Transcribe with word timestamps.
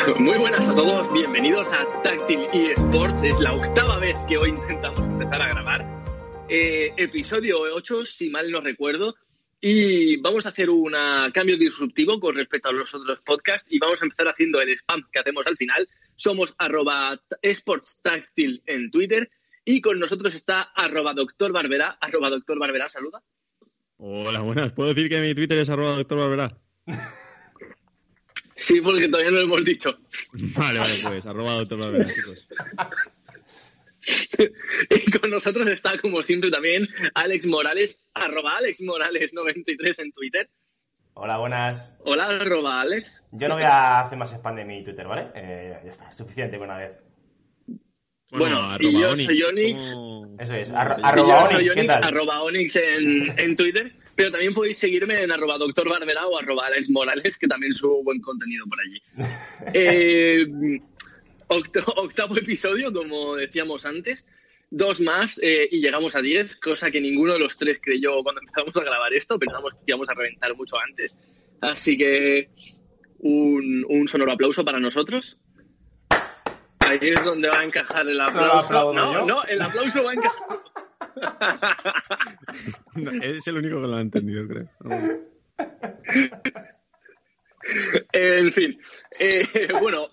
Muy 0.18 0.38
buenas 0.38 0.68
a 0.68 0.74
todos, 0.74 1.12
bienvenidos 1.12 1.72
a 1.72 2.02
Táctil 2.02 2.46
eSports. 2.52 3.22
Es 3.24 3.40
la 3.40 3.54
octava 3.54 3.98
vez 3.98 4.16
que 4.28 4.38
hoy 4.38 4.50
intentamos 4.50 5.06
empezar 5.06 5.42
a 5.42 5.48
grabar. 5.48 5.86
Eh, 6.48 6.92
episodio 6.96 7.60
8, 7.60 8.06
si 8.06 8.30
mal 8.30 8.50
no 8.50 8.60
recuerdo. 8.60 9.14
Y 9.60 10.16
vamos 10.18 10.46
a 10.46 10.50
hacer 10.50 10.70
un 10.70 10.94
cambio 11.34 11.58
disruptivo 11.58 12.18
con 12.18 12.34
respecto 12.34 12.70
a 12.70 12.72
los 12.72 12.94
otros 12.94 13.20
podcasts 13.20 13.70
y 13.70 13.78
vamos 13.78 14.00
a 14.00 14.06
empezar 14.06 14.28
haciendo 14.28 14.60
el 14.60 14.70
spam 14.70 15.06
que 15.12 15.18
hacemos 15.18 15.46
al 15.46 15.56
final. 15.56 15.86
Somos 16.16 16.54
arroba 16.56 17.20
esportstáctil 17.42 18.62
en 18.66 18.90
Twitter 18.90 19.30
y 19.64 19.82
con 19.82 19.98
nosotros 19.98 20.34
está 20.34 20.62
arroba 20.74 21.12
doctor 21.12 21.52
Barbera. 21.52 21.98
Arroba 22.00 22.30
doctor 22.30 22.58
Barbera, 22.58 22.88
saluda. 22.88 23.22
Hola, 23.98 24.40
buenas. 24.40 24.72
¿Puedo 24.72 24.94
decir 24.94 25.10
que 25.10 25.20
mi 25.20 25.34
Twitter 25.34 25.58
es 25.58 25.68
arroba 25.68 25.96
doctor 25.96 26.18
Barbera? 26.18 26.56
Sí, 28.60 28.80
porque 28.82 29.08
todavía 29.08 29.30
no 29.30 29.38
lo 29.38 29.44
hemos 29.44 29.64
dicho. 29.64 29.98
Vale, 30.54 30.78
vale, 30.78 30.94
pues 31.02 31.24
arroba 31.24 31.54
doctor 31.54 31.78
Barbera, 31.78 32.06
chicos. 32.06 32.46
y 35.06 35.10
con 35.12 35.30
nosotros 35.30 35.66
está, 35.68 35.98
como 35.98 36.22
siempre, 36.22 36.50
también 36.50 36.86
Alex 37.14 37.46
Morales, 37.46 38.06
arroba 38.12 38.58
Alex 38.58 38.82
Morales93 38.82 40.02
en 40.02 40.12
Twitter. 40.12 40.50
Hola, 41.14 41.38
buenas. 41.38 41.90
Hola, 42.00 42.26
arroba 42.26 42.82
Alex. 42.82 43.24
Yo 43.32 43.48
no 43.48 43.54
voy 43.54 43.64
a 43.64 44.00
hacer 44.00 44.18
más 44.18 44.30
spam 44.30 44.56
de 44.56 44.64
mi 44.66 44.84
Twitter, 44.84 45.06
¿vale? 45.06 45.28
Eh, 45.34 45.80
ya 45.82 45.90
está, 45.90 46.10
es 46.10 46.16
suficiente 46.16 46.58
con 46.58 46.68
una 46.68 46.78
vez. 46.78 46.92
Bueno, 48.30 48.76
y 48.78 48.92
yo 48.92 49.16
soy 49.16 49.42
Onyx. 49.42 49.96
Eso 50.38 50.54
es, 50.54 50.70
arroba 50.70 51.38
Onyx, 51.38 51.50
soy 51.50 51.68
Onyx 51.70 51.94
arroba 51.96 52.42
Onyx 52.42 52.76
en, 52.76 53.38
en, 53.38 53.56
Twitter. 53.56 53.92
Pero 54.20 54.32
también 54.32 54.52
podéis 54.52 54.76
seguirme 54.76 55.22
en 55.22 55.32
arroba 55.32 55.56
doctor 55.56 55.88
Barbera 55.88 56.26
o 56.26 56.38
arroba 56.38 56.66
Alex 56.66 56.90
Morales, 56.90 57.38
que 57.38 57.48
también 57.48 57.72
subo 57.72 58.02
buen 58.02 58.20
contenido 58.20 58.66
por 58.66 58.78
allí. 58.78 59.02
eh, 59.72 60.46
octavo 61.48 62.36
episodio, 62.36 62.92
como 62.92 63.36
decíamos 63.36 63.86
antes. 63.86 64.26
Dos 64.68 65.00
más 65.00 65.40
eh, 65.42 65.66
y 65.72 65.80
llegamos 65.80 66.16
a 66.16 66.20
diez, 66.20 66.54
cosa 66.56 66.90
que 66.90 67.00
ninguno 67.00 67.32
de 67.32 67.38
los 67.38 67.56
tres 67.56 67.80
creyó 67.82 68.22
cuando 68.22 68.40
empezamos 68.46 68.76
a 68.76 68.84
grabar 68.84 69.14
esto. 69.14 69.38
Pensamos 69.38 69.72
que 69.72 69.80
íbamos 69.86 70.10
a 70.10 70.14
reventar 70.14 70.54
mucho 70.54 70.76
antes. 70.78 71.18
Así 71.62 71.96
que 71.96 72.50
un, 73.20 73.86
un 73.88 74.06
sonoro 74.06 74.32
aplauso 74.32 74.66
para 74.66 74.78
nosotros. 74.78 75.40
Ahí 76.80 76.98
es 77.00 77.24
donde 77.24 77.48
va 77.48 77.60
a 77.60 77.64
encajar 77.64 78.06
el 78.06 78.20
aplauso. 78.20 78.92
No, 78.92 79.24
no, 79.24 79.44
el 79.44 79.62
aplauso 79.62 80.04
va 80.04 80.10
a 80.10 80.14
encajar. 80.14 80.60
es 83.22 83.46
el 83.46 83.56
único 83.56 83.80
que 83.80 83.86
lo 83.86 83.96
ha 83.96 84.00
entendido, 84.00 84.46
creo. 84.46 84.68
En 88.12 88.52
fin, 88.52 88.80
eh, 89.18 89.44
bueno, 89.80 90.08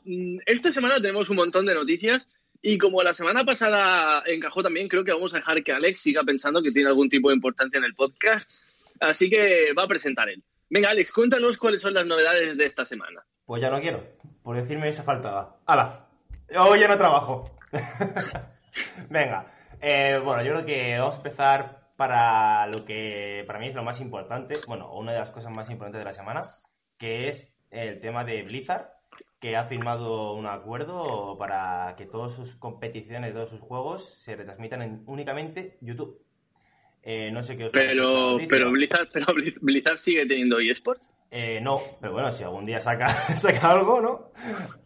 esta 0.45 0.71
semana 0.71 0.95
tenemos 1.01 1.29
un 1.29 1.37
montón 1.37 1.65
de 1.65 1.73
noticias 1.73 2.29
y 2.61 2.77
como 2.77 3.01
la 3.03 3.13
semana 3.13 3.45
pasada 3.45 4.23
encajó 4.25 4.61
también, 4.61 4.87
creo 4.87 5.03
que 5.03 5.13
vamos 5.13 5.33
a 5.33 5.37
dejar 5.37 5.63
que 5.63 5.71
Alex 5.71 6.01
siga 6.01 6.23
pensando 6.23 6.61
que 6.61 6.71
tiene 6.71 6.89
algún 6.89 7.09
tipo 7.09 7.29
de 7.29 7.35
importancia 7.35 7.77
en 7.77 7.85
el 7.85 7.95
podcast, 7.95 8.51
así 8.99 9.29
que 9.29 9.73
va 9.77 9.83
a 9.83 9.87
presentar 9.87 10.29
él. 10.29 10.43
Venga, 10.69 10.89
Alex, 10.89 11.11
cuéntanos 11.13 11.57
cuáles 11.57 11.81
son 11.81 11.93
las 11.93 12.05
novedades 12.05 12.57
de 12.57 12.65
esta 12.65 12.83
semana. 12.83 13.23
Pues 13.45 13.61
ya 13.61 13.69
no 13.69 13.79
quiero, 13.79 14.03
por 14.43 14.57
decirme 14.57 14.89
esa 14.89 15.03
faltada. 15.03 15.55
¡Hala! 15.65 16.09
Hoy 16.57 16.79
ya 16.79 16.87
no 16.87 16.97
trabajo. 16.97 17.57
Venga, 19.09 19.53
eh, 19.81 20.19
bueno, 20.23 20.43
yo 20.43 20.51
creo 20.51 20.65
que 20.65 20.99
vamos 20.99 21.15
a 21.15 21.17
empezar 21.17 21.76
para 21.97 22.67
lo 22.67 22.85
que 22.85 23.43
para 23.45 23.59
mí 23.59 23.67
es 23.67 23.75
lo 23.75 23.83
más 23.83 23.99
importante, 23.99 24.53
bueno, 24.67 24.93
una 24.93 25.11
de 25.11 25.19
las 25.19 25.31
cosas 25.31 25.51
más 25.53 25.69
importantes 25.69 25.99
de 25.99 26.05
la 26.05 26.13
semana, 26.13 26.41
que 26.97 27.27
es 27.27 27.53
el 27.71 27.99
tema 27.99 28.23
de 28.23 28.43
Blizzard, 28.43 28.87
que 29.39 29.55
ha 29.55 29.65
firmado 29.65 30.33
un 30.33 30.45
acuerdo 30.45 31.37
para 31.37 31.95
que 31.97 32.05
todas 32.05 32.33
sus 32.33 32.55
competiciones, 32.55 33.33
todos 33.33 33.49
sus 33.49 33.59
juegos 33.59 34.15
se 34.21 34.35
retransmitan 34.35 34.81
en 34.81 35.03
únicamente 35.07 35.77
YouTube. 35.81 36.21
Eh, 37.03 37.31
no 37.31 37.41
sé 37.41 37.57
qué 37.57 37.65
os 37.65 37.71
pero, 37.71 38.37
pero 38.49 38.71
Blizzard, 38.71 39.09
pero 39.11 39.27
Blizzard 39.61 39.97
sigue 39.97 40.25
teniendo 40.25 40.59
eSports. 40.59 41.09
Eh, 41.29 41.59
no, 41.61 41.81
pero 41.99 42.13
bueno, 42.13 42.31
si 42.31 42.43
algún 42.43 42.65
día 42.65 42.79
saca, 42.79 43.09
saca 43.35 43.71
algo, 43.71 44.01
¿no? 44.01 44.31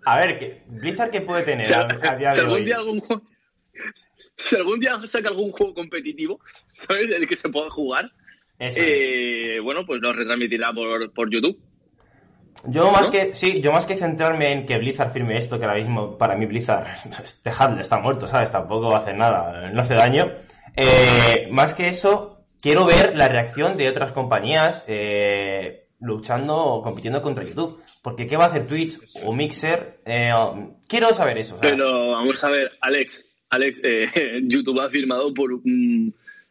A 0.05 0.19
ver, 0.19 0.39
¿qué, 0.39 0.63
¿Blizzard 0.67 1.11
qué 1.11 1.21
puede 1.21 1.43
tener 1.43 1.67
a, 1.75 2.15
día 2.15 2.29
de 2.29 2.33
si 2.33 2.41
algún 2.41 2.63
Día 2.63 2.77
algún, 2.77 2.99
si 4.43 4.55
algún 4.55 4.79
día 4.79 4.99
saca 5.07 5.29
algún 5.29 5.49
juego 5.51 5.73
competitivo, 5.73 6.39
¿sabes? 6.73 7.09
El 7.11 7.27
que 7.27 7.35
se 7.35 7.49
pueda 7.49 7.69
jugar, 7.69 8.11
eh, 8.59 9.59
bueno, 9.63 9.85
pues 9.85 10.01
lo 10.01 10.13
retransmitirá 10.13 10.71
por, 10.73 11.11
por 11.13 11.29
YouTube. 11.29 11.59
Yo 12.67 12.91
más 12.91 13.09
que, 13.09 13.33
sí, 13.33 13.59
yo 13.61 13.71
más 13.71 13.85
que 13.85 13.95
centrarme 13.95 14.51
en 14.51 14.65
que 14.65 14.77
Blizzard 14.77 15.11
firme 15.11 15.37
esto, 15.37 15.57
que 15.57 15.65
ahora 15.65 15.79
mismo 15.79 16.17
para 16.17 16.35
mí 16.35 16.45
Blizzard, 16.45 16.85
dejadle, 17.43 17.81
está 17.81 17.97
muerto, 17.97 18.27
¿sabes? 18.27 18.51
Tampoco 18.51 18.95
hacer 18.95 19.15
nada, 19.15 19.71
no 19.71 19.81
hace 19.81 19.95
daño. 19.95 20.31
Eh, 20.75 21.47
más 21.51 21.73
que 21.73 21.87
eso, 21.87 22.45
quiero 22.61 22.85
ver 22.85 23.17
la 23.17 23.27
reacción 23.27 23.77
de 23.77 23.89
otras 23.89 24.11
compañías 24.11 24.83
eh, 24.87 25.87
luchando 25.99 26.55
o 26.55 26.81
compitiendo 26.81 27.21
contra 27.21 27.43
YouTube. 27.43 27.81
Porque 28.01 28.27
¿qué 28.27 28.37
va 28.37 28.45
a 28.45 28.47
hacer 28.47 28.67
Twitch 28.67 28.99
o 29.23 29.33
Mixer? 29.33 30.01
Eh, 30.05 30.31
quiero 30.87 31.13
saber 31.13 31.39
eso. 31.39 31.57
Pero 31.61 32.11
vamos 32.11 32.43
a 32.43 32.49
ver, 32.49 32.71
Alex, 32.81 33.30
Alex, 33.51 33.81
YouTube 34.43 34.81
ha 34.81 34.89
firmado 34.89 35.33
por 35.33 35.61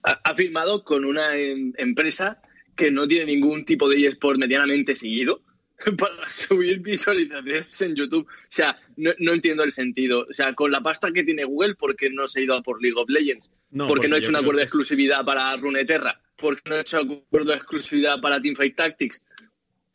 ha, 0.03 0.35
firmado 0.35 0.85
con 0.85 1.05
una 1.05 1.37
em, 1.37 1.73
empresa 1.77 2.41
que 2.77 2.91
no 2.91 3.07
tiene 3.07 3.27
ningún 3.27 3.65
tipo 3.65 3.89
de 3.89 4.07
eSport 4.07 4.39
medianamente 4.39 4.95
seguido 4.95 5.43
para 5.99 6.29
subir 6.29 6.81
visualizaciones 6.81 7.81
en 7.83 7.95
YouTube. 7.95 8.27
O 8.27 8.47
sea, 8.49 8.79
no, 8.97 9.33
entiendo 9.33 9.63
el 9.65 9.73
sentido. 9.73 10.27
O 10.29 10.33
sea, 10.33 10.55
con 10.55 10.71
la 10.71 10.81
pasta 10.81 11.11
que 11.11 11.25
tiene 11.25 11.45
Google, 11.45 11.75
¿por 11.75 11.97
qué 11.97 12.11
no 12.11 12.29
se 12.29 12.41
ha 12.41 12.43
ido 12.45 12.55
a 12.55 12.63
por 12.63 12.83
League 12.83 12.99
of 12.99 13.09
Legends? 13.09 13.55
No, 13.71 13.89
¿Por 13.89 14.01
qué 14.01 14.09
no 14.09 14.17
ha 14.17 14.19
hecho 14.19 14.31
un 14.31 14.37
acuerdo 14.37 14.59
de 14.59 14.65
exclusividad 14.65 15.25
para 15.25 15.57
Runeterra? 15.57 16.21
¿Por 16.37 16.61
qué 16.61 16.71
no 16.71 16.77
ha 16.77 16.81
hecho 16.81 17.01
un 17.01 17.23
acuerdo 17.23 17.51
de 17.51 17.57
exclusividad 17.57 18.21
para 18.21 18.41
Teamfight 18.41 18.77
Tactics? 18.77 19.23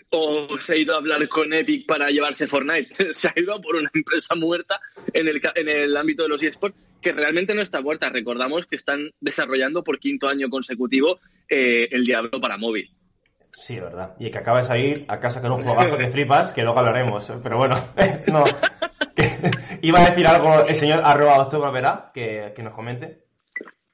¿O 0.09 0.57
se 0.57 0.73
ha 0.73 0.77
ido 0.77 0.93
a 0.93 0.97
hablar 0.97 1.27
con 1.27 1.51
Epic 1.53 1.85
para 1.85 2.09
llevarse 2.09 2.47
Fortnite? 2.47 3.13
se 3.13 3.27
ha 3.27 3.33
ido 3.35 3.53
a 3.53 3.61
por 3.61 3.75
una 3.75 3.89
empresa 3.93 4.35
muerta 4.35 4.79
en 5.13 5.27
el, 5.27 5.41
en 5.55 5.69
el 5.69 5.97
ámbito 5.97 6.23
de 6.23 6.29
los 6.29 6.41
eSports 6.41 6.77
que 7.01 7.11
realmente 7.11 7.53
no 7.53 7.61
está 7.61 7.81
muerta. 7.81 8.09
Recordamos 8.09 8.65
que 8.65 8.75
están 8.75 9.11
desarrollando 9.19 9.83
por 9.83 9.99
quinto 9.99 10.27
año 10.27 10.49
consecutivo 10.49 11.19
eh, 11.49 11.87
el 11.91 12.03
Diablo 12.03 12.41
para 12.41 12.57
móvil. 12.57 12.89
Sí, 13.53 13.79
verdad. 13.79 14.15
Y 14.19 14.29
que 14.29 14.37
acaba 14.37 14.59
de 14.61 14.67
salir 14.67 15.05
a 15.07 15.19
casa 15.19 15.41
con 15.41 15.51
un 15.51 15.61
juegazo 15.63 15.97
que 15.97 16.11
flipas, 16.11 16.51
que 16.51 16.63
luego 16.63 16.79
hablaremos. 16.79 17.31
Pero 17.41 17.57
bueno, 17.57 17.75
no. 18.27 18.43
Iba 19.81 20.01
a 20.01 20.09
decir 20.09 20.27
algo 20.27 20.65
el 20.67 20.75
señor 20.75 21.01
arroba 21.03 21.37
octubre 21.37 21.71
verá, 21.71 22.11
que, 22.13 22.53
que 22.55 22.63
nos 22.63 22.73
comente. 22.73 23.25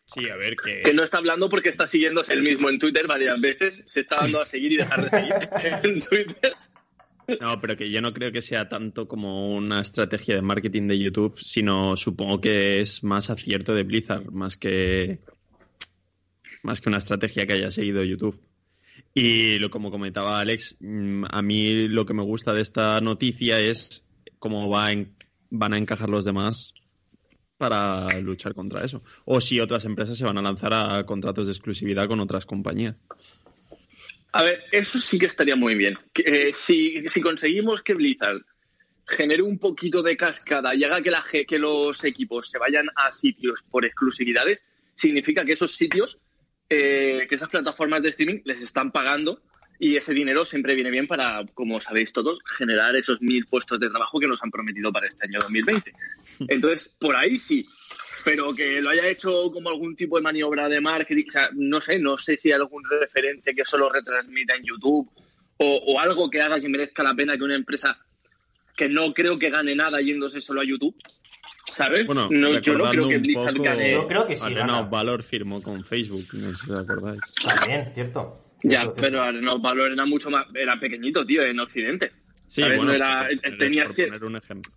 Sí, 0.06 0.30
a 0.30 0.36
ver, 0.36 0.56
que... 0.58 0.82
Que 0.82 0.94
no 0.94 1.04
está 1.04 1.20
hablando 1.20 1.48
porque 1.48 1.70
está 1.70 1.88
siguiéndose 1.88 2.34
el 2.34 2.44
mismo 2.44 2.70
en 2.70 2.80
Twitter 2.80 3.08
varias 3.08 3.40
veces. 3.40 3.82
Se 3.86 4.02
está 4.02 4.18
dando 4.18 4.42
a 4.42 4.46
seguir 4.46 4.74
y 4.74 4.78
dejar 4.78 5.04
de 5.04 5.10
seguir 5.10 5.34
en 5.84 6.02
Twitter. 6.02 6.54
No, 7.40 7.60
pero 7.62 7.78
que 7.78 7.90
yo 7.90 8.02
no 8.02 8.14
creo 8.14 8.32
que 8.32 8.42
sea 8.42 8.68
tanto 8.68 9.08
como 9.08 9.56
una 9.56 9.82
estrategia 9.82 10.36
de 10.36 10.42
marketing 10.42 10.88
de 10.88 11.00
YouTube, 11.00 11.40
sino 11.40 11.96
supongo 11.96 12.42
que 12.42 12.80
es 12.80 13.04
más 13.04 13.30
acierto 13.30 13.74
de 13.74 13.84
Blizzard, 13.84 14.32
más 14.32 14.58
que 14.58 15.20
más 16.64 16.82
que 16.82 16.90
una 16.90 16.98
estrategia 16.98 17.46
que 17.46 17.54
haya 17.54 17.72
seguido 17.72 18.04
YouTube. 18.04 18.40
Y 19.14 19.60
lo 19.60 19.70
como 19.70 19.92
comentaba 19.92 20.40
Alex, 20.40 20.78
mm, 20.80 21.26
a 21.30 21.42
mí 21.42 21.88
lo 21.88 22.06
que 22.06 22.14
me 22.14 22.24
gusta 22.24 22.54
de 22.54 22.62
esta 22.62 23.00
noticia 23.02 23.60
es 23.60 24.06
cómo 24.40 24.70
va 24.70 24.90
van 25.50 25.74
a 25.74 25.78
encajar 25.78 26.10
los 26.10 26.24
demás 26.24 26.74
para 27.58 28.20
luchar 28.20 28.56
contra 28.56 28.84
eso. 28.84 29.04
O 29.26 29.42
si 29.42 29.60
otras 29.60 29.86
empresas 29.86 30.18
se 30.18 30.26
van 30.26 30.38
a 30.38 30.42
lanzar 30.42 30.74
a 30.74 31.06
contratos 31.06 31.46
de 31.46 31.52
exclusividad 31.52 32.08
con 32.08 32.20
otras 32.20 32.46
compañías. 32.46 32.96
A 34.34 34.44
ver, 34.44 34.64
eso 34.72 35.00
sí 35.00 35.20
que 35.20 35.26
estaría 35.26 35.56
muy 35.56 35.76
bien. 35.76 35.98
Eh, 36.16 36.52
si, 36.54 37.04
conseguimos 37.22 37.82
que 37.84 37.94
Blizzard 37.94 38.42
genere 39.06 39.42
un 39.42 39.60
poquito 39.60 40.02
de 40.02 40.16
cascada 40.16 40.74
y 40.74 40.84
haga 40.84 41.02
que, 41.02 41.12
la, 41.12 41.22
que 41.48 41.60
los 41.60 42.04
equipos 42.06 42.50
se 42.50 42.58
vayan 42.58 42.88
a 42.96 43.12
sitios 43.12 43.64
por 43.64 43.86
exclusividades, 43.86 44.66
significa 44.96 45.44
que 45.44 45.54
esos 45.54 45.76
sitios 45.76 46.20
eh, 46.70 47.26
que 47.28 47.36
esas 47.36 47.50
plataformas 47.50 48.02
de 48.02 48.08
streaming 48.10 48.40
les 48.46 48.62
están 48.62 48.94
pagando 48.94 49.42
y 49.84 49.98
ese 49.98 50.14
dinero 50.14 50.46
siempre 50.46 50.76
viene 50.76 50.92
bien 50.92 51.08
para, 51.08 51.44
como 51.56 51.82
sabéis 51.82 52.14
todos, 52.14 52.40
generar 52.46 52.96
esos 52.96 53.20
mil 53.20 53.48
puestos 53.48 53.80
de 53.80 53.90
trabajo 53.90 54.20
que 54.20 54.28
nos 54.28 54.44
han 54.44 54.52
prometido 54.52 54.94
para 54.94 55.08
este 55.08 55.26
año 55.26 55.40
2020. 55.42 55.92
Entonces, 56.50 56.96
por 57.00 57.16
ahí 57.16 57.40
sí, 57.40 57.66
pero 58.24 58.54
que 58.54 58.80
lo 58.80 58.92
haya 58.92 59.08
hecho 59.08 59.52
como 59.52 59.72
algún 59.72 59.96
tipo 59.96 60.18
de 60.18 60.22
maniobra 60.22 60.70
de 60.70 60.80
marketing, 60.80 61.26
o 61.28 61.32
sea, 61.32 61.50
no 61.54 61.82
sé, 61.82 61.98
no 61.98 62.16
sé 62.16 62.38
si 62.38 62.50
hay 62.50 62.60
algún 62.60 62.84
referente 62.88 63.56
que 63.56 63.66
solo 63.66 63.92
retransmita 63.92 64.54
en 64.54 64.66
YouTube 64.66 65.10
o, 65.58 66.00
algo 66.00 66.30
que 66.30 66.42
haga 66.42 66.62
que 66.62 66.70
merezca 66.70 67.02
la 67.02 67.16
pena 67.16 67.36
que 67.36 67.44
una 67.44 67.56
empresa 67.56 67.98
que 68.78 68.88
no 68.88 69.16
creo 69.16 69.40
que 69.40 69.50
gane 69.50 69.76
nada 69.76 70.00
yéndose 70.00 70.42
solo 70.42 70.62
a 70.62 70.64
YouTube, 70.64 70.96
¿Sabes? 71.74 72.06
Bueno, 72.06 72.28
no, 72.30 72.60
yo 72.60 72.78
no 72.78 72.90
creo 72.92 73.08
que 73.08 73.18
Blizzard 73.18 73.60
gane. 73.60 73.94
Yo 73.94 74.06
creo 74.06 74.28
que 74.28 74.36
sí. 74.36 74.44
Arena 74.44 74.82
Valor 74.82 75.24
firmó 75.24 75.62
con 75.62 75.82
Facebook, 75.82 76.26
no 76.34 76.44
sé 76.44 76.56
si 76.56 76.72
os 76.72 76.80
acordáis. 76.80 77.22
También, 77.44 77.92
cierto. 77.96 78.51
Ya, 78.64 78.92
pero 78.94 79.22
Arena 79.22 79.56
Valor 79.56 79.92
era 79.92 80.06
mucho 80.06 80.30
más. 80.30 80.46
Era 80.54 80.80
pequeñito, 80.80 81.26
tío, 81.26 81.44
en 81.44 81.60
Occidente. 81.60 82.12
Sí, 82.48 82.62
bueno, 82.62 82.86
No 82.86 82.94
era- 82.94 83.20
poner- 83.20 83.58
tenía 83.58 83.86
por 83.88 83.96
cier- 83.96 84.06
poner 84.08 84.24
un 84.26 84.36
ejemplo. 84.36 84.72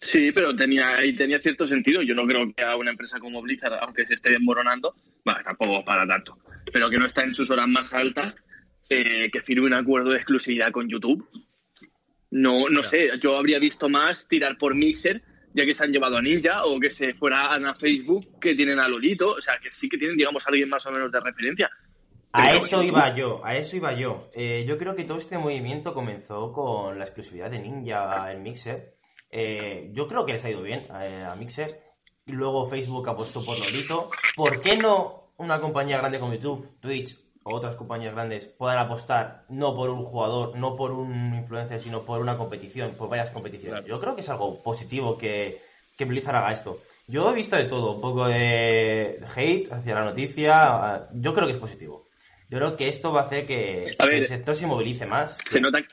Sí, 0.00 0.30
pero 0.32 0.54
tenía, 0.54 1.04
y 1.04 1.14
tenía 1.14 1.40
cierto 1.40 1.66
sentido. 1.66 2.02
Yo 2.02 2.14
no 2.14 2.24
creo 2.26 2.44
que 2.54 2.62
a 2.62 2.76
una 2.76 2.90
empresa 2.92 3.18
como 3.18 3.42
Blizzard, 3.42 3.78
aunque 3.80 4.06
se 4.06 4.14
esté 4.14 4.30
desmoronando, 4.30 4.94
bueno, 5.24 5.40
tampoco 5.42 5.84
para 5.84 6.06
tanto, 6.06 6.38
pero 6.72 6.88
que 6.88 6.98
no 6.98 7.06
está 7.06 7.22
en 7.24 7.34
sus 7.34 7.50
horas 7.50 7.66
más 7.66 7.92
altas, 7.92 8.36
eh, 8.88 9.28
que 9.32 9.42
firme 9.42 9.66
un 9.66 9.74
acuerdo 9.74 10.10
de 10.10 10.16
exclusividad 10.18 10.70
con 10.70 10.88
YouTube. 10.88 11.28
No, 12.30 12.68
no 12.68 12.82
sé, 12.84 13.10
yo 13.20 13.36
habría 13.36 13.58
visto 13.58 13.88
más 13.88 14.28
tirar 14.28 14.56
por 14.56 14.74
Mixer, 14.74 15.20
ya 15.54 15.64
que 15.64 15.74
se 15.74 15.82
han 15.82 15.92
llevado 15.92 16.16
a 16.18 16.22
Ninja, 16.22 16.64
o 16.64 16.78
que 16.78 16.90
se 16.90 17.14
fueran 17.14 17.66
a 17.66 17.74
Facebook, 17.74 18.38
que 18.40 18.54
tienen 18.54 18.78
a 18.78 18.88
Lolito, 18.88 19.32
o 19.32 19.40
sea, 19.40 19.58
que 19.60 19.70
sí 19.72 19.88
que 19.88 19.98
tienen, 19.98 20.16
digamos, 20.16 20.46
a 20.46 20.50
alguien 20.50 20.68
más 20.68 20.84
o 20.86 20.92
menos 20.92 21.10
de 21.10 21.20
referencia. 21.20 21.70
A 22.32 22.52
eso 22.52 22.82
iba 22.82 23.14
yo, 23.14 23.40
a 23.44 23.56
eso 23.56 23.76
iba 23.76 23.92
yo. 23.94 24.28
Eh, 24.32 24.64
yo 24.66 24.76
creo 24.76 24.94
que 24.94 25.04
todo 25.04 25.18
este 25.18 25.38
movimiento 25.38 25.94
comenzó 25.94 26.52
con 26.52 26.98
la 26.98 27.04
exclusividad 27.04 27.50
de 27.50 27.58
Ninja 27.58 28.32
en 28.32 28.42
Mixer. 28.42 28.94
Eh, 29.30 29.90
yo 29.92 30.06
creo 30.06 30.26
que 30.26 30.34
les 30.34 30.44
ha 30.44 30.50
ido 30.50 30.62
bien 30.62 30.80
eh, 31.00 31.18
a 31.26 31.34
Mixer. 31.34 31.80
Y 32.26 32.32
luego 32.32 32.68
Facebook 32.68 33.08
apostó 33.08 33.42
por 33.42 33.56
Lolito. 33.58 34.10
¿Por 34.36 34.60
qué 34.60 34.76
no 34.76 35.30
una 35.38 35.60
compañía 35.60 35.98
grande 35.98 36.20
como 36.20 36.34
YouTube, 36.34 36.78
Twitch 36.80 37.18
o 37.44 37.54
otras 37.54 37.76
compañías 37.76 38.12
grandes 38.12 38.44
puedan 38.46 38.78
apostar 38.78 39.44
no 39.48 39.74
por 39.74 39.88
un 39.88 40.04
jugador, 40.04 40.56
no 40.58 40.76
por 40.76 40.90
un 40.90 41.34
influencer, 41.34 41.80
sino 41.80 42.02
por 42.02 42.20
una 42.20 42.36
competición, 42.36 42.94
por 42.98 43.08
varias 43.08 43.30
competiciones? 43.30 43.80
Claro. 43.80 43.86
Yo 43.88 44.00
creo 44.00 44.14
que 44.14 44.20
es 44.20 44.28
algo 44.28 44.62
positivo 44.62 45.16
que, 45.16 45.62
que 45.96 46.04
Blizzard 46.04 46.36
haga 46.36 46.52
esto. 46.52 46.80
Yo 47.06 47.30
he 47.30 47.34
visto 47.34 47.56
de 47.56 47.64
todo, 47.64 47.94
un 47.94 48.02
poco 48.02 48.26
de 48.28 49.18
hate 49.34 49.72
hacia 49.72 49.94
la 49.94 50.04
noticia. 50.04 51.08
Yo 51.14 51.32
creo 51.32 51.46
que 51.46 51.54
es 51.54 51.58
positivo. 51.58 52.07
Yo 52.50 52.58
creo 52.58 52.76
que 52.76 52.88
esto 52.88 53.12
va 53.12 53.22
a 53.22 53.26
hacer 53.26 53.46
que 53.46 53.94
A 53.98 54.06
ver, 54.06 54.16
el 54.16 54.26
sector 54.26 54.54
se 54.54 54.66
movilice 54.66 55.06
más. 55.06 55.38
Se 55.44 55.60
nota 55.60 55.82
que 55.82 55.88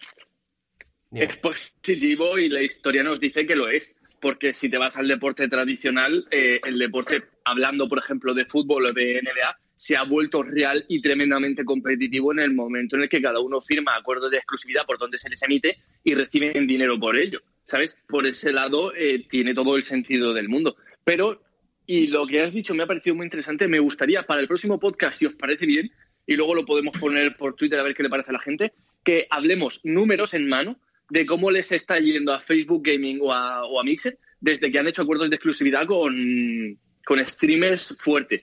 Dime. 1.11 1.25
es 1.25 1.37
positivo 1.37 2.37
y 2.37 2.49
la 2.49 2.61
historia 2.61 3.03
nos 3.03 3.19
dice 3.19 3.45
que 3.45 3.55
lo 3.55 3.69
es. 3.69 3.95
Porque 4.21 4.53
si 4.53 4.69
te 4.69 4.77
vas 4.77 4.97
al 4.97 5.07
deporte 5.07 5.47
tradicional, 5.47 6.25
eh, 6.31 6.59
el 6.63 6.79
deporte, 6.79 7.23
hablando 7.43 7.87
por 7.87 7.99
ejemplo 7.99 8.33
de 8.33 8.45
fútbol 8.45 8.85
o 8.85 8.93
de 8.93 9.21
NBA, 9.21 9.59
se 9.75 9.97
ha 9.97 10.03
vuelto 10.03 10.41
real 10.41 10.85
y 10.87 11.01
tremendamente 11.01 11.65
competitivo 11.65 12.31
en 12.31 12.39
el 12.39 12.53
momento 12.53 12.95
en 12.95 13.03
el 13.03 13.09
que 13.09 13.21
cada 13.21 13.39
uno 13.39 13.59
firma 13.59 13.93
acuerdos 13.95 14.31
de 14.31 14.37
exclusividad 14.37 14.85
por 14.85 14.97
donde 14.97 15.17
se 15.17 15.29
les 15.29 15.43
emite 15.43 15.77
y 16.03 16.15
reciben 16.15 16.65
dinero 16.65 16.97
por 16.97 17.17
ello. 17.17 17.41
¿Sabes? 17.65 17.97
Por 18.07 18.25
ese 18.25 18.53
lado 18.53 18.95
eh, 18.95 19.25
tiene 19.29 19.53
todo 19.53 19.75
el 19.75 19.83
sentido 19.83 20.33
del 20.33 20.47
mundo. 20.47 20.77
Pero, 21.03 21.41
y 21.85 22.07
lo 22.07 22.25
que 22.25 22.41
has 22.41 22.53
dicho 22.53 22.73
me 22.73 22.83
ha 22.83 22.87
parecido 22.87 23.15
muy 23.15 23.25
interesante, 23.25 23.67
me 23.67 23.79
gustaría 23.79 24.23
para 24.23 24.41
el 24.41 24.47
próximo 24.47 24.79
podcast, 24.79 25.19
si 25.19 25.25
os 25.25 25.33
parece 25.33 25.65
bien, 25.65 25.91
y 26.27 26.35
luego 26.35 26.55
lo 26.55 26.65
podemos 26.65 26.97
poner 26.99 27.35
por 27.35 27.55
Twitter 27.55 27.79
a 27.79 27.83
ver 27.83 27.93
qué 27.93 28.03
le 28.03 28.09
parece 28.09 28.31
a 28.31 28.33
la 28.33 28.39
gente, 28.39 28.73
que 29.03 29.27
hablemos 29.29 29.81
números 29.83 30.33
en 30.33 30.47
mano 30.47 30.79
de 31.09 31.25
cómo 31.25 31.51
les 31.51 31.71
está 31.71 31.99
yendo 31.99 32.33
a 32.33 32.39
Facebook 32.39 32.83
Gaming 32.83 33.19
o 33.21 33.31
a, 33.31 33.83
Mixer 33.83 34.17
desde 34.39 34.71
que 34.71 34.79
han 34.79 34.87
hecho 34.87 35.03
acuerdos 35.03 35.29
de 35.29 35.35
exclusividad 35.35 35.85
con, 35.85 36.79
con 37.05 37.25
streamers 37.25 37.95
fuertes. 37.99 38.41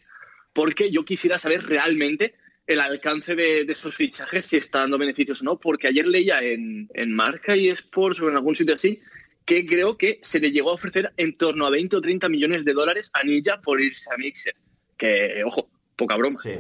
Porque 0.53 0.91
yo 0.91 1.05
quisiera 1.05 1.39
saber 1.39 1.63
realmente 1.65 2.35
el 2.67 2.81
alcance 2.81 3.35
de, 3.35 3.65
de 3.65 3.73
esos 3.73 3.97
fichajes, 3.97 4.47
si 4.47 4.59
está 4.59 4.81
dando 4.81 4.99
beneficios 4.99 5.43
o 5.43 5.45
no, 5.45 5.59
porque 5.59 5.89
ayer 5.89 6.07
leía 6.07 6.43
en, 6.43 6.89
en 6.95 7.13
Marca 7.13 7.57
y 7.57 7.69
Sports 7.71 8.21
o 8.21 8.29
en 8.29 8.37
algún 8.37 8.55
sitio 8.55 8.75
así 8.75 9.01
que 9.45 9.67
creo 9.67 9.97
que 9.97 10.21
se 10.23 10.41
le 10.41 10.53
llegó 10.53 10.71
a 10.71 10.75
ofrecer 10.75 11.13
en 11.17 11.37
torno 11.37 11.67
a 11.67 11.71
20 11.71 11.97
o 11.97 12.01
30 12.01 12.29
millones 12.29 12.65
de 12.65 12.73
dólares 12.73 13.11
a 13.13 13.25
Ninja 13.25 13.61
por 13.61 13.81
irse 13.81 14.09
a 14.13 14.17
Mixer. 14.17 14.55
Que, 14.97 15.43
ojo, 15.45 15.69
poca 15.97 16.17
broma. 16.17 16.39
Sí. 16.41 16.51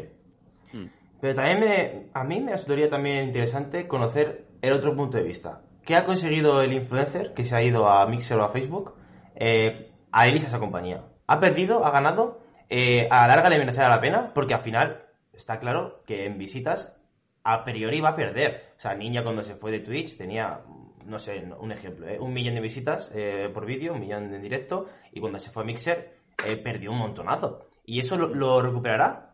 Pero 1.22 1.36
también 1.36 1.60
me, 1.60 2.10
a 2.14 2.24
mí 2.24 2.40
me 2.40 2.50
resultaría 2.50 2.90
también 2.90 3.28
interesante 3.28 3.86
conocer 3.86 4.44
el 4.60 4.72
otro 4.72 4.96
punto 4.96 5.19
de 5.19 5.22
vista. 5.22 5.60
¿Qué 5.84 5.94
ha 5.94 6.04
conseguido 6.04 6.60
el 6.62 6.72
influencer 6.72 7.32
que 7.32 7.44
se 7.44 7.54
ha 7.54 7.62
ido 7.62 7.88
a 7.88 8.04
Mixer 8.08 8.40
o 8.40 8.42
a 8.42 8.48
Facebook 8.48 8.96
eh, 9.36 9.92
a 10.10 10.26
irse 10.26 10.46
a 10.46 10.48
esa 10.48 10.58
compañía? 10.58 11.04
¿Ha 11.28 11.38
perdido? 11.38 11.86
¿Ha 11.86 11.92
ganado? 11.92 12.40
Eh, 12.69 13.06
¿A 13.08 13.20
la 13.20 13.36
larga 13.36 13.50
le 13.50 13.60
merecerá 13.60 13.88
la 13.88 14.00
pena? 14.00 14.32
Porque 14.34 14.54
al 14.54 14.62
final 14.62 15.04
está 15.32 15.60
claro 15.60 16.02
que 16.06 16.26
en 16.26 16.38
visitas 16.38 17.00
a 17.44 17.62
priori 17.62 18.00
va 18.00 18.08
a 18.08 18.16
perder. 18.16 18.72
O 18.76 18.80
sea, 18.80 18.96
Niña 18.96 19.22
cuando 19.22 19.44
se 19.44 19.54
fue 19.54 19.70
de 19.70 19.78
Twitch 19.78 20.16
tenía, 20.16 20.62
no 21.06 21.20
sé, 21.20 21.40
un 21.56 21.70
ejemplo, 21.70 22.08
¿eh? 22.08 22.19
un 22.19 22.32
millón 22.32 22.56
de 22.56 22.62
visitas 22.62 23.12
por 23.54 23.64
vídeo, 23.64 23.92
un 23.92 24.00
millón 24.00 24.34
en 24.34 24.42
directo, 24.42 24.88
y 25.12 25.20
cuando 25.20 25.38
se 25.38 25.52
fue 25.52 25.62
a 25.62 25.66
Mixer 25.66 26.16
perdió 26.64 26.90
un 26.90 26.98
montonazo. 26.98 27.69
¿Y 27.86 28.00
eso 28.00 28.16
lo 28.19 28.60
recuperará? 28.60 29.31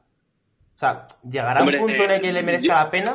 O 0.79 0.81
sea, 0.81 1.07
¿llegará 1.29 1.61
Hombre, 1.61 1.81
un 1.81 1.87
punto 1.89 2.05
en 2.05 2.11
el 2.13 2.21
que 2.21 2.29
eh, 2.29 2.33
le 2.33 2.43
merezca 2.45 2.67
yo- 2.67 2.73
la 2.73 2.91
pena? 2.91 3.11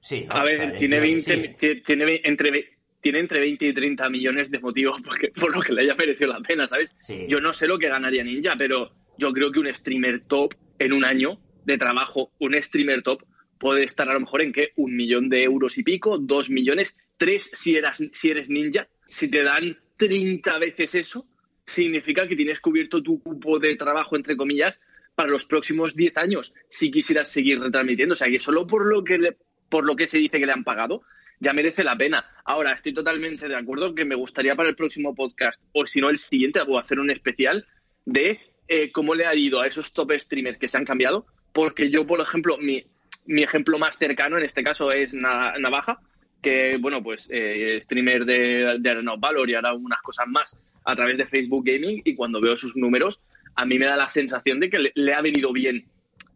Sí. 0.00 0.24
¿no? 0.26 0.32
A 0.34 0.42
O 0.42 0.44
ver, 0.46 0.56
sea, 0.68 0.76
tiene, 0.76 0.96
entiendo 0.96 1.24
que 1.26 1.36
20, 1.36 1.58
sí. 1.58 1.74
ti- 1.76 1.82
tiene, 1.82 2.04
ve- 2.04 2.20
entre, 2.24 2.78
tiene 3.00 3.18
entre 3.20 3.40
20 3.40 3.64
y 3.66 3.74
30 3.74 4.08
millones 4.10 4.50
de 4.50 4.60
motivos 4.60 5.00
porque, 5.02 5.28
por 5.34 5.54
lo 5.54 5.60
que 5.60 5.72
le 5.72 5.82
haya 5.82 5.94
merecido 5.94 6.32
la 6.32 6.40
pena, 6.40 6.66
¿sabes? 6.68 6.94
Sí. 7.00 7.26
Yo 7.28 7.40
no 7.40 7.52
sé 7.52 7.66
lo 7.66 7.78
que 7.78 7.88
ganaría 7.88 8.22
Ninja, 8.24 8.54
pero 8.56 8.92
yo 9.18 9.32
creo 9.32 9.50
que 9.50 9.60
un 9.60 9.74
streamer 9.74 10.20
top 10.26 10.54
en 10.78 10.92
un 10.92 11.04
año 11.04 11.40
de 11.64 11.76
trabajo, 11.78 12.32
un 12.38 12.54
streamer 12.62 13.02
top 13.02 13.24
puede 13.58 13.82
estar 13.84 14.08
a 14.08 14.14
lo 14.14 14.20
mejor 14.20 14.40
en 14.42 14.52
que 14.52 14.70
un 14.76 14.94
millón 14.94 15.28
de 15.28 15.42
euros 15.42 15.76
y 15.78 15.82
pico, 15.82 16.16
dos 16.18 16.48
millones, 16.48 16.96
tres 17.16 17.50
si, 17.52 17.76
eras, 17.76 18.00
si 18.12 18.30
eres 18.30 18.48
ninja. 18.48 18.86
Si 19.06 19.28
te 19.28 19.42
dan 19.42 19.76
30 19.96 20.58
veces 20.58 20.94
eso, 20.94 21.26
significa 21.66 22.28
que 22.28 22.36
tienes 22.36 22.60
cubierto 22.60 23.02
tu 23.02 23.20
cupo 23.20 23.58
de 23.58 23.74
trabajo, 23.74 24.14
entre 24.14 24.36
comillas, 24.36 24.80
para 25.18 25.30
los 25.30 25.44
próximos 25.46 25.96
10 25.96 26.16
años, 26.16 26.54
si 26.70 26.92
quisieras 26.92 27.28
seguir 27.28 27.58
retransmitiendo. 27.60 28.12
O 28.12 28.16
sea, 28.16 28.28
que 28.28 28.38
solo 28.38 28.68
por 28.68 28.86
lo 28.86 29.02
que, 29.02 29.18
le- 29.18 29.36
por 29.68 29.84
lo 29.84 29.96
que 29.96 30.06
se 30.06 30.18
dice 30.18 30.38
que 30.38 30.46
le 30.46 30.52
han 30.52 30.62
pagado, 30.62 31.02
ya 31.40 31.52
merece 31.52 31.82
la 31.82 31.96
pena. 31.96 32.24
Ahora, 32.44 32.70
estoy 32.70 32.94
totalmente 32.94 33.48
de 33.48 33.56
acuerdo 33.56 33.96
que 33.96 34.04
me 34.04 34.14
gustaría 34.14 34.54
para 34.54 34.68
el 34.68 34.76
próximo 34.76 35.16
podcast, 35.16 35.60
o 35.72 35.86
si 35.86 36.00
no 36.00 36.08
el 36.08 36.18
siguiente, 36.18 36.60
hacer 36.80 37.00
un 37.00 37.10
especial 37.10 37.66
de 38.04 38.38
eh, 38.68 38.92
cómo 38.92 39.16
le 39.16 39.26
ha 39.26 39.34
ido 39.34 39.60
a 39.60 39.66
esos 39.66 39.92
top 39.92 40.12
streamers 40.18 40.58
que 40.58 40.68
se 40.68 40.78
han 40.78 40.84
cambiado, 40.84 41.26
porque 41.52 41.90
yo, 41.90 42.06
por 42.06 42.20
ejemplo, 42.20 42.56
mi, 42.58 42.84
mi 43.26 43.42
ejemplo 43.42 43.76
más 43.78 43.98
cercano 43.98 44.38
en 44.38 44.44
este 44.44 44.62
caso 44.62 44.92
es 44.92 45.14
Na- 45.14 45.54
Navaja, 45.58 45.98
que, 46.42 46.76
bueno, 46.78 47.02
pues 47.02 47.28
eh, 47.32 47.78
streamer 47.82 48.24
de, 48.24 48.76
de 48.78 48.90
Arena 48.90 49.14
Valor 49.18 49.50
y 49.50 49.54
hará 49.54 49.74
unas 49.74 50.00
cosas 50.02 50.26
más 50.28 50.56
a 50.84 50.94
través 50.94 51.18
de 51.18 51.26
Facebook 51.26 51.64
Gaming 51.66 52.02
y 52.04 52.14
cuando 52.14 52.40
veo 52.40 52.56
sus 52.56 52.76
números, 52.76 53.20
a 53.58 53.64
mí 53.64 53.76
me 53.76 53.86
da 53.86 53.96
la 53.96 54.08
sensación 54.08 54.60
de 54.60 54.70
que 54.70 54.78
le, 54.94 55.14
ha 55.14 55.20
venido 55.20 55.52
bien 55.52 55.84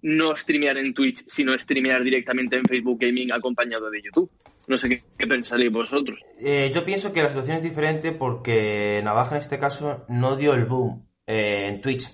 no 0.02 0.34
streamear 0.36 0.76
en 0.76 0.92
Twitch, 0.92 1.22
sino 1.28 1.56
streamear 1.56 2.02
directamente 2.02 2.56
en 2.56 2.64
Facebook 2.64 2.98
Gaming 3.00 3.30
acompañado 3.32 3.88
de 3.90 4.02
YouTube. 4.02 4.28
No 4.66 4.76
sé 4.76 4.88
qué, 4.88 5.02
qué 5.16 5.28
pensaréis 5.28 5.70
vosotros. 5.70 6.18
Eh, 6.40 6.72
yo 6.74 6.84
pienso 6.84 7.12
que 7.12 7.22
la 7.22 7.28
situación 7.28 7.58
es 7.58 7.62
diferente 7.62 8.10
porque 8.10 9.00
Navaja 9.04 9.36
en 9.36 9.42
este 9.42 9.60
caso 9.60 10.04
no 10.08 10.36
dio 10.36 10.54
el 10.54 10.64
boom 10.64 11.06
eh, 11.26 11.68
en 11.68 11.80
Twitch. 11.80 12.08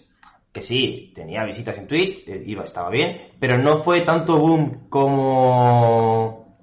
Que 0.52 0.60
sí, 0.60 1.12
tenía 1.14 1.44
visitas 1.44 1.78
en 1.78 1.86
Twitch, 1.86 2.28
eh, 2.28 2.42
iba, 2.44 2.64
estaba 2.64 2.90
bien, 2.90 3.32
pero 3.40 3.56
no 3.56 3.78
fue 3.78 4.02
tanto 4.02 4.38
boom 4.38 4.88
como, 4.90 6.58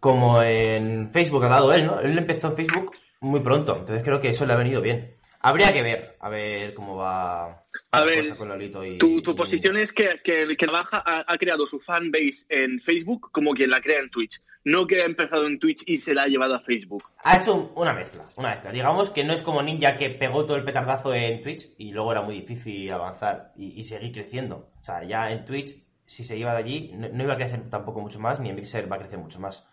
como 0.00 0.42
en 0.42 1.10
Facebook 1.12 1.44
ha 1.44 1.48
dado 1.48 1.72
él, 1.72 1.86
¿no? 1.86 2.00
Él 2.00 2.18
empezó 2.18 2.48
en 2.48 2.56
Facebook 2.56 2.92
muy 3.20 3.40
pronto, 3.40 3.78
entonces 3.78 4.04
creo 4.04 4.20
que 4.20 4.28
eso 4.28 4.44
le 4.44 4.52
ha 4.52 4.56
venido 4.56 4.82
bien. 4.82 5.14
Habría 5.46 5.72
que 5.74 5.82
ver, 5.82 6.16
a 6.20 6.28
ver 6.30 6.72
cómo 6.72 6.96
va 6.96 7.44
A 7.92 8.00
la 8.00 8.04
ver, 8.04 8.22
cosa 8.22 8.36
con 8.36 8.48
Lolito 8.48 8.82
y... 8.84 8.96
Tu, 8.96 9.20
tu 9.20 9.32
y- 9.32 9.34
posición 9.34 9.76
es 9.76 9.92
que, 9.92 10.20
que, 10.24 10.56
que 10.56 10.66
Navaja 10.66 11.02
ha, 11.04 11.24
ha 11.30 11.36
creado 11.36 11.66
su 11.66 11.80
fanbase 11.80 12.46
en 12.48 12.80
Facebook 12.80 13.30
como 13.30 13.52
quien 13.52 13.68
la 13.68 13.82
crea 13.82 14.00
en 14.00 14.08
Twitch. 14.10 14.40
No 14.64 14.86
que 14.86 15.02
ha 15.02 15.04
empezado 15.04 15.46
en 15.46 15.58
Twitch 15.58 15.82
y 15.86 15.98
se 15.98 16.14
la 16.14 16.22
ha 16.22 16.26
llevado 16.28 16.54
a 16.54 16.60
Facebook. 16.60 17.02
Ha 17.22 17.36
hecho 17.36 17.54
un- 17.54 17.72
una 17.74 17.92
mezcla, 17.92 18.24
una 18.36 18.50
mezcla. 18.52 18.72
Digamos 18.72 19.10
que 19.10 19.22
no 19.22 19.34
es 19.34 19.42
como 19.42 19.62
Ninja 19.62 19.98
que 19.98 20.08
pegó 20.08 20.46
todo 20.46 20.56
el 20.56 20.64
petardazo 20.64 21.12
en 21.14 21.42
Twitch 21.42 21.68
y 21.76 21.92
luego 21.92 22.12
era 22.12 22.22
muy 22.22 22.36
difícil 22.40 22.90
avanzar 22.90 23.52
y, 23.56 23.78
y 23.78 23.84
seguir 23.84 24.12
creciendo. 24.12 24.70
O 24.80 24.84
sea, 24.84 25.04
ya 25.04 25.30
en 25.30 25.44
Twitch, 25.44 25.74
si 26.06 26.24
se 26.24 26.38
iba 26.38 26.52
de 26.52 26.58
allí, 26.58 26.92
no, 26.94 27.08
no 27.10 27.22
iba 27.24 27.34
a 27.34 27.36
crecer 27.36 27.68
tampoco 27.68 28.00
mucho 28.00 28.18
más, 28.18 28.40
ni 28.40 28.48
en 28.48 28.56
Mixer 28.56 28.90
va 28.90 28.96
a 28.96 29.00
crecer 29.00 29.18
mucho 29.18 29.38
más. 29.40 29.68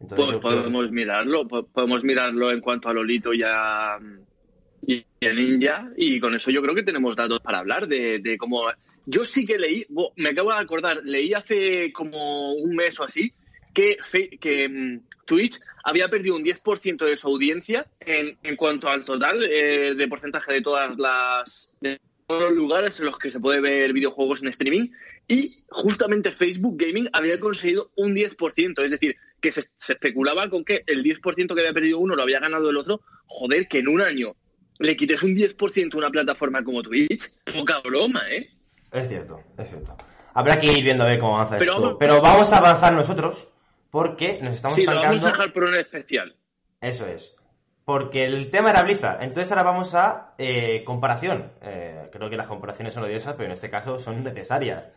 Entonces, 0.00 0.26
Pues 0.26 0.54
podemos 0.54 0.90
mirarlo, 0.90 1.48
po- 1.48 1.66
podemos 1.68 2.04
mirarlo 2.04 2.50
en 2.50 2.60
cuanto 2.60 2.90
a 2.90 2.92
Lolito 2.92 3.32
y 3.32 3.42
a, 3.42 3.98
y 4.86 5.04
a 5.26 5.32
Ninja, 5.32 5.90
y 5.96 6.20
con 6.20 6.34
eso 6.34 6.50
yo 6.50 6.62
creo 6.62 6.74
que 6.74 6.82
tenemos 6.82 7.16
datos 7.16 7.40
para 7.40 7.58
hablar 7.58 7.88
de, 7.88 8.18
de 8.18 8.36
cómo... 8.36 8.64
Yo 9.06 9.24
sí 9.24 9.44
que 9.46 9.58
leí, 9.58 9.86
me 10.16 10.30
acabo 10.30 10.50
de 10.50 10.58
acordar, 10.58 11.00
leí 11.04 11.34
hace 11.34 11.92
como 11.92 12.52
un 12.54 12.74
mes 12.74 12.98
o 13.00 13.04
así, 13.04 13.32
que, 13.72 13.98
que 14.40 14.68
mm, 14.68 15.00
Twitch 15.26 15.60
había 15.84 16.08
perdido 16.08 16.36
un 16.36 16.44
10% 16.44 17.04
de 17.04 17.16
su 17.16 17.28
audiencia 17.28 17.86
en, 18.00 18.36
en 18.42 18.56
cuanto 18.56 18.88
al 18.88 19.04
total 19.04 19.44
eh, 19.44 19.94
de 19.94 20.08
porcentaje 20.08 20.52
de 20.52 20.62
todas 20.62 20.96
las... 20.98 21.72
de 21.80 22.00
todos 22.26 22.44
los 22.44 22.52
lugares 22.52 22.98
en 23.00 23.06
los 23.06 23.18
que 23.18 23.30
se 23.30 23.38
puede 23.38 23.60
ver 23.60 23.92
videojuegos 23.92 24.42
en 24.42 24.48
streaming 24.48 24.88
y 25.28 25.62
justamente 25.68 26.32
Facebook 26.32 26.78
Gaming 26.78 27.10
había 27.12 27.38
conseguido 27.38 27.90
un 27.96 28.14
10%, 28.14 28.82
es 28.82 28.90
decir, 28.90 29.16
que 29.42 29.52
se, 29.52 29.64
se 29.76 29.92
especulaba 29.92 30.48
con 30.48 30.64
que 30.64 30.84
el 30.86 31.04
10% 31.04 31.54
que 31.54 31.60
había 31.60 31.74
perdido 31.74 31.98
uno 31.98 32.16
lo 32.16 32.22
había 32.22 32.40
ganado 32.40 32.70
el 32.70 32.78
otro, 32.78 33.02
joder, 33.26 33.68
que 33.68 33.80
en 33.80 33.88
un 33.88 34.00
año 34.00 34.36
le 34.78 34.96
quites 34.96 35.22
un 35.22 35.34
10% 35.34 35.94
a 35.94 35.98
una 35.98 36.10
plataforma 36.10 36.62
como 36.64 36.82
Twitch, 36.82 37.30
poca 37.52 37.80
broma, 37.80 38.22
¿eh? 38.30 38.48
Es 38.90 39.08
cierto, 39.08 39.40
es 39.58 39.68
cierto. 39.68 39.96
Habrá 40.34 40.58
que 40.58 40.66
ir 40.72 40.84
viendo 40.84 41.04
a 41.04 41.08
ver 41.08 41.20
cómo 41.20 41.36
avanza 41.36 41.58
Pero 41.58 41.74
esto. 41.74 41.98
Pero 41.98 42.20
vamos 42.20 42.52
a 42.52 42.58
avanzar 42.58 42.92
nosotros, 42.92 43.48
porque 43.90 44.40
nos 44.42 44.56
estamos 44.56 44.74
Sí, 44.74 44.84
lo 44.84 44.94
vamos 44.94 45.24
a 45.24 45.28
dejar 45.28 45.52
por 45.52 45.64
un 45.64 45.76
especial. 45.76 46.34
Eso 46.80 47.06
es. 47.06 47.36
Porque 47.84 48.24
el 48.24 48.50
tema 48.50 48.70
era 48.70 48.82
Blizzard. 48.82 49.22
Entonces 49.22 49.52
ahora 49.52 49.62
vamos 49.62 49.94
a 49.94 50.34
eh, 50.38 50.82
comparación. 50.84 51.52
Eh, 51.60 52.08
creo 52.12 52.30
que 52.30 52.36
las 52.36 52.46
comparaciones 52.46 52.94
son 52.94 53.04
odiosas, 53.04 53.34
pero 53.34 53.46
en 53.46 53.52
este 53.52 53.70
caso 53.70 53.98
son 53.98 54.24
necesarias. 54.24 54.90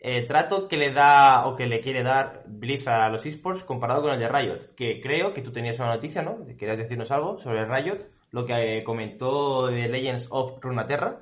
Eh, 0.00 0.22
trato 0.26 0.68
que 0.68 0.76
le 0.76 0.92
da 0.92 1.46
o 1.46 1.56
que 1.56 1.66
le 1.66 1.80
quiere 1.80 2.04
dar 2.04 2.44
Blizzard 2.46 3.02
a 3.02 3.08
los 3.08 3.26
esports 3.26 3.64
comparado 3.64 4.02
con 4.02 4.12
el 4.12 4.20
de 4.20 4.28
Riot. 4.28 4.74
Que 4.76 5.00
creo 5.00 5.34
que 5.34 5.42
tú 5.42 5.52
tenías 5.52 5.78
una 5.80 5.88
noticia, 5.88 6.22
¿no? 6.22 6.46
Querías 6.56 6.78
decirnos 6.78 7.10
algo 7.10 7.38
sobre 7.40 7.64
Riot, 7.64 8.08
lo 8.30 8.44
que 8.46 8.78
eh, 8.78 8.84
comentó 8.84 9.68
de 9.68 9.88
Legends 9.88 10.26
of 10.30 10.60
Runeterra, 10.60 11.18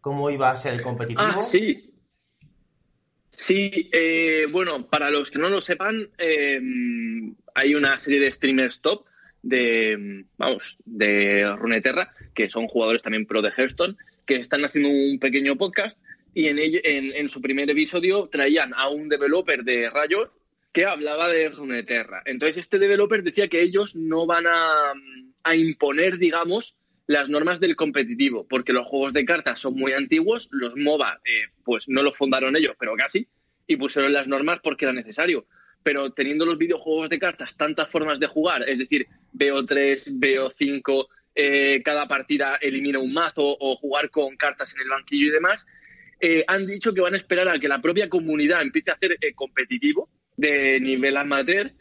cómo 0.00 0.30
iba 0.30 0.50
a 0.50 0.56
ser 0.56 0.74
el 0.74 0.82
competitivo. 0.82 1.22
Ah, 1.22 1.40
sí. 1.40 1.84
Sí, 3.36 3.88
eh, 3.92 4.46
bueno, 4.50 4.88
para 4.88 5.10
los 5.10 5.30
que 5.30 5.38
no 5.38 5.48
lo 5.48 5.60
sepan, 5.60 6.10
eh, 6.18 6.60
hay 7.54 7.74
una 7.74 7.96
serie 7.98 8.18
de 8.18 8.32
streamers 8.32 8.80
top 8.80 9.04
de, 9.42 10.24
vamos, 10.36 10.78
de 10.84 11.54
Runeterra, 11.56 12.12
que 12.34 12.50
son 12.50 12.66
jugadores 12.66 13.04
también 13.04 13.26
pro 13.26 13.40
de 13.40 13.50
Hearthstone, 13.56 13.96
que 14.26 14.36
están 14.36 14.64
haciendo 14.64 14.88
un 14.90 15.20
pequeño 15.20 15.56
podcast 15.56 16.00
y 16.34 16.48
en, 16.48 16.58
ello- 16.58 16.80
en, 16.82 17.14
en 17.14 17.28
su 17.28 17.40
primer 17.40 17.70
episodio 17.70 18.28
traían 18.28 18.74
a 18.74 18.88
un 18.88 19.08
developer 19.08 19.62
de 19.62 19.88
Riot 19.88 20.32
que 20.72 20.84
hablaba 20.84 21.28
de 21.28 21.48
Runeterra. 21.48 22.22
Entonces 22.26 22.58
este 22.58 22.78
developer 22.78 23.22
decía 23.22 23.48
que 23.48 23.62
ellos 23.62 23.94
no 23.94 24.26
van 24.26 24.46
a, 24.48 24.92
a 25.48 25.56
imponer, 25.56 26.18
digamos, 26.18 26.76
las 27.06 27.30
normas 27.30 27.58
del 27.58 27.74
competitivo, 27.74 28.46
porque 28.46 28.74
los 28.74 28.86
juegos 28.86 29.14
de 29.14 29.24
cartas 29.24 29.60
son 29.60 29.74
muy 29.74 29.92
antiguos, 29.92 30.48
los 30.52 30.76
MOBA 30.76 31.20
eh, 31.24 31.50
pues 31.64 31.88
no 31.88 32.02
los 32.02 32.16
fundaron 32.16 32.54
ellos, 32.54 32.76
pero 32.78 32.94
casi, 32.96 33.26
y 33.66 33.76
pusieron 33.76 34.12
las 34.12 34.28
normas 34.28 34.60
porque 34.62 34.84
era 34.84 34.92
necesario. 34.92 35.46
Pero 35.82 36.12
teniendo 36.12 36.44
los 36.44 36.58
videojuegos 36.58 37.08
de 37.08 37.18
cartas 37.18 37.56
tantas 37.56 37.88
formas 37.88 38.20
de 38.20 38.26
jugar, 38.26 38.68
es 38.68 38.78
decir, 38.78 39.06
BO3, 39.32 40.20
BO5, 40.20 41.06
eh, 41.34 41.82
cada 41.82 42.06
partida 42.06 42.56
elimina 42.56 42.98
un 42.98 43.12
mazo 43.14 43.56
o 43.58 43.74
jugar 43.76 44.10
con 44.10 44.36
cartas 44.36 44.74
en 44.74 44.82
el 44.82 44.88
banquillo 44.90 45.28
y 45.28 45.30
demás, 45.30 45.66
eh, 46.20 46.44
han 46.46 46.66
dicho 46.66 46.92
que 46.92 47.00
van 47.00 47.14
a 47.14 47.16
esperar 47.16 47.48
a 47.48 47.58
que 47.58 47.68
la 47.68 47.80
propia 47.80 48.10
comunidad 48.10 48.60
empiece 48.60 48.90
a 48.90 48.94
hacer 48.94 49.16
competitivo 49.34 50.10
de 50.36 50.78
nivel 50.80 51.16
amateur, 51.16 51.72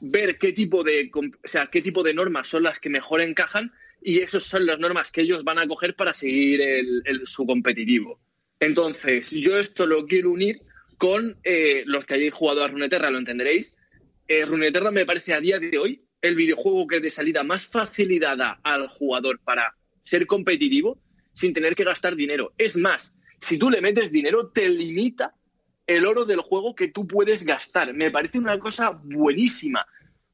ver 0.00 0.38
qué 0.38 0.52
tipo 0.52 0.82
de, 0.82 1.10
o 1.14 1.48
sea, 1.48 1.66
qué 1.66 1.82
tipo 1.82 2.02
de 2.02 2.14
normas 2.14 2.48
son 2.48 2.62
las 2.62 2.80
que 2.80 2.88
mejor 2.88 3.20
encajan 3.20 3.72
y 4.02 4.20
esas 4.20 4.44
son 4.44 4.66
las 4.66 4.78
normas 4.78 5.10
que 5.12 5.20
ellos 5.22 5.44
van 5.44 5.58
a 5.58 5.68
coger 5.68 5.94
para 5.94 6.14
seguir 6.14 6.60
el- 6.62 7.02
su 7.24 7.46
competitivo. 7.46 8.18
Entonces, 8.58 9.30
yo 9.30 9.56
esto 9.58 9.86
lo 9.86 10.06
quiero 10.06 10.30
unir 10.30 10.60
con 10.98 11.38
eh, 11.44 11.82
los 11.86 12.04
que 12.04 12.14
hayáis 12.14 12.34
jugado 12.34 12.62
a 12.62 12.68
Runeterra, 12.68 13.10
lo 13.10 13.18
entenderéis. 13.18 13.74
Eh, 14.28 14.44
Runeterra 14.44 14.90
me 14.90 15.06
parece 15.06 15.32
a 15.32 15.40
día 15.40 15.58
de 15.58 15.78
hoy 15.78 16.02
el 16.20 16.34
videojuego 16.36 16.86
que 16.86 17.00
de 17.00 17.10
salida 17.10 17.42
más 17.42 17.66
facilidad 17.68 18.36
da 18.36 18.60
al 18.62 18.86
jugador 18.88 19.40
para 19.42 19.74
ser 20.02 20.26
competitivo 20.26 21.02
sin 21.32 21.54
tener 21.54 21.74
que 21.74 21.84
gastar 21.84 22.16
dinero. 22.16 22.52
Es 22.58 22.76
más, 22.76 23.14
si 23.40 23.58
tú 23.58 23.70
le 23.70 23.80
metes 23.80 24.12
dinero, 24.12 24.48
te 24.48 24.68
limita 24.68 25.34
el 25.96 26.06
oro 26.06 26.24
del 26.24 26.40
juego 26.40 26.74
que 26.74 26.88
tú 26.88 27.06
puedes 27.06 27.44
gastar. 27.44 27.92
Me 27.94 28.10
parece 28.10 28.38
una 28.38 28.58
cosa 28.58 28.90
buenísima, 28.90 29.86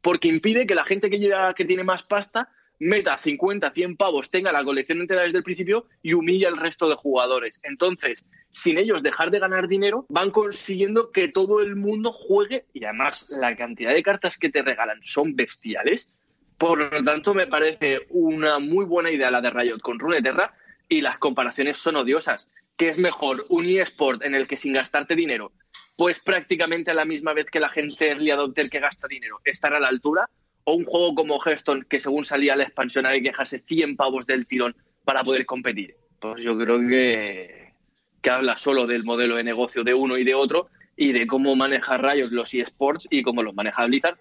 porque 0.02 0.28
impide 0.28 0.66
que 0.66 0.75
la 0.75 0.84
gente 0.84 1.08
que, 1.08 1.18
llega, 1.18 1.54
que 1.54 1.64
tiene 1.64 1.82
más 1.82 2.02
pasta 2.02 2.50
meta 2.78 3.16
50, 3.16 3.70
100 3.70 3.96
pavos, 3.96 4.30
tenga 4.30 4.52
la 4.52 4.62
colección 4.62 5.00
entera 5.00 5.22
desde 5.22 5.38
el 5.38 5.44
principio 5.44 5.86
y 6.02 6.12
humilla 6.12 6.48
al 6.48 6.58
resto 6.58 6.90
de 6.90 6.94
jugadores. 6.94 7.58
Entonces, 7.62 8.26
sin 8.50 8.76
ellos 8.76 9.02
dejar 9.02 9.30
de 9.30 9.38
ganar 9.38 9.66
dinero, 9.66 10.04
van 10.10 10.30
consiguiendo 10.30 11.10
que 11.10 11.28
todo 11.28 11.62
el 11.62 11.75
mundo 11.75 12.12
juegue 12.12 12.66
y 12.75 12.84
además 12.84 13.28
la 13.30 13.56
cantidad 13.56 13.94
de 13.94 14.02
cartas 14.02 14.36
que 14.36 14.50
te 14.50 14.60
regalan 14.60 15.00
son 15.02 15.34
bestiales. 15.36 16.10
Por 16.58 16.92
lo 16.92 17.02
tanto, 17.02 17.32
me 17.32 17.46
parece 17.46 18.00
una 18.10 18.58
muy 18.58 18.84
buena 18.84 19.10
idea 19.10 19.30
la 19.30 19.40
de 19.40 19.50
Riot 19.50 19.80
con 19.80 19.98
Runeterra 19.98 20.54
y 20.88 21.00
las 21.00 21.18
comparaciones 21.18 21.76
son 21.76 21.96
odiosas. 21.96 22.48
¿Qué 22.76 22.88
es 22.90 22.99
mejor? 22.99 23.47
Un 23.49 23.66
eSport 23.66 24.23
en 24.23 24.35
el 24.35 24.47
que 24.47 24.56
sin 24.56 24.75
gastarte 24.75 25.16
dinero, 25.16 25.52
pues 25.97 26.21
prácticamente 26.21 26.90
a 26.90 26.95
la 26.95 27.06
misma 27.06 27.33
vez 27.33 27.47
que 27.47 27.61
la 27.61 27.71
gente 27.71 28.09
early 28.09 28.30
adopter 28.30 28.68
que 28.68 28.80
gasta 28.80 29.09
dinero, 29.09 29.40
estar 29.45 29.73
a 29.73 29.80
la 29.80 29.88
altura, 29.88 30.28
o 30.64 30.75
un 30.75 30.85
juego 30.85 31.14
como 31.14 31.40
Hearthstone 31.42 31.87
que 31.88 32.00
según 32.00 32.25
salía 32.25 32.56
la 32.56 32.64
expansión 32.64 33.06
hay 33.06 33.23
que 33.23 33.30
dejarse 33.30 33.61
100 33.66 33.97
pavos 33.97 34.26
del 34.26 34.47
tirón 34.47 34.76
para 35.04 35.23
poder 35.23 35.47
competir. 35.47 35.95
Pues 36.21 36.42
yo 36.42 36.59
creo 36.59 36.80
que, 36.80 37.73
que 38.21 38.30
habla 38.30 38.56
solo 38.56 38.87
del 38.87 39.04
modelo 39.04 39.37
de 39.37 39.45
negocio 39.45 39.85
de 39.85 39.95
uno 39.95 40.18
y 40.18 40.25
de 40.25 40.35
otro 40.35 40.68
y 40.97 41.12
de 41.12 41.26
cómo 41.26 41.54
maneja 41.56 41.97
Riot 41.97 42.30
los 42.30 42.52
eSports 42.52 43.06
y 43.11 43.23
cómo 43.23 43.42
los 43.42 43.54
maneja 43.54 43.87
Blizzard, 43.87 44.18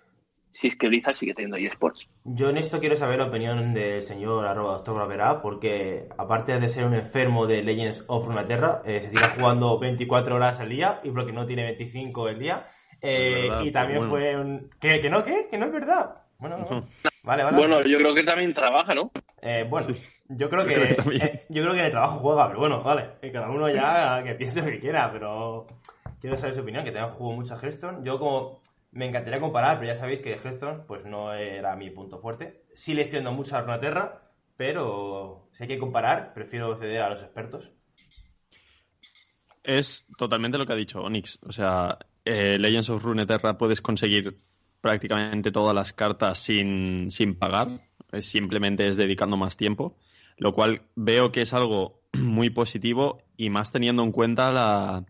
si 0.55 0.67
es 0.67 0.77
que 0.77 0.87
Blizzard 0.87 1.15
sigue 1.15 1.33
teniendo 1.33 1.57
eSports. 1.57 2.07
Yo 2.23 2.49
en 2.49 2.55
esto 2.55 2.79
quiero 2.79 2.95
saber 2.95 3.19
la 3.19 3.25
opinión 3.25 3.73
del 3.73 4.01
señor 4.01 4.47
arroba 4.47 4.75
doctor 4.75 4.95
Bravera, 4.95 5.41
porque 5.41 6.07
aparte 6.17 6.57
de 6.57 6.69
ser 6.69 6.85
un 6.85 6.93
enfermo 6.93 7.45
de 7.45 7.61
Legends 7.61 8.05
of 8.07 8.25
Runeterra, 8.25 8.81
eh, 8.85 9.01
se 9.01 9.09
tira 9.09 9.27
jugando 9.37 9.77
24 9.77 10.33
horas 10.33 10.61
al 10.61 10.69
día 10.69 11.01
y 11.03 11.11
porque 11.11 11.33
no 11.33 11.45
tiene 11.45 11.63
25 11.63 12.29
el 12.29 12.39
día. 12.39 12.67
Eh, 13.01 13.49
verdad, 13.49 13.61
y 13.63 13.71
también 13.73 14.09
fue 14.09 14.37
un... 14.37 14.69
¿Que, 14.79 15.01
que 15.01 15.09
no? 15.09 15.25
¿Qué? 15.25 15.47
¿Que 15.51 15.57
no 15.57 15.65
es 15.65 15.73
verdad? 15.73 16.21
Bueno, 16.39 16.57
no. 16.57 16.69
No. 16.69 16.87
Vale, 17.23 17.43
vale. 17.43 17.57
Bueno, 17.57 17.81
yo 17.81 17.97
creo 17.97 18.15
que 18.15 18.23
también 18.23 18.53
trabaja, 18.53 18.95
¿no? 18.95 19.11
Eh, 19.41 19.65
bueno, 19.69 19.87
yo 20.29 20.49
creo 20.49 20.63
Yo 20.63 20.67
que, 20.69 20.73
creo 20.73 21.03
que 21.03 21.17
eh, 21.17 21.41
yo 21.49 21.63
creo 21.63 21.73
que 21.73 21.79
en 21.79 21.85
el 21.85 21.91
trabajo 21.91 22.19
juega, 22.19 22.47
pero 22.47 22.59
bueno, 22.59 22.81
vale, 22.81 23.09
que 23.19 23.29
cada 23.29 23.49
uno 23.49 23.69
ya 23.69 24.21
que 24.25 24.35
piense 24.35 24.61
lo 24.61 24.67
que 24.67 24.79
quiera, 24.79 25.11
pero 25.11 25.67
quiero 26.21 26.37
saber 26.37 26.55
su 26.55 26.61
opinión, 26.61 26.85
que 26.85 26.91
también 26.93 27.13
jugó 27.13 27.33
mucho 27.33 27.55
a 27.55 27.59
Hearthstone. 27.59 28.05
Yo 28.05 28.17
como 28.17 28.61
me 28.95 29.07
encantaría 29.07 29.41
comparar, 29.41 29.77
pero 29.77 29.91
ya 29.91 29.99
sabéis 29.99 30.21
que 30.21 30.37
Hearthstone 30.37 30.83
pues 30.87 31.03
no 31.05 31.33
era 31.33 31.75
mi 31.75 31.89
punto 31.89 32.19
fuerte. 32.19 32.63
Sí 32.75 32.93
le 32.93 33.01
estoy 33.01 33.21
mucho 33.21 33.57
a 33.57 33.61
Runeterra, 33.61 34.31
pero 34.55 35.49
si 35.51 35.63
hay 35.63 35.67
que 35.67 35.77
comparar, 35.77 36.33
prefiero 36.33 36.77
ceder 36.77 37.01
a 37.01 37.09
los 37.09 37.21
expertos. 37.21 37.73
Es 39.63 40.07
totalmente 40.17 40.57
lo 40.57 40.65
que 40.65 40.71
ha 40.71 40.77
dicho 40.77 41.01
Onyx. 41.01 41.39
O 41.41 41.51
sea, 41.51 41.97
eh, 42.23 42.57
Legends 42.57 42.89
of 42.89 43.03
Runeterra 43.03 43.57
puedes 43.57 43.81
conseguir 43.81 44.37
prácticamente 44.79 45.51
todas 45.51 45.75
las 45.75 45.91
cartas 45.91 46.39
sin, 46.39 47.11
sin 47.11 47.35
pagar. 47.35 47.67
Simplemente 48.21 48.87
es 48.87 48.95
dedicando 48.95 49.35
más 49.35 49.57
tiempo. 49.57 49.97
Lo 50.37 50.53
cual 50.53 50.83
veo 50.95 51.33
que 51.33 51.41
es 51.41 51.53
algo 51.53 51.99
muy 52.13 52.49
positivo 52.49 53.23
y 53.35 53.49
más 53.49 53.73
teniendo 53.73 54.03
en 54.03 54.13
cuenta 54.13 54.53
la, 54.53 55.05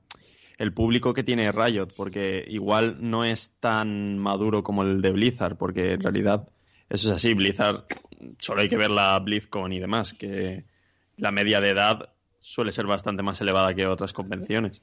el 0.57 0.73
público 0.73 1.13
que 1.13 1.23
tiene 1.23 1.51
Riot, 1.51 1.87
porque 1.95 2.43
igual 2.47 2.97
no 2.99 3.23
es 3.25 3.51
tan 3.59 4.17
maduro 4.17 4.63
como 4.63 4.83
el 4.83 5.01
de 5.01 5.11
Blizzard, 5.11 5.57
porque 5.57 5.93
en 5.93 6.01
realidad 6.01 6.47
eso 6.89 7.09
es 7.09 7.15
así. 7.17 7.33
Blizzard 7.33 7.83
solo 8.39 8.61
hay 8.61 8.69
que 8.69 8.77
ver 8.77 8.89
la 8.89 9.19
BlizzCon 9.19 9.73
y 9.73 9.79
demás, 9.79 10.13
que 10.13 10.63
la 11.17 11.31
media 11.31 11.59
de 11.61 11.69
edad 11.69 12.09
suele 12.39 12.71
ser 12.71 12.85
bastante 12.85 13.23
más 13.23 13.41
elevada 13.41 13.73
que 13.73 13.85
otras 13.87 14.13
convenciones. 14.13 14.81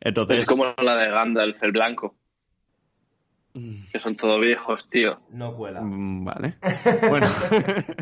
Entonces, 0.00 0.40
Es 0.40 0.46
como 0.48 0.74
la 0.82 0.96
de 0.96 1.08
Gandalf, 1.10 1.62
el 1.62 1.72
blanco, 1.72 2.14
que 3.92 4.00
son 4.00 4.16
todos 4.16 4.40
viejos, 4.40 4.88
tío. 4.90 5.20
No 5.30 5.54
cuela. 5.54 5.80
Mm, 5.80 6.24
Vale. 6.24 6.54
Bueno. 7.08 7.28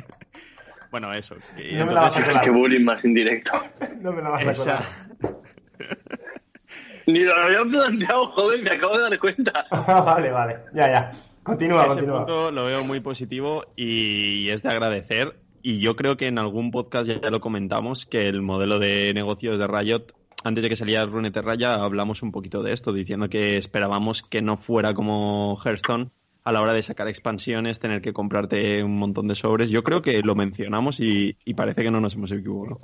bueno, 0.91 1.13
eso. 1.13 1.37
que 1.57 1.73
No 1.77 1.87
me 1.87 1.93
la 1.93 2.01
vas 2.03 2.17
a 2.17 2.19
entonces- 2.21 2.41
Es 2.41 2.45
que 2.47 2.51
bullying 2.51 2.85
más 2.85 3.05
indirecto. 3.05 3.53
No 4.01 4.13
me 4.13 4.23
la 4.23 4.31
vas 4.31 4.47
a 4.47 4.53
esa- 4.53 4.87
colar. 5.21 5.39
Ni 7.07 7.21
lo 7.21 7.35
había 7.35 7.65
planteado, 7.65 8.27
joder, 8.27 8.63
me 8.63 8.71
acabo 8.71 8.97
de 8.97 9.03
dar 9.03 9.19
cuenta. 9.19 9.67
vale, 9.71 10.31
vale, 10.31 10.59
ya, 10.75 10.89
ya. 10.89 11.13
Continúa, 11.43 11.87
ese 11.87 11.95
continúa. 11.95 12.19
punto 12.19 12.51
lo 12.53 12.67
veo 12.67 12.85
muy 12.85 13.01
positivo 13.01 13.65
y 13.77 14.49
es 14.51 14.63
de 14.63 14.69
agradecer. 14.71 15.37
Y 15.63 15.79
yo 15.79 15.95
creo 15.97 16.17
que 16.17 16.27
en 16.27 16.39
algún 16.39 16.71
podcast 16.71 17.09
ya 17.09 17.31
lo 17.31 17.41
comentamos, 17.41 18.07
que 18.07 18.27
el 18.29 18.43
modelo 18.43 18.79
de 18.79 19.13
negocios 19.15 19.59
de 19.59 19.67
Riot, 19.67 20.07
antes 20.45 20.63
de 20.63 20.69
que 20.69 20.77
saliera 20.77 21.07
Runeterra 21.07 21.55
ya 21.55 21.75
hablamos 21.75 22.23
un 22.23 22.33
poquito 22.33 22.63
de 22.63 22.73
esto, 22.73 22.93
diciendo 22.93 23.29
que 23.29 23.59
esperábamos 23.59 24.23
que 24.23 24.43
no 24.43 24.57
fuera 24.57 24.93
como 24.95 25.57
Hearthstone 25.65 26.11
a 26.45 26.51
la 26.53 26.61
hora 26.61 26.73
de 26.73 26.83
sacar 26.83 27.07
expansiones, 27.07 27.79
tener 27.79 28.03
que 28.03 28.13
comprarte 28.13 28.83
un 28.83 28.99
montón 28.99 29.29
de 29.29 29.37
sobres. 29.37 29.71
Yo 29.71 29.85
creo 29.85 30.03
que 30.03 30.21
lo 30.23 30.35
mencionamos 30.35 30.99
y, 30.99 31.37
y 31.45 31.55
parece 31.55 31.85
que 31.85 31.91
no 31.93 32.01
nos 32.01 32.15
hemos 32.15 32.33
equivocado. 32.33 32.81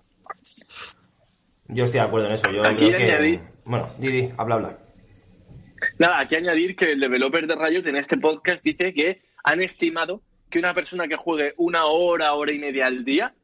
Yo 1.68 1.84
estoy 1.84 2.00
de 2.00 2.06
acuerdo 2.06 2.28
en 2.28 2.32
eso. 2.34 2.50
Yo 2.50 2.64
Aquí 2.64 2.90
creo 2.90 3.20
que... 3.20 3.40
Bueno, 3.68 3.90
Didi, 3.98 4.32
habla, 4.38 4.54
habla. 4.54 4.78
Nada, 5.98 6.20
hay 6.20 6.26
que 6.26 6.36
añadir 6.38 6.74
que 6.74 6.92
el 6.92 7.00
developer 7.00 7.46
de 7.46 7.54
Riot 7.54 7.86
en 7.86 7.96
este 7.96 8.16
podcast 8.16 8.64
dice 8.64 8.94
que 8.94 9.20
han 9.44 9.60
estimado 9.62 10.22
que 10.48 10.58
una 10.58 10.72
persona 10.72 11.06
que 11.06 11.16
juegue 11.16 11.52
una 11.58 11.84
hora, 11.84 12.32
hora 12.32 12.50
y 12.50 12.58
media 12.58 12.86
al 12.86 13.04
día 13.04 13.34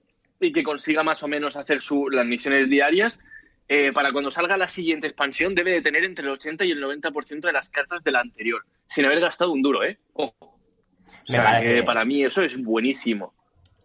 y 0.41 0.51
que 0.51 0.63
consiga 0.65 1.03
más 1.03 1.23
o 1.23 1.29
menos 1.29 1.57
hacer 1.57 1.83
su, 1.83 2.09
las 2.09 2.25
misiones 2.25 2.71
diarias, 2.71 3.21
eh, 3.69 3.93
para 3.93 4.13
cuando 4.13 4.31
salga 4.31 4.57
la 4.57 4.69
siguiente 4.69 5.07
expansión 5.09 5.55
debe 5.55 5.73
de 5.73 5.83
tener 5.83 6.05
entre 6.05 6.25
el 6.25 6.33
80 6.33 6.65
y 6.65 6.71
el 6.71 6.83
90% 6.83 7.41
de 7.41 7.53
las 7.53 7.69
cartas 7.69 8.03
de 8.03 8.11
la 8.13 8.21
anterior, 8.21 8.65
sin 8.89 9.05
haber 9.05 9.21
gastado 9.21 9.53
un 9.53 9.61
duro, 9.63 9.85
¿eh? 9.85 9.99
Ojo. 10.15 10.35
O 10.41 10.59
Me 11.29 11.35
sea, 11.35 11.45
parece- 11.45 11.75
que 11.77 11.83
para 11.83 12.05
mí 12.07 12.25
eso 12.25 12.43
es 12.43 12.63
buenísimo. 12.63 13.35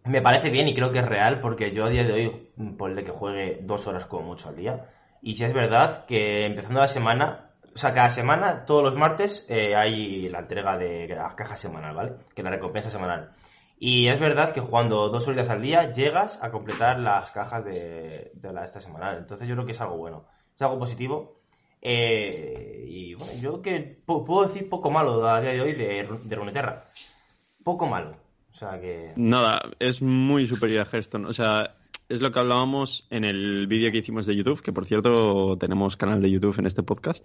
Me 0.06 0.22
parece 0.22 0.50
bien 0.50 0.68
y 0.70 0.74
creo 0.74 0.92
que 0.94 1.00
es 1.00 1.06
real 1.06 1.42
porque 1.42 1.72
yo 1.74 1.84
a 1.86 1.90
día 1.90 2.06
de 2.06 2.14
hoy, 2.14 2.32
ponle 2.78 3.04
que 3.04 3.12
juegue 3.12 3.60
dos 3.62 3.86
horas 3.88 4.06
como 4.06 4.24
mucho 4.28 4.48
al 4.50 4.56
día. 4.56 4.86
Y 5.22 5.36
si 5.36 5.44
es 5.44 5.54
verdad 5.54 6.06
que 6.06 6.46
empezando 6.46 6.80
la 6.80 6.88
semana 6.88 7.46
sea, 7.76 7.94
cada 7.94 8.10
semana, 8.10 8.66
todos 8.66 8.84
los 8.84 8.96
martes, 8.96 9.46
eh, 9.50 9.76
hay 9.76 10.28
la 10.30 10.40
entrega 10.40 10.78
de 10.78 11.08
la 11.08 11.34
caja 11.36 11.56
semanal, 11.56 11.96
¿vale? 11.96 12.14
Que 12.36 12.44
la 12.44 12.50
recompensa 12.52 12.90
semanal. 12.90 13.32
Y 13.78 14.10
es 14.10 14.20
verdad 14.20 14.54
que 14.54 14.60
jugando 14.60 15.08
dos 15.10 15.26
horitas 15.28 15.50
al 15.50 15.62
día 15.62 15.92
llegas 15.94 16.44
a 16.44 16.52
completar 16.52 17.00
las 17.00 17.32
cajas 17.32 17.64
de, 17.64 18.32
de 18.34 18.54
la 18.54 18.66
esta 18.66 18.82
semanal. 18.82 19.18
Entonces 19.20 19.48
yo 19.48 19.56
creo 19.56 19.66
que 19.66 19.72
es 19.72 19.80
algo 19.82 19.98
bueno. 19.98 20.26
Es 20.54 20.62
algo 20.62 20.78
positivo. 20.78 21.40
Eh, 21.82 22.84
y 22.88 23.14
bueno, 23.14 23.32
yo 23.40 23.62
que 23.62 24.04
pu- 24.06 24.26
puedo 24.26 24.48
decir 24.48 24.68
poco 24.70 24.92
malo 24.92 25.26
a 25.26 25.40
día 25.40 25.52
de 25.52 25.62
hoy 25.62 25.72
de, 25.74 26.06
de 26.24 26.36
Runeterra. 26.36 26.90
Poco 27.64 27.88
malo. 27.88 28.18
O 28.52 28.54
sea 28.54 28.78
que... 28.82 29.14
Nada, 29.16 29.62
es 29.80 30.02
muy 30.02 30.46
superior 30.48 30.86
a 30.86 30.90
Hearthstone. 30.90 31.26
O 31.28 31.34
sea, 31.34 31.76
es 32.10 32.22
lo 32.22 32.32
que 32.32 32.40
hablábamos 32.40 33.06
en 33.12 33.24
el 33.24 33.68
vídeo 33.68 33.92
que 33.92 34.00
hicimos 34.00 34.26
de 34.26 34.36
YouTube, 34.36 34.62
que 34.62 34.74
por 34.74 34.86
cierto 34.86 35.58
tenemos 35.60 35.96
canal 35.96 36.22
de 36.22 36.32
YouTube 36.32 36.58
en 36.60 36.66
este 36.66 36.84
podcast 36.84 37.24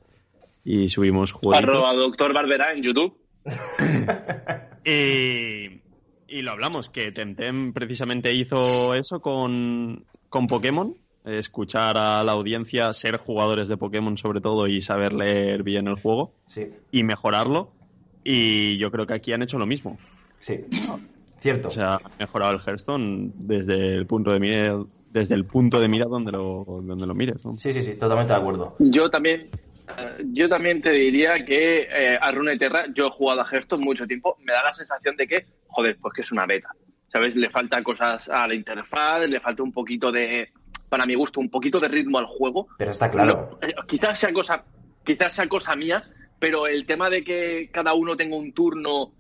y 0.63 0.89
subimos 0.91 1.33
juegos. 1.33 1.59
Arroba 1.59 1.95
doctor 1.95 2.33
Barbera 2.33 2.73
en 2.73 2.83
YouTube. 2.83 3.17
Y, 4.87 5.81
y 6.29 6.43
lo 6.43 6.51
hablamos, 6.51 6.91
que 6.91 7.11
Temtem 7.11 7.73
precisamente 7.73 8.35
hizo 8.35 8.93
eso 8.95 9.21
con, 9.21 10.05
con 10.29 10.47
Pokémon, 10.47 10.95
escuchar 11.25 11.97
a 11.97 12.23
la 12.23 12.33
audiencia, 12.33 12.93
ser 12.93 13.17
jugadores 13.17 13.69
de 13.69 13.79
Pokémon 13.79 14.19
sobre 14.19 14.43
todo 14.43 14.67
y 14.67 14.83
saber 14.83 15.15
leer 15.15 15.63
bien 15.63 15.89
el 15.89 15.95
juego 15.95 16.35
Sí, 16.45 16.69
y 16.93 17.03
mejorarlo. 17.03 17.71
Y 18.25 18.77
yo 18.77 18.91
creo 18.91 19.07
que 19.07 19.15
aquí 19.15 19.33
han 19.33 19.43
hecho 19.43 19.59
lo 19.59 19.65
mismo. 19.65 19.97
sí. 20.39 20.61
Cierto. 21.45 21.69
O 21.69 21.73
sea, 21.73 21.97
han 21.97 22.13
mejorado 22.19 22.55
el 22.55 22.59
Hearthstone 22.59 23.33
desde 23.35 23.97
el 23.97 24.07
punto 24.07 24.33
de 24.33 24.41
mira, 24.41 24.79
desde 25.11 25.35
el 25.35 25.45
punto 25.45 25.79
de 25.79 25.89
mira 25.89 26.07
donde 26.07 26.33
lo, 26.33 26.65
donde 26.65 27.07
lo 27.07 27.15
mires. 27.15 27.45
¿no? 27.45 27.59
Sí, 27.59 27.71
sí, 27.71 27.83
sí, 27.83 27.97
totalmente 27.97 28.33
de 28.33 28.39
acuerdo. 28.39 28.77
Yo 28.79 29.11
también, 29.11 29.51
eh, 29.99 30.25
yo 30.33 30.49
también 30.49 30.81
te 30.81 30.91
diría 30.93 31.45
que 31.45 31.83
eh, 31.83 32.19
a 32.19 32.31
Runeterra, 32.31 32.87
yo 32.95 33.09
he 33.09 33.11
jugado 33.11 33.43
a 33.43 33.47
Hearthstone 33.47 33.85
mucho 33.85 34.07
tiempo, 34.07 34.39
me 34.43 34.55
da 34.55 34.63
la 34.63 34.73
sensación 34.73 35.17
de 35.17 35.27
que, 35.27 35.45
joder, 35.67 35.99
pues 36.01 36.15
que 36.15 36.23
es 36.23 36.33
una 36.33 36.47
beta. 36.47 36.71
¿Sabes? 37.09 37.37
Le 37.37 37.51
falta 37.51 37.83
cosas 37.83 38.31
a 38.31 38.49
la 38.49 38.55
interfaz, 38.55 39.29
le 39.29 39.39
falta 39.39 39.63
un 39.63 39.73
poquito 39.73 40.11
de, 40.11 40.49
para 40.89 41.05
mi 41.05 41.15
gusto, 41.15 41.41
un 41.41 41.51
poquito 41.51 41.79
de 41.79 41.89
ritmo 41.89 42.17
al 42.17 42.27
juego. 42.27 42.69
Pero 42.79 42.91
está 42.91 43.11
claro. 43.11 43.59
No, 43.61 43.69
eh, 43.69 43.75
quizás 43.87 44.19
sea 44.19 44.33
cosa, 44.33 44.65
quizás 45.05 45.35
sea 45.35 45.47
cosa 45.47 45.77
mía, 45.77 46.05
pero 46.39 46.67
el 46.67 46.87
tema 46.87 47.11
de 47.11 47.23
que 47.23 47.69
cada 47.71 47.93
uno 47.93 48.17
tenga 48.17 48.35
un 48.35 48.55
turno 48.55 49.13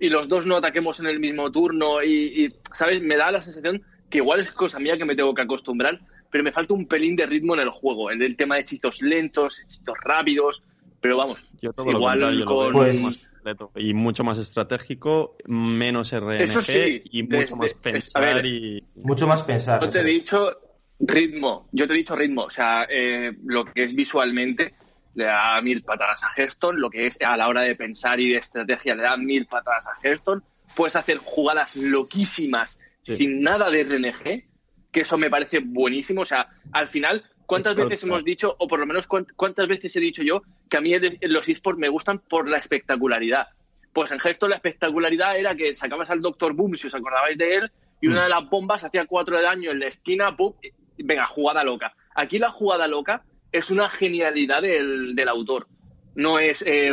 y 0.00 0.08
los 0.08 0.28
dos 0.28 0.46
no 0.46 0.56
ataquemos 0.56 0.98
en 0.98 1.06
el 1.06 1.20
mismo 1.20 1.52
turno 1.52 2.02
y, 2.02 2.46
y, 2.46 2.54
¿sabes? 2.72 3.00
Me 3.02 3.16
da 3.16 3.30
la 3.30 3.42
sensación 3.42 3.82
que 4.08 4.18
igual 4.18 4.40
es 4.40 4.50
cosa 4.50 4.80
mía 4.80 4.96
que 4.98 5.04
me 5.04 5.14
tengo 5.14 5.34
que 5.34 5.42
acostumbrar, 5.42 6.00
pero 6.30 6.42
me 6.42 6.50
falta 6.52 6.74
un 6.74 6.86
pelín 6.86 7.14
de 7.14 7.26
ritmo 7.26 7.54
en 7.54 7.60
el 7.60 7.70
juego, 7.70 8.10
en 8.10 8.22
el 8.22 8.34
tema 8.36 8.54
de 8.56 8.62
hechizos 8.62 9.02
lentos, 9.02 9.60
hechizos 9.60 9.94
rápidos, 10.02 10.64
pero 11.00 11.16
vamos, 11.16 11.44
Yo 11.60 11.72
todo 11.72 11.90
Igual 11.90 12.38
lo 12.38 12.44
con- 12.46 12.72
Pues- 12.72 13.00
más 13.00 13.18
completo 13.18 13.70
y 13.76 13.94
mucho 13.94 14.24
más 14.24 14.38
estratégico, 14.38 15.36
menos 15.46 16.12
RNG 16.12 16.42
Eso 16.42 16.62
sí, 16.62 17.02
y 17.04 17.22
desde- 17.22 17.36
mucho 17.42 17.56
más 17.56 17.66
es- 17.70 17.74
a 17.76 17.80
pensar 17.80 18.34
ver, 18.36 18.46
y... 18.46 18.84
Mucho 18.96 19.26
más 19.26 19.42
pensar. 19.42 19.80
Yo 19.82 19.88
te 19.90 20.00
he 20.00 20.04
dicho 20.04 20.50
ritmo, 20.98 21.68
yo 21.72 21.86
te 21.86 21.94
he 21.94 21.96
dicho 21.96 22.14
ritmo, 22.16 22.42
o 22.44 22.50
sea, 22.50 22.86
eh, 22.90 23.32
lo 23.44 23.64
que 23.64 23.84
es 23.84 23.94
visualmente 23.94 24.74
le 25.14 25.24
da 25.24 25.60
mil 25.60 25.82
patadas 25.82 26.22
a 26.24 26.30
Hearthstone, 26.36 26.78
lo 26.78 26.88
que 26.90 27.06
es 27.06 27.18
a 27.20 27.36
la 27.36 27.48
hora 27.48 27.62
de 27.62 27.74
pensar 27.74 28.20
y 28.20 28.30
de 28.30 28.38
estrategia 28.38 28.94
le 28.94 29.02
da 29.02 29.16
mil 29.16 29.46
patadas 29.46 29.86
a 29.88 29.92
Hearthstone, 30.02 30.42
puedes 30.76 30.94
hacer 30.96 31.18
jugadas 31.18 31.76
loquísimas 31.76 32.78
Sí. 33.02 33.16
sin 33.16 33.40
nada 33.42 33.70
de 33.70 33.82
RNG, 33.82 34.44
que 34.92 35.00
eso 35.00 35.16
me 35.16 35.30
parece 35.30 35.60
buenísimo, 35.60 36.20
o 36.20 36.24
sea, 36.24 36.48
al 36.72 36.88
final, 36.88 37.24
¿cuántas 37.46 37.72
Es 37.72 37.78
veces 37.84 38.04
hemos 38.04 38.22
dicho, 38.24 38.54
o 38.58 38.68
por 38.68 38.78
lo 38.78 38.86
menos 38.86 39.08
cuánt- 39.08 39.32
cuántas 39.36 39.66
veces 39.68 39.94
he 39.96 40.00
dicho 40.00 40.22
yo, 40.22 40.42
que 40.68 40.76
a 40.76 40.80
mí 40.80 40.92
los 41.22 41.48
esports 41.48 41.78
me 41.80 41.88
gustan 41.88 42.18
por 42.18 42.48
la 42.48 42.58
espectacularidad? 42.58 43.48
Pues 43.92 44.12
en 44.12 44.18
Hearthstone 44.20 44.50
la 44.50 44.56
espectacularidad 44.56 45.36
era 45.38 45.54
que 45.56 45.74
sacabas 45.74 46.10
al 46.10 46.20
Doctor 46.20 46.52
Boom, 46.52 46.74
si 46.76 46.86
os 46.88 46.94
acordabais 46.94 47.38
de 47.38 47.54
él, 47.56 47.72
y 48.02 48.08
una 48.08 48.20
Mm. 48.20 48.24
de 48.24 48.28
las 48.28 48.50
bombas 48.50 48.84
hacía 48.84 49.06
cuatro 49.06 49.36
de 49.36 49.42
daño 49.44 49.70
en 49.70 49.80
la 49.80 49.86
esquina, 49.88 50.36
¡pum! 50.36 50.52
venga, 50.98 51.26
jugada 51.26 51.64
loca. 51.64 51.94
Aquí 52.14 52.38
la 52.38 52.50
jugada 52.50 52.86
loca 52.86 53.22
es 53.52 53.70
una 53.70 53.88
genialidad 53.88 54.62
del, 54.62 55.14
del 55.14 55.28
autor, 55.28 55.66
no 56.14 56.38
es 56.38 56.62
eh, 56.66 56.92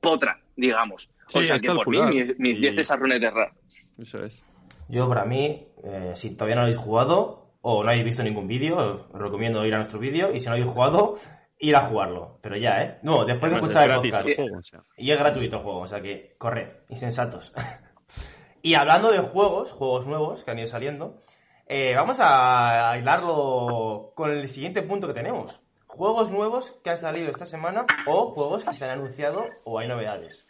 potra, 0.00 0.40
digamos. 0.56 1.10
O 1.34 1.42
sea 1.42 1.56
es 1.56 1.62
que 1.62 1.68
por 1.68 1.88
mí, 1.88 2.00
mis, 2.00 2.38
mis 2.38 2.56
Y- 2.58 2.60
10 2.60 2.78
es 2.78 2.90
a 2.90 2.96
Runeterra. 2.96 3.52
Eso 3.98 4.24
es. 4.24 4.42
Yo, 4.88 5.08
para 5.08 5.24
mí, 5.24 5.66
eh, 5.84 6.12
si 6.14 6.30
todavía 6.30 6.56
no 6.56 6.62
habéis 6.62 6.78
jugado 6.78 7.52
o 7.60 7.82
no 7.84 7.90
habéis 7.90 8.04
visto 8.04 8.22
ningún 8.22 8.46
vídeo, 8.48 9.08
os 9.12 9.20
recomiendo 9.20 9.66
ir 9.66 9.74
a 9.74 9.78
nuestro 9.78 9.98
vídeo 9.98 10.32
y 10.34 10.40
si 10.40 10.46
no 10.46 10.52
habéis 10.52 10.68
jugado, 10.68 11.16
ir 11.58 11.76
a 11.76 11.80
jugarlo. 11.80 12.38
Pero 12.40 12.56
ya, 12.56 12.82
¿eh? 12.82 12.98
No, 13.02 13.24
después 13.26 13.52
de 13.52 13.58
escuchar 13.58 13.90
es 13.90 13.96
el 13.96 14.02
podcast. 14.02 14.28
el 14.28 14.36
juego, 14.36 14.58
o 14.58 14.62
sea. 14.62 14.80
Y 14.96 15.10
es 15.10 15.18
gratuito 15.18 15.56
el 15.56 15.62
juego, 15.62 15.80
o 15.80 15.86
sea 15.86 16.00
que 16.00 16.34
corred, 16.38 16.68
insensatos. 16.88 17.52
y 18.62 18.74
hablando 18.74 19.10
de 19.12 19.18
juegos, 19.18 19.72
juegos 19.72 20.06
nuevos 20.06 20.44
que 20.44 20.50
han 20.52 20.58
ido 20.58 20.68
saliendo, 20.68 21.16
eh, 21.66 21.92
vamos 21.94 22.16
a 22.20 22.96
hilarlo 22.98 24.12
con 24.14 24.30
el 24.30 24.48
siguiente 24.48 24.82
punto 24.82 25.06
que 25.06 25.14
tenemos. 25.14 25.60
Juegos 25.98 26.30
nuevos 26.30 26.70
que 26.84 26.90
han 26.90 26.98
salido 26.98 27.28
esta 27.30 27.44
semana 27.44 27.84
o 28.06 28.30
juegos 28.30 28.64
que 28.64 28.74
se 28.74 28.84
han 28.84 28.92
anunciado 28.92 29.44
o 29.64 29.80
hay 29.80 29.88
novedades. 29.88 30.46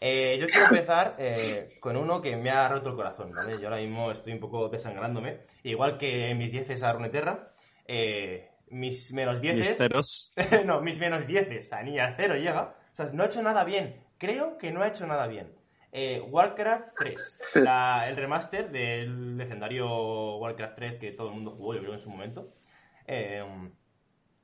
Eh, 0.00 0.38
yo 0.40 0.46
quiero 0.46 0.64
empezar 0.66 1.16
eh, 1.18 1.74
con 1.80 1.96
uno 1.98 2.22
que 2.22 2.36
me 2.36 2.48
ha 2.50 2.66
roto 2.68 2.88
el 2.90 2.96
corazón, 2.96 3.32
¿vale? 3.34 3.58
Yo 3.60 3.68
ahora 3.68 3.82
mismo 3.82 4.10
estoy 4.10 4.32
un 4.32 4.40
poco 4.40 4.70
desangrándome. 4.70 5.40
Igual 5.62 5.98
que 5.98 6.34
mis 6.34 6.52
10 6.52 6.82
a 6.82 6.92
Runeterra, 6.94 7.52
eh, 7.86 8.48
mis 8.68 9.12
menos 9.12 9.42
10 9.42 9.56
Mis 9.56 9.76
ceros. 9.76 10.32
no, 10.64 10.80
mis 10.80 10.98
menos 10.98 11.26
10, 11.26 11.70
a 11.72 11.82
niña 11.82 12.14
cero 12.16 12.36
llega. 12.36 12.74
O 12.92 12.94
sea, 12.96 13.06
no 13.12 13.24
ha 13.24 13.26
hecho 13.26 13.42
nada 13.42 13.64
bien. 13.64 14.02
Creo 14.16 14.56
que 14.56 14.72
no 14.72 14.82
ha 14.82 14.88
hecho 14.88 15.06
nada 15.06 15.26
bien. 15.26 15.52
Eh, 15.92 16.20
Warcraft 16.30 16.94
3, 16.98 17.38
la- 17.56 18.08
el 18.08 18.16
remaster 18.16 18.70
del 18.70 19.36
legendario 19.36 20.36
Warcraft 20.36 20.76
3 20.76 20.96
que 20.96 21.12
todo 21.12 21.28
el 21.28 21.34
mundo 21.34 21.50
jugó, 21.50 21.74
yo 21.74 21.80
creo, 21.80 21.92
en 21.92 21.98
su 22.00 22.08
momento. 22.10 22.48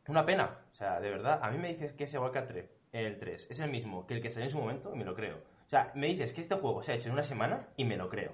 Una 0.09 0.25
pena. 0.25 0.59
O 0.73 0.75
sea, 0.75 1.01
de 1.01 1.11
verdad, 1.11 1.39
a 1.43 1.51
mí 1.51 1.59
me 1.59 1.69
dices 1.69 1.93
que 1.93 2.05
ese 2.05 2.19
Warcraft 2.19 2.49
3, 2.49 2.71
el 2.93 3.19
3, 3.19 3.47
es 3.51 3.59
el 3.61 3.71
mismo 3.71 4.07
que 4.07 4.15
el 4.15 4.23
que 4.23 4.31
salió 4.31 4.47
en 4.47 4.51
su 4.53 4.59
momento 4.59 4.93
y 4.95 4.99
me 4.99 5.05
lo 5.05 5.15
creo. 5.15 5.37
O 5.67 5.69
sea, 5.69 5.91
me 5.95 6.09
dices 6.09 6.33
que 6.33 6.43
este 6.43 6.55
juego 6.57 6.83
se 6.83 6.93
ha 6.93 6.95
hecho 6.97 7.09
en 7.09 7.15
una 7.15 7.23
semana 7.23 7.69
y 7.77 7.85
me 7.85 7.97
lo 7.97 8.09
creo. 8.09 8.33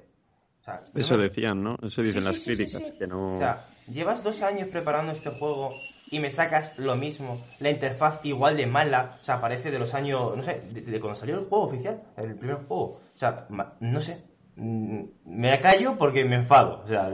O 0.60 0.62
sea, 0.64 0.82
no 0.92 1.00
Eso 1.00 1.16
me- 1.16 1.22
decían, 1.24 1.62
¿no? 1.62 1.76
Eso 1.82 2.02
dicen 2.02 2.22
Sí, 2.22 2.28
las 2.28 2.36
sí, 2.36 2.40
sí, 2.40 2.56
sí, 2.56 2.66
críticas. 2.66 2.82
sí. 2.92 2.98
Que 2.98 3.06
no... 3.06 3.36
o 3.36 3.38
sea, 3.38 3.64
llevas 3.88 4.22
dos 4.22 4.42
años 4.42 4.68
preparando 4.68 5.12
este 5.12 5.30
juego 5.30 5.70
y 6.10 6.18
me 6.18 6.30
sacas 6.30 6.76
lo 6.78 6.96
mismo, 6.96 7.38
la 7.60 7.70
interfaz 7.70 8.24
igual 8.24 8.56
de 8.56 8.66
mala, 8.66 9.16
o 9.20 9.24
sea, 9.24 9.40
parece 9.40 9.70
de 9.70 9.78
los 9.78 9.94
años, 9.94 10.36
no 10.36 10.42
sé, 10.42 10.60
de, 10.72 10.80
de 10.82 11.00
cuando 11.00 11.14
salió 11.18 11.38
el 11.38 11.44
juego 11.46 11.64
oficial, 11.66 12.02
el 12.16 12.34
primer 12.36 12.56
juego. 12.66 13.00
O 13.14 13.18
sea, 13.18 13.46
ma- 13.48 13.74
no 13.80 14.00
sé, 14.00 14.20
mm, 14.56 15.02
me 15.26 15.58
callo 15.60 15.96
porque 15.96 16.24
me 16.24 16.36
enfado, 16.36 16.82
o 16.84 16.88
sea, 16.88 17.10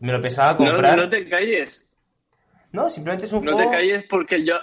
me 0.00 0.12
lo 0.12 0.20
pensaba 0.22 0.56
No, 0.58 0.64
comprar. 0.72 0.96
no 0.96 1.10
te 1.10 1.28
calles, 1.28 1.86
No, 2.72 2.88
simplemente 2.90 3.26
es 3.26 3.32
un 3.32 3.44
no 3.44 3.52
juego... 3.52 3.70
te 3.70 3.76
calles 3.76 4.04
porque 4.08 4.44
yo... 4.44 4.54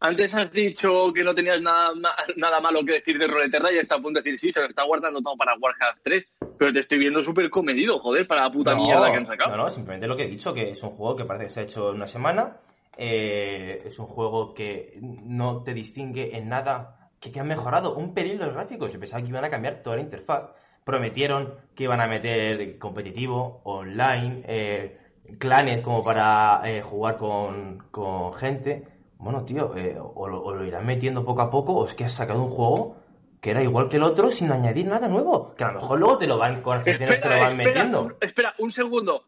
Antes 0.00 0.34
has 0.34 0.52
dicho 0.52 1.12
que 1.14 1.24
no 1.24 1.34
tenías 1.34 1.62
nada, 1.62 1.90
nada 2.36 2.60
malo 2.60 2.84
que 2.84 2.94
decir 2.94 3.18
de 3.18 3.26
Runeterra 3.26 3.72
y 3.72 3.78
está 3.78 3.94
a 3.94 3.98
punto 3.98 4.20
de 4.20 4.24
decir, 4.24 4.38
sí, 4.38 4.52
se 4.52 4.60
lo 4.60 4.66
está 4.66 4.82
guardando 4.82 5.22
todo 5.22 5.34
para 5.34 5.54
Warcraft 5.58 6.00
3, 6.02 6.28
pero 6.58 6.72
te 6.74 6.80
estoy 6.80 6.98
viendo 6.98 7.20
súper 7.20 7.48
comedido, 7.48 7.98
joder, 8.00 8.26
para 8.26 8.42
la 8.42 8.50
puta 8.50 8.74
No, 8.74 8.82
mierda 8.82 9.10
que 9.10 9.16
han 9.16 9.26
sacado. 9.26 9.56
No, 9.56 9.62
no, 9.62 9.70
simplemente 9.70 10.06
lo 10.06 10.14
que 10.14 10.24
he 10.24 10.28
dicho, 10.28 10.52
que 10.52 10.70
es 10.72 10.82
un 10.82 10.90
juego 10.90 11.16
que 11.16 11.24
parece 11.24 11.44
que 11.46 11.50
se 11.50 11.60
ha 11.60 11.62
hecho 11.62 11.88
en 11.90 11.96
una 11.96 12.06
semana. 12.06 12.58
eh, 12.98 13.82
es 13.86 13.98
un 13.98 14.06
juego 14.06 14.52
que 14.52 14.98
no 15.00 15.62
te 15.62 15.72
distingue 15.72 16.36
en 16.36 16.50
nada, 16.50 17.10
que, 17.18 17.32
que 17.32 17.40
han 17.40 17.48
mejorado 17.48 17.94
un 17.96 18.12
pelín 18.12 18.38
los 18.38 18.52
gráficos. 18.52 18.92
Yo 18.92 19.00
pensaba 19.00 19.22
que 19.22 19.28
iban 19.30 19.44
a 19.44 19.50
cambiar 19.50 19.82
toda 19.82 19.96
la 19.96 20.02
interfaz. 20.02 20.50
Prometieron 20.84 21.54
que 21.74 21.84
iban 21.84 22.02
a 22.02 22.06
meter 22.06 22.78
competitivo, 22.78 23.62
online, 23.64 24.42
eh, 24.46 24.98
clanes 25.38 25.82
como 25.82 26.02
para 26.02 26.60
eh, 26.64 26.82
jugar 26.82 27.16
con, 27.16 27.78
con 27.90 28.34
gente. 28.34 28.86
Bueno, 29.18 29.44
tío, 29.44 29.76
eh, 29.76 29.96
o, 29.98 30.28
lo, 30.28 30.42
o 30.42 30.54
lo 30.54 30.64
irán 30.64 30.84
metiendo 30.86 31.24
poco 31.24 31.42
a 31.42 31.50
poco, 31.50 31.74
o 31.74 31.84
es 31.86 31.94
que 31.94 32.04
has 32.04 32.12
sacado 32.12 32.42
un 32.42 32.50
juego 32.50 32.96
que 33.40 33.50
era 33.50 33.62
igual 33.62 33.88
que 33.88 33.96
el 33.96 34.02
otro 34.02 34.30
sin 34.30 34.50
añadir 34.52 34.86
nada 34.86 35.08
nuevo. 35.08 35.54
Que 35.54 35.64
a 35.64 35.68
lo 35.72 35.80
mejor 35.80 35.98
luego 35.98 36.18
te 36.18 36.26
lo 36.26 36.38
van 36.38 36.62
con 36.62 36.78
actualizaciones 36.78 37.20
te 37.20 37.28
lo 37.28 37.34
van 37.38 37.48
espera, 37.60 37.66
metiendo. 37.70 38.00
un- 38.02 38.16
espera, 38.20 38.54
un 38.58 38.70
segundo. 38.70 39.24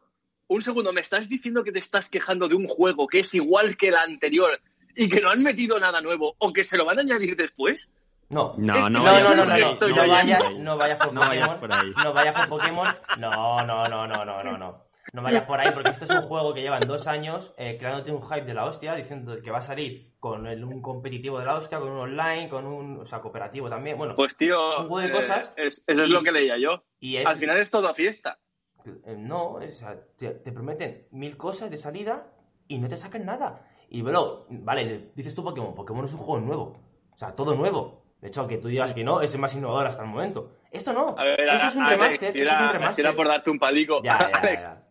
Un 0.48 0.62
segundo, 0.62 0.92
¿me 0.92 1.00
estás 1.00 1.28
diciendo 1.28 1.64
que 1.64 1.72
te 1.72 1.80
estás 1.80 2.08
quejando 2.08 2.46
de 2.48 2.54
un 2.54 2.66
juego 2.66 3.06
que 3.08 3.20
es 3.20 3.34
igual 3.34 3.76
que 3.76 3.88
el 3.88 3.96
anterior 3.96 4.60
y 4.94 5.08
que 5.08 5.20
no 5.20 5.30
han 5.30 5.42
metido 5.42 5.78
nada 5.80 6.00
nuevo 6.00 6.34
o 6.38 6.52
que 6.52 6.62
se 6.64 6.76
lo 6.76 6.84
van 6.84 6.98
a 6.98 7.02
añadir 7.02 7.36
después? 7.36 7.88
No. 8.28 8.54
No, 8.56 8.88
no, 8.88 9.00
No, 9.00 9.00
no, 9.00 9.34
no, 9.34 9.44
no, 9.44 9.44
no, 9.44 9.96
vayas 9.96 10.08
vayas, 10.24 10.38
por 10.42 10.46
ahí. 10.52 10.58
no 10.60 10.76
vayas 10.78 10.98
por 10.98 11.14
Pokémon, 11.14 11.94
no 12.04 12.12
vayas 12.14 12.34
por 12.34 12.48
Pokémon, 12.48 12.86
no, 13.18 13.66
no, 13.66 13.88
no, 13.88 14.06
no, 14.06 14.24
no, 14.24 14.42
no, 14.44 14.58
no, 14.58 14.85
no 15.12 15.22
vayas 15.22 15.44
por 15.44 15.60
ahí 15.60 15.70
porque 15.72 15.90
esto 15.90 16.04
es 16.04 16.10
un 16.10 16.22
juego 16.22 16.52
que 16.54 16.62
llevan 16.62 16.86
dos 16.86 17.06
años 17.06 17.54
eh, 17.56 17.76
creándote 17.78 18.12
un 18.12 18.22
hype 18.22 18.44
de 18.44 18.54
la 18.54 18.64
hostia, 18.66 18.94
diciendo 18.94 19.40
que 19.42 19.50
va 19.50 19.58
a 19.58 19.62
salir 19.62 20.12
con 20.20 20.46
el- 20.46 20.64
un 20.64 20.82
competitivo 20.82 21.38
de 21.38 21.46
la 21.46 21.54
hostia, 21.56 21.78
con 21.78 21.88
un 21.88 21.98
online, 21.98 22.48
con 22.48 22.66
un, 22.66 23.00
o 23.00 23.06
sea, 23.06 23.20
cooperativo 23.20 23.68
también, 23.70 23.96
bueno, 23.96 24.14
Pues 24.16 24.36
tío, 24.36 24.80
Un 24.80 24.88
juego 24.88 24.98
de 25.00 25.06
eh, 25.08 25.12
cosas. 25.12 25.52
es- 25.56 25.82
eso 25.86 26.02
es 26.02 26.10
lo 26.10 26.22
que 26.22 26.32
leía 26.32 26.58
yo. 26.58 26.82
y 27.00 27.16
es, 27.16 27.26
Al 27.26 27.36
final 27.36 27.58
es 27.58 27.70
todo 27.70 27.92
fiesta. 27.94 28.38
eh, 28.84 29.16
no, 29.18 29.60
es- 29.60 29.84
te, 30.16 30.30
te 30.30 30.52
prometen 30.52 31.06
mil 31.10 31.36
cosas 31.36 31.70
de 31.70 31.76
salida 31.76 32.26
y 32.68 32.78
no 32.78 32.88
te 32.88 32.96
sacan 32.96 33.24
nada. 33.24 33.66
Y 33.88 34.02
luego, 34.02 34.46
vale, 34.50 35.10
dices 35.14 35.34
tú 35.34 35.44
Pokémon, 35.44 35.74
Pokémon 35.74 36.04
es 36.04 36.12
un 36.12 36.18
juego 36.18 36.40
nuevo. 36.44 36.80
O 37.12 37.16
sea, 37.16 37.34
todo 37.34 37.54
nuevo. 37.54 38.02
De 38.20 38.28
hecho, 38.28 38.40
aunque 38.40 38.58
tú 38.58 38.68
digas 38.68 38.92
que 38.92 39.04
no, 39.04 39.20
es 39.20 39.32
el 39.34 39.40
más 39.40 39.54
innovador 39.54 39.86
hasta 39.86 40.02
el 40.02 40.08
momento. 40.08 40.50
Esto 40.72 40.92
no. 40.92 41.14
A 41.16 41.22
ver, 41.24 41.40
esto 41.40 41.66
es 41.68 41.76
un 41.76 41.86
remaster. 41.86 42.28
esto 42.28 42.40
es 42.40 42.60
un 42.60 42.68
remaster. 42.72 43.06
era 43.06 43.14
por 43.14 43.28
darte 43.28 43.50
un 43.50 43.58
palico. 43.58 44.02
Ya, 44.02 44.18
ya, 44.18 44.52
ya, 44.54 44.82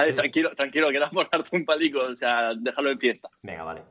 Alex, 0.00 0.16
tranquilo, 0.16 0.54
tranquilo, 0.54 0.90
que 0.90 0.96
era 0.96 1.10
por 1.10 1.28
darte 1.30 1.56
un 1.56 1.64
palico. 1.64 2.00
O 2.00 2.14
sea, 2.16 2.52
déjalo 2.56 2.90
en 2.90 2.98
fiesta. 2.98 3.28
Venga, 3.42 3.64
vale. 3.64 3.82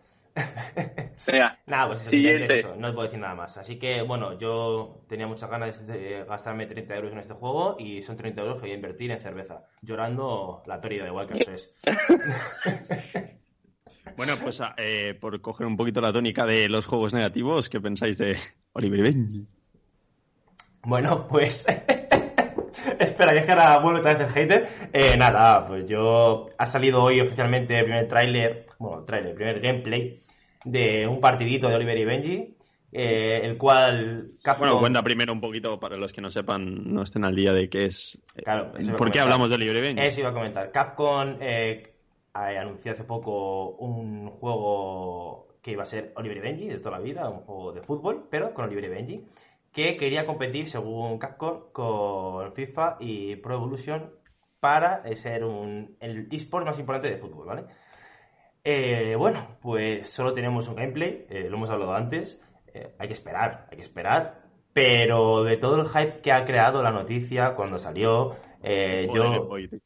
Venga, 1.27 1.59
Nada, 1.67 1.87
pues 1.87 2.01
eso, 2.01 2.09
Siguiente. 2.11 2.59
eso, 2.59 2.75
no 2.75 2.87
os 2.87 2.93
puedo 2.93 3.07
decir 3.07 3.19
nada 3.19 3.35
más. 3.35 3.57
Así 3.57 3.77
que, 3.77 4.01
bueno, 4.01 4.37
yo 4.39 5.01
tenía 5.07 5.27
muchas 5.27 5.49
ganas 5.49 5.85
de 5.85 6.23
gastarme 6.27 6.65
30 6.65 6.95
euros 6.95 7.11
en 7.11 7.19
este 7.19 7.33
juego 7.33 7.75
y 7.79 8.01
son 8.01 8.15
30 8.15 8.41
euros 8.41 8.55
que 8.55 8.61
voy 8.61 8.71
a 8.71 8.75
invertir 8.75 9.11
en 9.11 9.19
cerveza. 9.19 9.63
Llorando 9.81 10.63
la 10.65 10.79
pérdida 10.79 11.05
de 11.05 11.11
Walker 11.11 11.43
3. 11.43 11.75
Bueno, 14.15 14.33
pues 14.41 14.59
ah, 14.61 14.75
eh, 14.77 15.17
por 15.19 15.39
coger 15.39 15.65
un 15.65 15.77
poquito 15.77 16.01
la 16.01 16.11
tónica 16.11 16.45
de 16.45 16.67
los 16.67 16.85
juegos 16.85 17.13
negativos, 17.13 17.69
¿qué 17.69 17.79
pensáis 17.79 18.17
de 18.17 18.37
Oliver 18.73 18.99
y 18.99 19.01
Benji? 19.03 19.47
Bueno, 20.83 21.27
pues. 21.27 21.65
Espera, 22.99 23.31
que 23.33 23.39
es 23.39 23.45
que 23.45 23.51
ahora 23.51 23.79
vuelve 23.79 23.99
otra 23.99 24.13
vez 24.13 24.21
el 24.23 24.29
hater. 24.29 24.67
Eh, 24.93 25.15
nada, 25.17 25.67
pues 25.67 25.85
yo. 25.87 26.47
Ha 26.57 26.65
salido 26.65 27.01
hoy 27.03 27.19
oficialmente 27.21 27.77
el 27.77 27.85
primer 27.85 28.07
tráiler. 28.07 28.65
Bueno, 28.79 29.03
tráiler, 29.03 29.35
primer 29.35 29.59
gameplay 29.59 30.21
de 30.65 31.07
un 31.07 31.19
partidito 31.19 31.67
de 31.69 31.75
Oliver 31.75 31.97
y 31.97 32.05
Benji. 32.05 32.55
eh, 32.91 33.41
el 33.43 33.57
cual. 33.57 34.31
Capcom- 34.43 34.57
Bueno, 34.59 34.79
cuenta 34.79 35.03
primero 35.03 35.31
un 35.31 35.39
poquito 35.41 35.79
para 35.79 35.95
los 35.95 36.11
que 36.11 36.21
no 36.21 36.31
sepan, 36.31 36.91
no 36.91 37.03
estén 37.03 37.23
al 37.23 37.35
día 37.35 37.53
de 37.53 37.69
qué 37.69 37.85
es. 37.85 38.19
Claro, 38.43 38.71
eso 38.77 38.95
¿Por 38.95 39.11
qué 39.11 39.19
hablamos 39.19 39.49
de 39.49 39.55
Oliver 39.55 39.75
y 39.77 39.81
Benji? 39.81 40.01
Eso 40.07 40.21
iba 40.21 40.29
a 40.29 40.33
comentar. 40.33 40.71
Capcom 40.71 41.37
eh, 41.39 41.93
eh, 42.35 42.57
anunció 42.57 42.91
hace 42.93 43.03
poco 43.03 43.69
un 43.75 44.29
juego 44.31 45.47
que 45.61 45.71
iba 45.73 45.83
a 45.83 45.85
ser 45.85 46.13
Oliver 46.15 46.37
y 46.37 46.41
Benji 46.41 46.67
de 46.67 46.79
toda 46.79 46.97
la 46.97 47.03
vida, 47.03 47.29
un 47.29 47.41
juego 47.41 47.73
de 47.73 47.81
fútbol, 47.83 48.25
pero 48.31 48.53
con 48.53 48.65
Oliver 48.65 48.85
y 48.85 48.87
Benji, 48.89 49.23
que 49.71 49.97
quería 49.97 50.25
competir, 50.25 50.69
según 50.69 51.19
Capcom, 51.19 51.71
con 51.71 52.53
FIFA 52.53 52.97
y 52.99 53.35
Pro 53.37 53.55
Evolution 53.55 54.11
para 54.59 55.01
eh, 55.05 55.15
ser 55.15 55.43
un, 55.43 55.95
el 55.99 56.27
eSport 56.31 56.65
más 56.65 56.79
importante 56.79 57.09
de 57.09 57.17
fútbol, 57.17 57.47
¿vale? 57.47 57.65
Eh, 58.63 59.15
bueno, 59.15 59.57
pues 59.61 60.09
solo 60.09 60.33
tenemos 60.33 60.67
un 60.67 60.75
gameplay, 60.75 61.25
eh, 61.29 61.47
lo 61.49 61.57
hemos 61.57 61.69
hablado 61.69 61.93
antes, 61.93 62.41
eh, 62.73 62.93
hay 62.99 63.07
que 63.07 63.13
esperar, 63.13 63.67
hay 63.71 63.77
que 63.77 63.83
esperar, 63.83 64.41
pero 64.73 65.43
de 65.43 65.57
todo 65.57 65.81
el 65.81 65.87
hype 65.87 66.21
que 66.21 66.31
ha 66.31 66.45
creado 66.45 66.83
la 66.83 66.91
noticia 66.91 67.55
cuando 67.55 67.79
salió, 67.79 68.35
yo... 68.61 69.13
Game 69.13 69.39
Boy, 69.39 69.69
tío. 69.69 69.79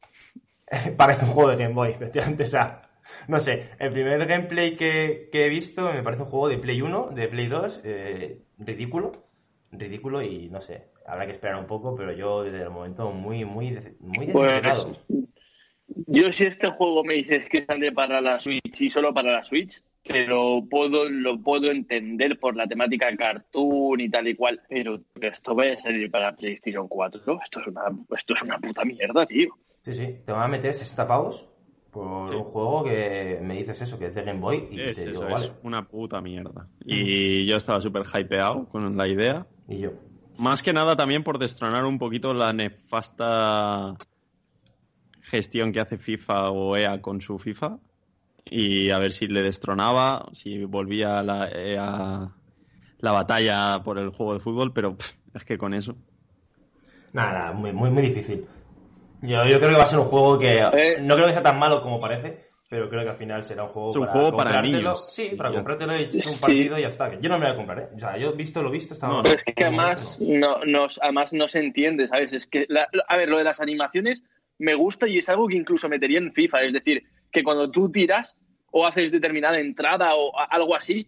parece 0.96 1.24
un 1.24 1.32
juego 1.32 1.50
de 1.50 1.56
Game 1.56 1.74
Boy, 1.74 1.90
efectivamente. 1.90 2.44
O 2.44 2.46
sea, 2.46 2.82
no 3.28 3.40
sé, 3.40 3.70
el 3.78 3.92
primer 3.92 4.26
gameplay 4.26 4.76
que, 4.76 5.28
que 5.30 5.46
he 5.46 5.48
visto 5.48 5.92
me 5.92 6.02
parece 6.02 6.22
un 6.22 6.30
juego 6.30 6.48
de 6.48 6.58
Play 6.58 6.82
1, 6.82 7.10
de 7.10 7.28
Play 7.28 7.46
2, 7.46 7.80
eh, 7.84 8.42
ridículo, 8.58 9.12
ridículo 9.78 10.22
y 10.22 10.48
no 10.48 10.60
sé, 10.60 10.88
habrá 11.06 11.26
que 11.26 11.32
esperar 11.32 11.56
un 11.56 11.66
poco, 11.66 11.94
pero 11.96 12.12
yo 12.12 12.42
desde 12.42 12.62
el 12.62 12.70
momento 12.70 13.10
muy, 13.10 13.44
muy, 13.44 13.78
muy 14.00 14.26
Pues, 14.26 14.86
yo 16.06 16.32
si 16.32 16.44
este 16.46 16.70
juego 16.70 17.04
me 17.04 17.14
dices 17.14 17.48
que 17.48 17.64
sale 17.64 17.92
para 17.92 18.20
la 18.20 18.38
Switch 18.38 18.80
y 18.80 18.90
solo 18.90 19.12
para 19.12 19.32
la 19.32 19.44
Switch, 19.44 19.82
pero 20.06 20.62
puedo, 20.68 21.08
lo 21.08 21.40
puedo 21.40 21.70
entender 21.70 22.38
por 22.38 22.56
la 22.56 22.66
temática 22.66 23.14
cartoon 23.16 24.00
y 24.00 24.10
tal 24.10 24.28
y 24.28 24.34
cual, 24.34 24.60
pero 24.68 25.00
esto 25.20 25.54
va 25.54 25.64
a 25.64 25.76
salir 25.76 26.10
para 26.10 26.34
PlayStation 26.34 26.88
4, 26.88 27.22
¿no? 27.26 27.40
Esto 27.42 27.60
es 27.60 27.66
una, 27.66 27.82
esto 28.14 28.34
es 28.34 28.42
una 28.42 28.58
puta 28.58 28.84
mierda, 28.84 29.24
tío. 29.24 29.54
Sí, 29.82 29.94
sí, 29.94 30.16
te 30.24 30.32
van 30.32 30.42
a 30.42 30.48
meter 30.48 30.72
60 30.74 31.06
pavos 31.06 31.46
por 31.90 32.28
Sí. 32.28 32.34
un 32.34 32.44
juego 32.44 32.84
que 32.84 33.38
me 33.40 33.54
dices 33.54 33.80
eso, 33.82 33.98
que 33.98 34.06
es 34.06 34.14
de 34.14 34.24
Game 34.24 34.40
Boy 34.40 34.68
y 34.70 34.80
Es 34.80 34.96
te 34.96 35.06
digo, 35.06 35.22
eso, 35.22 35.30
vale, 35.32 35.46
es 35.46 35.52
una 35.62 35.86
puta 35.86 36.20
mierda. 36.20 36.68
Y 36.84 37.46
yo 37.46 37.56
estaba 37.56 37.80
súper 37.80 38.02
hypeado 38.02 38.66
con 38.68 38.96
la 38.96 39.06
idea. 39.06 39.46
Y 39.68 39.78
yo. 39.78 39.90
Más 40.38 40.62
que 40.62 40.72
nada 40.72 40.96
también 40.96 41.22
por 41.22 41.38
destronar 41.38 41.84
un 41.84 41.98
poquito 41.98 42.34
la 42.34 42.52
nefasta 42.52 43.94
gestión 45.22 45.72
que 45.72 45.80
hace 45.80 45.96
FIFA 45.98 46.50
o 46.50 46.76
EA 46.76 47.00
con 47.00 47.20
su 47.20 47.38
FIFA. 47.38 47.78
Y 48.46 48.90
a 48.90 48.98
ver 48.98 49.12
si 49.12 49.26
le 49.26 49.42
destronaba, 49.42 50.26
si 50.32 50.64
volvía 50.64 51.22
la 51.22 51.48
EA 51.50 52.30
la 52.98 53.12
batalla 53.12 53.82
por 53.82 53.98
el 53.98 54.10
juego 54.10 54.34
de 54.34 54.40
fútbol, 54.40 54.72
pero 54.72 54.96
pff, 54.96 55.12
es 55.34 55.44
que 55.44 55.56
con 55.58 55.72
eso. 55.74 55.94
Nada, 57.12 57.32
nada, 57.32 57.52
muy, 57.52 57.72
muy, 57.72 57.90
muy 57.90 58.02
difícil. 58.02 58.46
Yo, 59.22 59.44
yo 59.46 59.58
creo 59.58 59.70
que 59.70 59.76
va 59.76 59.84
a 59.84 59.88
ser 59.88 59.98
un 59.98 60.06
juego 60.06 60.38
que 60.38 60.56
Eh. 60.56 61.00
no 61.00 61.14
creo 61.14 61.26
que 61.26 61.32
sea 61.32 61.42
tan 61.42 61.58
malo 61.58 61.82
como 61.82 62.00
parece, 62.00 62.48
pero 62.74 62.88
creo 62.88 63.04
que 63.04 63.10
al 63.10 63.16
final 63.16 63.44
será 63.44 63.62
un 63.62 63.68
juego 63.68 63.90
Es 63.90 63.96
un 63.96 64.02
para 64.06 64.12
juego 64.12 64.36
para 64.36 64.62
niños. 64.62 65.14
Sí, 65.14 65.28
Sí, 65.30 65.36
para 65.36 65.52
comprártelo 65.52 65.96
y 65.96 66.02
echar 66.02 66.14
un 66.16 66.20
Sí. 66.22 66.40
partido 66.40 66.76
y 66.78 66.82
ya 66.82 66.88
está. 66.88 67.20
Yo 67.20 67.28
no 67.28 67.38
me 67.38 67.44
lo 67.46 67.46
voy 67.46 67.52
a 67.52 67.56
comprar, 67.56 67.78
¿eh? 67.78 67.88
O 67.94 68.00
sea, 68.00 68.18
yo 68.18 68.32
visto 68.32 68.62
lo 68.64 68.70
visto, 68.72 68.94
estaba... 68.94 69.12
No, 69.18 69.22
Pero 69.22 69.36
es 69.36 69.44
que 69.44 69.54
además 69.64 70.20
no, 70.20 70.58
nos, 70.64 70.98
además 71.00 71.32
no 71.32 71.46
se 71.46 71.60
entiende, 71.60 72.08
¿sabes? 72.08 72.32
Es 72.32 72.48
que, 72.48 72.66
la- 72.68 72.88
a 73.06 73.16
ver, 73.16 73.28
lo 73.28 73.38
de 73.38 73.44
las 73.44 73.60
animaciones 73.60 74.24
me 74.58 74.74
gusta 74.74 75.06
y 75.06 75.18
es 75.18 75.28
algo 75.28 75.46
que 75.46 75.54
incluso 75.56 75.88
metería 75.88 76.18
en 76.18 76.32
FIFA. 76.32 76.62
Es 76.64 76.72
decir, 76.72 77.04
que 77.30 77.44
cuando 77.44 77.70
tú 77.70 77.92
tiras 77.92 78.36
o 78.72 78.84
haces 78.84 79.12
determinada 79.12 79.60
entrada 79.60 80.16
o 80.16 80.36
a- 80.36 80.46
algo 80.46 80.74
así, 80.74 81.06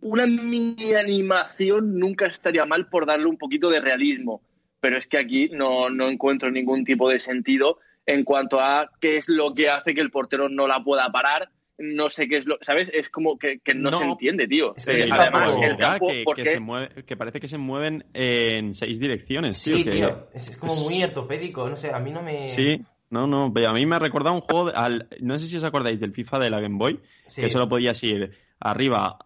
una 0.00 0.26
mini 0.26 0.94
animación 0.94 1.96
nunca 1.96 2.26
estaría 2.26 2.66
mal 2.66 2.88
por 2.88 3.06
darle 3.06 3.26
un 3.26 3.38
poquito 3.38 3.70
de 3.70 3.80
realismo. 3.80 4.42
Pero 4.80 4.98
es 4.98 5.06
que 5.06 5.18
aquí 5.18 5.48
no, 5.52 5.90
no 5.90 6.08
encuentro 6.08 6.50
ningún 6.50 6.84
tipo 6.84 7.08
de 7.08 7.20
sentido 7.20 7.78
en 8.08 8.24
cuanto 8.24 8.58
a 8.60 8.90
qué 9.00 9.18
es 9.18 9.28
lo 9.28 9.52
que 9.52 9.68
hace 9.68 9.94
que 9.94 10.00
el 10.00 10.10
portero 10.10 10.48
no 10.48 10.66
la 10.66 10.82
pueda 10.82 11.08
parar. 11.12 11.50
No 11.80 12.08
sé 12.08 12.26
qué 12.28 12.38
es 12.38 12.46
lo. 12.46 12.56
¿Sabes? 12.60 12.90
Es 12.92 13.08
como 13.08 13.38
que, 13.38 13.60
que 13.60 13.74
no, 13.74 13.90
No. 13.90 13.98
se 13.98 14.04
entiende, 14.04 14.48
tío. 14.48 14.74
Es 14.76 14.84
que 14.84 15.04
Eh, 15.04 15.08
además, 15.12 15.52
tampoco- 15.54 15.62
el 15.64 15.76
campo. 15.76 16.08
que, 16.08 16.22
¿por 16.24 16.34
que 16.36 16.42
qué? 16.42 16.50
se 16.50 16.60
mueve- 16.60 17.04
que 17.04 17.16
parece 17.16 17.38
que 17.38 17.46
se 17.46 17.58
mueven 17.58 18.04
en 18.14 18.74
seis 18.74 18.98
direcciones. 18.98 19.58
Sí, 19.58 19.84
que- 19.84 19.90
tío, 19.92 20.26
es, 20.34 20.48
es 20.50 20.56
como 20.56 20.74
muy 20.74 21.02
ortopédico, 21.04 21.68
no 21.68 21.76
sé, 21.76 21.92
a 21.92 22.00
mí 22.00 22.10
no 22.10 22.20
me... 22.22 22.38
Sí, 22.40 22.82
no, 23.10 23.26
no. 23.28 23.52
ve, 23.52 23.66
A 23.66 23.72
mí 23.72 23.86
me 23.86 23.94
ha 23.94 24.00
recordado 24.00 24.34
un 24.34 24.40
juego. 24.40 24.70
de- 24.72 24.76
al- 24.76 25.08
no 25.20 25.38
sé 25.38 25.46
si 25.46 25.56
os 25.56 25.62
acordáis 25.64 26.00
del 26.00 26.12
FIFA 26.12 26.40
de 26.40 26.50
la 26.50 26.60
Game 26.60 26.78
Boy, 26.78 26.98
Sí. 27.26 27.42
que 27.42 27.48
solo 27.48 27.68
podías 27.68 28.02
ir 28.02 28.32
arriba 28.58 29.18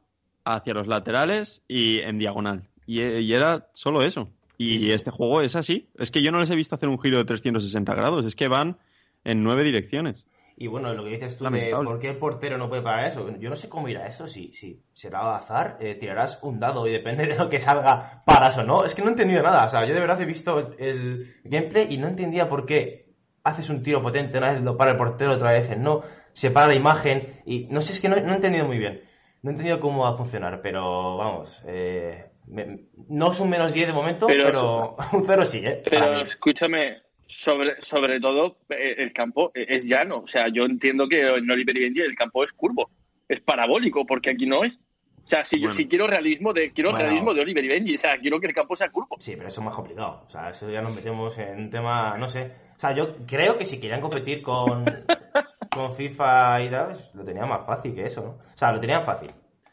hacia 0.45 0.75
los 0.75 0.87
laterales 0.89 1.63
y 1.69 2.01
en 2.01 2.19
diagonal. 2.19 2.69
Y, 2.85 3.01
y 3.03 3.33
era 3.33 3.69
solo 3.73 4.03
eso. 4.03 4.29
Y 4.63 4.93
este 4.93 5.11
juego 5.11 5.43
es 5.43 5.57
así. 5.57 5.91
Es 5.99 6.11
que 6.11 6.23
yo 6.23 6.31
no 6.31 6.41
les 6.41 6.51
he 6.51 6.57
visto 6.57 6.75
hacer 6.75 6.89
un 6.89 7.01
giro 7.01 7.19
de 7.19 7.25
360 7.25 7.95
grados. 7.95 8.27
Es 8.27 8.37
que 8.37 8.49
van 8.49 8.79
en 9.25 9.43
nueve 9.43 9.65
direcciones. 9.65 10.27
Y 10.57 10.67
bueno, 10.67 10.93
lo 10.95 11.05
que 11.05 11.11
dices 11.11 11.37
tú 11.37 11.45
de 11.45 11.51
Lamentable. 11.51 11.91
por 11.91 11.99
qué 11.99 12.11
el 12.11 12.19
portero 12.19 12.59
no 12.59 12.69
puede 12.69 12.83
parar 12.83 13.07
eso, 13.07 13.37
yo 13.39 13.49
no 13.51 13.57
sé 13.57 13.69
cómo 13.69 13.89
irá 13.89 14.07
eso, 14.07 14.29
si, 14.29 14.53
si 14.53 14.85
será 14.93 15.35
azar, 15.35 15.79
eh, 15.81 15.95
tirarás 15.95 16.39
un 16.43 16.61
dado 16.61 16.87
y 16.87 16.93
depende 16.93 17.27
de 17.27 17.37
lo 17.37 17.49
que 17.49 17.59
salga, 17.59 18.23
paras 18.27 18.59
o 18.59 18.63
no. 18.63 18.85
Es 18.85 18.95
que 18.95 19.03
no 19.03 19.09
he 19.09 19.13
entendido 19.13 19.43
nada, 19.43 19.65
o 19.65 19.69
sea, 19.71 19.85
yo 19.87 19.95
de 19.95 20.01
verdad 20.01 20.21
he 20.21 20.27
visto 20.27 20.75
el 20.79 21.35
gameplay 21.45 21.87
y 21.91 21.97
no 21.97 22.07
entendía 22.07 22.49
por 22.49 22.67
qué 22.67 23.15
haces 23.43 23.71
un 23.71 23.83
tiro 23.83 24.03
potente, 24.03 24.39
una 24.39 24.53
vez 24.53 24.63
lo 24.63 24.77
para 24.77 24.93
el 24.93 24.99
portero, 24.99 25.33
otra 25.33 25.53
vez 25.53 25.77
no, 25.79 26.03
se 26.33 26.51
para 26.51 26.69
la 26.69 26.75
imagen 26.75 27.41
y 27.45 27.67
no 27.71 27.81
sé, 27.81 27.95
es 27.95 28.01
que 28.01 28.09
no, 28.09 28.17
no 28.17 28.33
he 28.33 28.37
entendido 28.37 28.67
muy 28.67 28.79
bien. 28.79 29.03
No 29.43 29.51
he 29.51 29.55
entendido 29.55 29.81
cómo 29.81 30.03
va 30.03 30.11
a 30.11 30.17
funcionar, 30.17 30.61
pero 30.63 31.17
vamos, 31.17 31.61
eh, 31.67 32.31
no 32.47 33.31
es 33.31 33.41
un 33.41 33.51
menos 33.51 33.73
10 33.73 33.87
de 33.89 33.93
momento, 33.93 34.27
Pero- 34.27 34.45
pero, 34.47 34.97
un 35.13 35.25
0 35.27 35.47
sí, 35.47 35.59
¿eh? 35.65 35.83
Pero 35.89 36.21
escúchame, 36.21 36.99
sobre, 37.27 37.81
sobre 37.81 38.21
todo 38.21 38.59
eh, 38.69 38.97
el 38.99 39.13
campo 39.13 39.51
eh, 39.55 39.67
es 39.69 39.87
llano. 39.87 40.19
O 40.19 40.27
sea, 40.27 40.47
yo 40.53 40.65
entiendo 40.65 41.09
que 41.09 41.21
en 41.21 41.51
Oliver 41.51 41.77
y 41.77 41.81
Benji 41.85 42.01
el 42.01 42.15
campo 42.17 42.43
es 42.45 42.53
curvo, 42.53 42.91
es 43.29 43.41
parabólico, 43.41 44.05
porque 44.07 44.31
aquí 44.31 44.47
no 44.47 44.65
es. 44.65 44.81
O 45.25 45.29
sea, 45.29 45.45
si, 45.45 45.61
yo- 45.61 45.71
si 45.71 45.87
quiero 45.87 46.07
realismo 46.09 46.53
de 46.53 46.73
quiero 46.73 46.91
Bueno. 46.91 47.05
realismo 47.07 47.33
de 47.33 47.43
Oliver 47.43 47.65
y 47.65 47.69
Benji, 47.69 47.95
o 47.95 47.99
sea, 47.99 48.19
quiero 48.19 48.41
que 48.41 48.49
el 48.49 48.55
campo 48.55 48.75
sea 48.75 48.91
curvo. 48.91 49.17
Sí, 49.21 49.35
pero 49.37 49.49
eso 49.49 49.61
es 49.61 49.65
más 49.65 49.75
complicado. 49.75 50.25
O 50.27 50.31
sea, 50.31 50.51
eso 50.51 50.69
ya 50.69 50.83
nos 50.83 50.95
metemos 50.95 51.39
en 51.39 51.59
un 51.61 51.71
tema, 51.71 52.19
no 52.19 52.29
sé. 52.29 52.51
O 52.77 52.79
sea, 52.83 52.93
yo 52.95 53.15
creo 53.27 53.57
que 53.57 53.65
si 53.65 53.79
querían 53.81 54.01
competir 54.01 54.43
con, 54.43 54.85
con 55.71 55.95
FIFA 55.95 56.63
y 56.65 56.71
tal, 56.71 56.87
pues, 56.89 57.15
lo 57.15 57.25
tenían 57.25 57.49
más 57.49 57.65
fácil 57.65 57.95
que 57.95 58.03
eso, 58.05 58.21
¿no? 58.23 58.31
O 58.53 58.57
sea, 58.59 58.73
lo 58.73 58.81
tenían 58.81 59.05
fácil. 59.05 59.31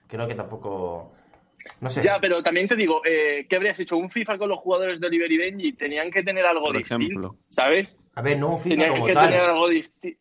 Creo 0.08 0.28
que 0.28 0.36
tampoco... 0.36 1.14
No 1.82 1.90
sé. 1.90 2.02
Ya, 2.02 2.20
pero 2.20 2.42
también 2.44 2.68
te 2.68 2.76
digo, 2.76 3.02
eh, 3.06 3.46
¿qué 3.50 3.56
habrías 3.56 3.80
hecho? 3.80 3.98
¿Un 3.98 4.10
FIFA 4.10 4.38
con 4.38 4.50
los 4.50 4.58
jugadores 4.60 5.00
de 5.00 5.08
Oliver 5.08 5.32
y 5.32 5.38
Benji? 5.38 5.74
Tenían 5.74 6.12
que 6.12 6.24
tener 6.24 6.46
algo 6.46 6.66
Por 6.68 6.78
distinto, 6.78 7.04
ejemplo. 7.06 7.36
¿sabes? 7.50 8.00
A 8.16 8.22
ver, 8.22 8.38
no 8.40 8.50
un 8.56 8.60
FIFA 8.60 8.70
Tenían 8.76 8.92
como 8.92 9.06
que 9.06 9.14
tal. 9.14 9.30
tener 9.30 9.42
algo 9.46 9.70
distinto. 9.70 10.20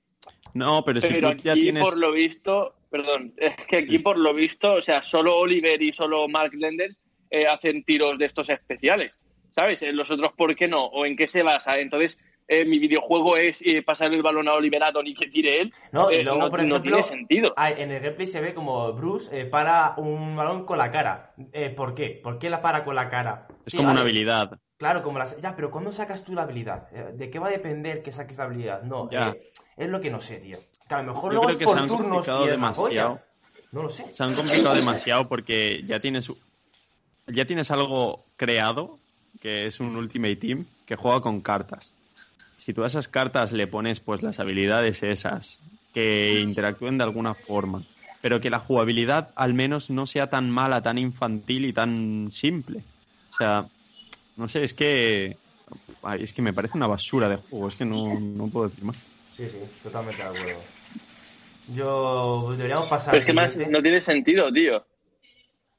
No, 0.55 0.83
pero 0.85 1.01
si 1.01 1.09
Pero 1.09 1.37
tú 1.37 1.43
ya 1.43 1.53
aquí, 1.53 1.63
tienes. 1.63 1.83
por 1.83 1.99
lo 1.99 2.13
visto, 2.13 2.75
perdón, 2.91 3.33
es 3.37 3.55
que 3.69 3.77
aquí, 3.79 3.99
por 3.99 4.19
lo 4.19 4.33
visto, 4.35 4.73
o 4.75 4.83
sea, 4.83 5.03
solo 5.03 5.37
Oliver 5.37 5.81
y 5.83 5.93
solo 5.93 6.27
Mark 6.29 6.53
Lenders 6.55 7.01
eh, 7.31 7.47
hacen 7.47 7.85
tiros 7.85 8.19
de 8.19 8.25
estos 8.25 8.49
especiales, 8.49 9.19
¿sabes? 9.53 9.83
En 9.83 9.97
los 9.97 10.11
otros, 10.11 10.33
¿por 10.37 10.57
qué 10.57 10.67
no? 10.69 10.87
¿O 10.87 11.05
en 11.07 11.17
qué 11.17 11.29
se 11.29 11.43
basa? 11.43 11.79
Entonces, 11.79 12.19
eh, 12.49 12.65
mi 12.65 12.79
videojuego 12.79 13.37
es 13.37 13.63
eh, 13.65 13.83
pasar 13.83 14.13
el 14.13 14.23
balón 14.23 14.49
a 14.49 14.55
Oliver 14.55 14.83
Atom 14.83 15.07
y 15.07 15.15
que 15.15 15.27
tire 15.29 15.61
él. 15.61 15.73
No, 15.93 16.11
y 16.11 16.17
Eh, 16.17 16.23
luego, 16.25 16.39
no, 16.41 16.51
por 16.51 16.61
no 16.61 16.77
ejemplo, 16.77 16.81
tiene 16.83 17.03
sentido. 17.05 17.55
ah, 17.57 17.71
en 17.71 17.91
el 17.93 18.01
gameplay 18.03 18.27
se 18.27 18.41
ve 18.41 18.55
como 18.55 18.93
Bruce 18.95 19.29
eh, 19.39 19.45
para 19.45 19.95
un 19.99 20.35
balón 20.35 20.65
con 20.65 20.79
la 20.79 20.91
cara. 20.91 21.33
Eh, 21.53 21.71
¿Por 21.71 21.95
qué? 21.95 22.19
¿Por 22.23 22.39
qué 22.39 22.49
la 22.51 22.63
para 22.63 22.85
con 22.85 22.95
la 22.97 23.09
cara? 23.09 23.47
Es 23.67 23.73
Sí, 23.73 23.77
como 23.77 23.91
una 23.91 24.01
vale. 24.01 24.11
habilidad. 24.11 24.59
Claro, 24.79 25.03
como 25.03 25.19
las... 25.19 25.37
Ya, 25.41 25.55
pero 25.57 25.71
¿cuándo 25.71 25.93
sacas 25.93 26.25
tú 26.25 26.33
la 26.35 26.43
habilidad? 26.43 26.89
Eh, 26.93 27.13
¿De 27.15 27.31
qué 27.31 27.39
va 27.39 27.49
a 27.49 27.51
depender 27.51 28.03
que 28.03 28.13
saques 28.13 28.39
la 28.39 28.45
habilidad? 28.45 28.83
No, 28.83 29.11
Ya. 29.11 29.31
eh, 29.31 29.53
es 29.77 29.89
lo 29.89 30.01
que 30.01 30.11
no 30.11 30.21
sé, 30.21 30.37
tío. 30.37 30.59
Que 30.89 30.95
a 30.95 31.03
lo 31.03 31.13
mejor 31.13 31.33
Yo 31.33 31.41
luego 31.41 31.47
creo 31.47 31.53
es 31.53 31.59
que 31.59 31.65
por 31.65 31.75
se 31.75 31.81
han 31.81 31.89
turnos 31.89 32.09
complicado 32.11 32.47
y 32.47 32.49
demasiado. 32.51 33.21
No 33.73 33.83
lo 33.83 33.89
sé. 33.91 34.09
Se 34.09 34.23
han 34.25 34.35
complicado 34.35 34.75
demasiado 34.75 35.29
porque 35.29 35.83
ya 35.85 36.01
tienes 36.01 36.33
ya 37.27 37.45
tienes 37.45 37.71
algo 37.71 38.25
creado, 38.39 38.99
que 39.43 39.67
es 39.67 39.81
un 39.81 39.95
Ultimate 39.97 40.37
Team, 40.37 40.65
que 40.87 40.97
juega 40.97 41.21
con 41.21 41.43
cartas. 41.43 41.93
Si 42.69 42.75
tú 42.75 42.85
a 42.85 42.87
esas 42.89 43.09
cartas 43.09 43.53
le 43.53 43.67
pones 43.67 43.99
pues 44.01 44.23
las 44.23 44.41
habilidades 44.41 45.03
esas, 45.03 45.59
que 45.95 46.39
interactúen 46.39 46.99
de 46.99 47.05
alguna 47.05 47.33
forma, 47.35 47.83
pero 48.21 48.43
que 48.43 48.51
la 48.51 48.59
jugabilidad 48.59 49.33
al 49.37 49.55
menos 49.55 49.89
no 49.89 50.05
sea 50.05 50.29
tan 50.29 50.51
mala, 50.51 50.83
tan 50.83 50.99
infantil 50.99 51.65
y 51.65 51.73
tan 51.73 52.31
simple. 52.31 52.85
O 53.31 53.37
sea, 53.39 53.67
no 54.37 54.49
sé, 54.49 54.65
es 54.65 54.75
que 54.75 55.39
ay, 56.03 56.25
es 56.25 56.35
que 56.35 56.43
me 56.43 56.53
parece 56.53 56.77
una 56.77 56.87
basura 56.87 57.31
de 57.31 57.37
juego, 57.37 57.69
es 57.69 57.79
que 57.79 57.87
no, 57.87 58.21
no 58.21 58.51
puedo 58.51 58.69
decir 58.69 58.85
más. 58.85 58.99
Sí, 59.31 59.47
sí, 59.47 59.61
totalmente 59.83 60.23
de 60.23 60.29
acuerdo. 60.29 60.63
Yo 61.69 62.43
pues, 62.45 62.59
deberíamos 62.59 62.89
pasar. 62.89 63.13
Pero 63.13 63.21
es 63.21 63.27
que 63.27 63.33
más 63.33 63.57
no 63.57 63.83
tiene 63.83 64.03
sentido, 64.03 64.53
tío. 64.53 64.85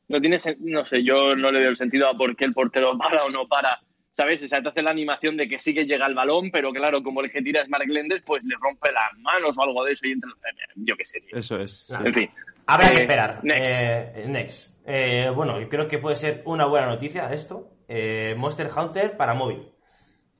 No 0.07 0.19
tiene 0.19 0.37
sen- 0.37 0.57
no 0.61 0.83
sé, 0.85 1.03
yo 1.03 1.35
no 1.35 1.51
le 1.51 1.59
veo 1.59 1.69
el 1.69 1.75
sentido 1.77 2.07
a 2.07 2.17
por 2.17 2.35
qué 2.35 2.45
el 2.45 2.53
portero 2.53 2.97
para 2.97 3.25
o 3.25 3.29
no 3.29 3.47
para. 3.47 3.79
¿Sabes? 4.19 4.43
O 4.43 4.47
sea, 4.49 4.61
te 4.61 4.67
hace 4.67 4.81
la 4.83 4.91
animación 4.91 5.37
de 5.37 5.47
que 5.47 5.59
sí 5.59 5.73
que 5.73 5.85
llega 5.85 6.05
el 6.05 6.13
balón, 6.13 6.51
pero 6.51 6.73
claro, 6.73 7.01
como 7.01 7.21
el 7.21 7.31
que 7.31 7.41
tira 7.41 7.61
es 7.61 7.69
Mark 7.69 7.87
Lendes, 7.87 8.21
pues 8.25 8.43
le 8.43 8.53
rompe 8.59 8.91
las 8.91 9.17
manos 9.19 9.57
o 9.57 9.63
algo 9.63 9.85
de 9.85 9.93
eso 9.93 10.05
y 10.07 10.11
entra. 10.11 10.29
Yo 10.75 10.97
qué 10.97 11.05
sé, 11.05 11.21
tío. 11.21 11.37
Eso 11.39 11.57
es. 11.57 11.85
sí. 11.87 11.93
En 12.03 12.13
fin. 12.13 12.29
Habrá 12.65 12.89
que 12.89 12.99
Eh, 12.99 13.01
esperar. 13.03 13.39
next. 13.43 13.75
Eh, 13.79 14.25
next. 14.27 14.77
Eh, 14.85 15.29
bueno, 15.33 15.57
yo 15.61 15.69
creo 15.69 15.87
que 15.87 15.99
puede 15.99 16.17
ser 16.17 16.41
una 16.43 16.65
buena 16.65 16.87
noticia 16.87 17.31
esto. 17.33 17.71
Eh, 17.87 18.35
Monster 18.37 18.69
Hunter 18.75 19.15
para 19.15 19.33
móvil. 19.33 19.71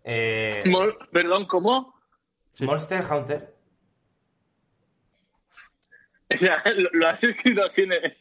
Eh, 0.04 0.62
Perdón, 1.14 1.46
¿cómo? 1.46 1.96
Sí. 2.52 2.66
Monster 2.66 3.02
Hunter. 3.10 3.56
O 6.34 6.38
sea, 6.38 6.62
lo, 6.76 6.90
lo 6.92 7.08
has 7.08 7.24
escrito 7.24 7.64
así 7.64 7.84
en 7.84 7.94
el- 7.94 8.18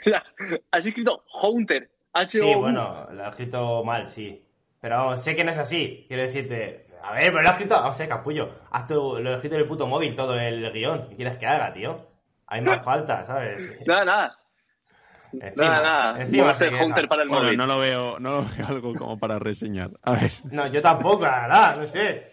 o 0.00 0.02
sea, 0.02 0.24
has 0.70 0.86
escrito 0.86 1.22
Hunter. 1.42 1.90
H 2.14 2.38
Sí, 2.40 2.54
bueno, 2.54 3.06
lo 3.12 3.24
he 3.26 3.28
escrito 3.28 3.84
mal, 3.84 4.08
sí. 4.08 4.42
Pero 4.80 4.96
vamos, 4.98 5.22
sé 5.22 5.34
que 5.34 5.44
no 5.44 5.50
es 5.50 5.58
así. 5.58 6.04
Quiero 6.08 6.22
decirte. 6.22 6.86
A 7.02 7.12
ver, 7.12 7.24
pero 7.24 7.42
lo 7.42 7.48
he 7.48 7.52
escrito. 7.52 7.74
Vamos 7.74 7.96
a 7.96 7.98
ver, 8.00 8.08
capullo. 8.08 8.50
Haz 8.70 8.86
tu- 8.86 9.18
lo 9.18 9.30
he 9.30 9.34
escrito 9.34 9.54
en 9.56 9.62
el 9.62 9.68
puto 9.68 9.86
móvil 9.86 10.14
todo 10.14 10.38
el 10.38 10.70
guion. 10.72 11.08
¿Qué 11.10 11.16
quieres 11.16 11.36
que 11.38 11.46
haga, 11.46 11.72
tío? 11.72 12.06
Hay 12.46 12.60
más 12.60 12.82
falta, 12.84 13.24
¿sabes? 13.24 13.76
Nada, 13.86 14.04
nada. 14.04 14.38
Encima, 15.32 15.68
Nada, 15.68 15.82
nada. 15.82 16.22
encima 16.22 16.44
Monster 16.46 16.68
se 16.68 16.72
queja. 16.72 16.84
Hunter 16.86 17.08
para 17.08 17.22
el 17.22 17.28
Bueno, 17.28 17.44
móvil. 17.44 17.58
no 17.58 17.66
lo 17.66 17.78
veo, 17.78 18.18
no 18.18 18.30
lo 18.36 18.42
veo 18.44 18.66
algo 18.68 18.94
como 18.94 19.18
para 19.18 19.38
reseñar. 19.38 19.90
A 20.02 20.12
ver. 20.12 20.32
No, 20.50 20.66
yo 20.68 20.80
tampoco, 20.80 21.24
la 21.24 21.42
verdad, 21.42 21.76
no 21.78 21.86
sé. 21.86 22.32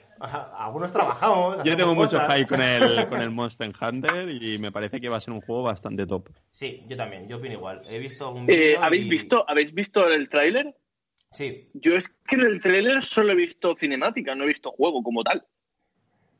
Algunos 0.58 0.93
trabajamos. 0.93 1.62
Yo 1.63 1.75
tengo 1.75 1.93
mucho 1.95 2.19
cosas. 2.19 2.38
hype 2.38 2.47
con 2.47 2.62
el, 2.62 3.06
con 3.10 3.21
el 3.21 3.29
Monster 3.29 3.73
Hunter 3.82 4.29
y 4.29 4.58
me 4.58 4.71
parece 4.71 5.01
que 5.01 5.10
va 5.10 5.17
a 5.17 5.19
ser 5.21 5.34
un 5.34 5.41
juego 5.41 5.63
bastante 5.63 6.06
top. 6.08 6.29
Sí, 6.51 6.86
yo 6.88 6.95
también, 6.95 7.27
yo 7.27 7.38
opino 7.38 7.56
igual. 7.56 7.82
He 7.89 7.99
visto 7.99 8.32
un 8.32 8.45
Eh, 8.49 8.77
¿habéis, 8.82 9.08
y- 9.08 9.10
visto, 9.10 9.43
¿Habéis 9.47 9.73
visto 9.73 10.08
el 10.08 10.29
tráiler? 10.29 10.73
Sí. 11.33 11.67
Yo 11.73 11.95
es 11.95 12.09
que 12.27 12.35
en 12.35 12.41
el 12.41 12.61
tráiler 12.61 13.01
solo 13.01 13.33
he 13.33 13.35
visto 13.35 13.75
cinemática, 13.75 14.35
no 14.35 14.43
he 14.43 14.47
visto 14.47 14.71
juego 14.71 15.01
como 15.01 15.23
tal. 15.23 15.43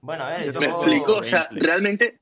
Bueno, 0.02 0.26
a 0.26 0.30
ver, 0.32 0.54
yo... 0.54 0.60
¿Me 0.60 0.68
explico? 0.68 1.16
O 1.16 1.24
sea, 1.24 1.48
realmente, 1.52 2.20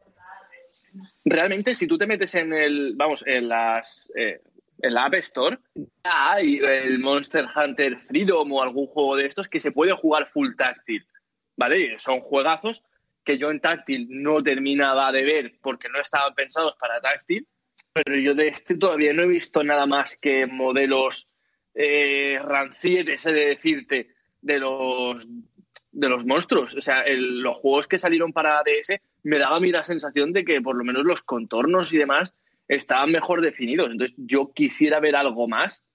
realmente 1.26 1.76
si 1.76 1.88
tú 1.88 1.98
te 1.98 2.08
metes 2.08 2.34
en 2.36 2.54
el, 2.54 2.94
vamos, 2.96 3.24
en 3.28 3.50
las, 3.50 4.12
eh, 4.16 4.42
en 4.82 4.94
la 4.94 5.06
App 5.06 5.16
Store, 5.16 5.58
ya 5.76 6.32
hay 6.32 6.58
el 6.58 7.00
Monster 7.00 7.48
Hunter 7.54 7.98
Freedom 8.00 8.52
o 8.52 8.62
algún 8.62 8.88
juego 8.88 9.16
de 9.16 9.26
estos 9.26 9.48
que 9.48 9.60
se 9.60 9.72
puede 9.72 9.94
jugar 9.94 10.28
full 10.28 10.56
táctil, 10.56 11.06
¿vale? 11.58 11.98
Son 12.00 12.22
juegazos 12.22 12.84
que 13.24 13.38
yo 13.38 13.52
en 13.52 13.60
táctil 13.60 14.08
no 14.10 14.42
terminaba 14.42 15.12
de 15.12 15.24
ver 15.24 15.54
porque 15.62 15.90
no 15.90 16.00
estaban 16.00 16.34
pensados 16.34 16.76
para 16.80 17.02
táctil, 17.02 17.48
pero 17.94 18.16
yo 18.16 18.34
de 18.34 18.48
este 18.48 18.76
todavía 18.78 19.14
no 19.14 19.24
he 19.24 19.28
visto 19.28 19.64
nada 19.64 19.86
más 19.86 20.18
que 20.18 20.48
modelos 20.48 21.28
eh, 21.74 22.40
rancietes, 22.44 23.26
he 23.26 23.34
de 23.34 23.46
decirte, 23.48 24.10
de 24.42 24.60
los 24.60 25.26
de 25.94 26.08
los 26.08 26.26
monstruos. 26.26 26.74
O 26.76 26.82
sea, 26.82 27.02
el- 27.02 27.42
los 27.42 27.58
juegos 27.58 27.86
que 27.86 27.98
salieron 27.98 28.32
para 28.32 28.62
DS 28.64 29.02
me 29.24 29.38
daba 29.38 29.58
a 29.58 29.60
mí 29.60 29.72
la 29.72 29.84
sensación 29.84 30.32
de 30.32 30.46
que 30.46 30.62
por 30.62 30.76
lo 30.78 30.86
menos 30.86 31.04
los 31.04 31.22
contornos 31.22 31.92
y 31.92 31.98
demás 31.98 32.34
estaban 32.68 33.12
mejor 33.12 33.42
definidos. 33.42 33.92
Entonces 33.92 34.16
yo 34.18 34.52
quisiera 34.54 35.02
ver 35.02 35.18
algo 35.18 35.50
más 35.50 35.86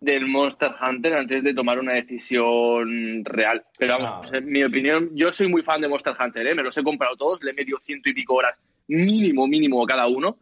del 0.00 0.26
Monster 0.26 0.70
Hunter 0.80 1.12
antes 1.12 1.42
de 1.44 1.52
tomar 1.52 1.78
una 1.78 1.92
decisión 1.92 3.24
real. 3.26 3.62
Pero 3.78 3.98
vamos, 3.98 4.32
Ah. 4.32 4.38
en 4.38 4.46
mi 4.46 4.64
opinión, 4.64 5.10
yo 5.14 5.30
soy 5.32 5.48
muy 5.48 5.62
fan 5.62 5.80
de 5.82 5.88
Monster 5.88 6.14
Hunter, 6.18 6.46
¿eh? 6.46 6.54
me 6.54 6.62
los 6.62 6.76
he 6.78 6.82
comprado 6.82 7.16
todos, 7.16 7.42
le 7.42 7.50
he 7.50 7.54
metido 7.54 7.78
ciento 7.78 8.08
y 8.08 8.14
pico 8.14 8.34
horas 8.34 8.62
mínimo, 8.88 9.46
mínimo 9.46 9.84
cada 9.86 10.06
uno. 10.06 10.38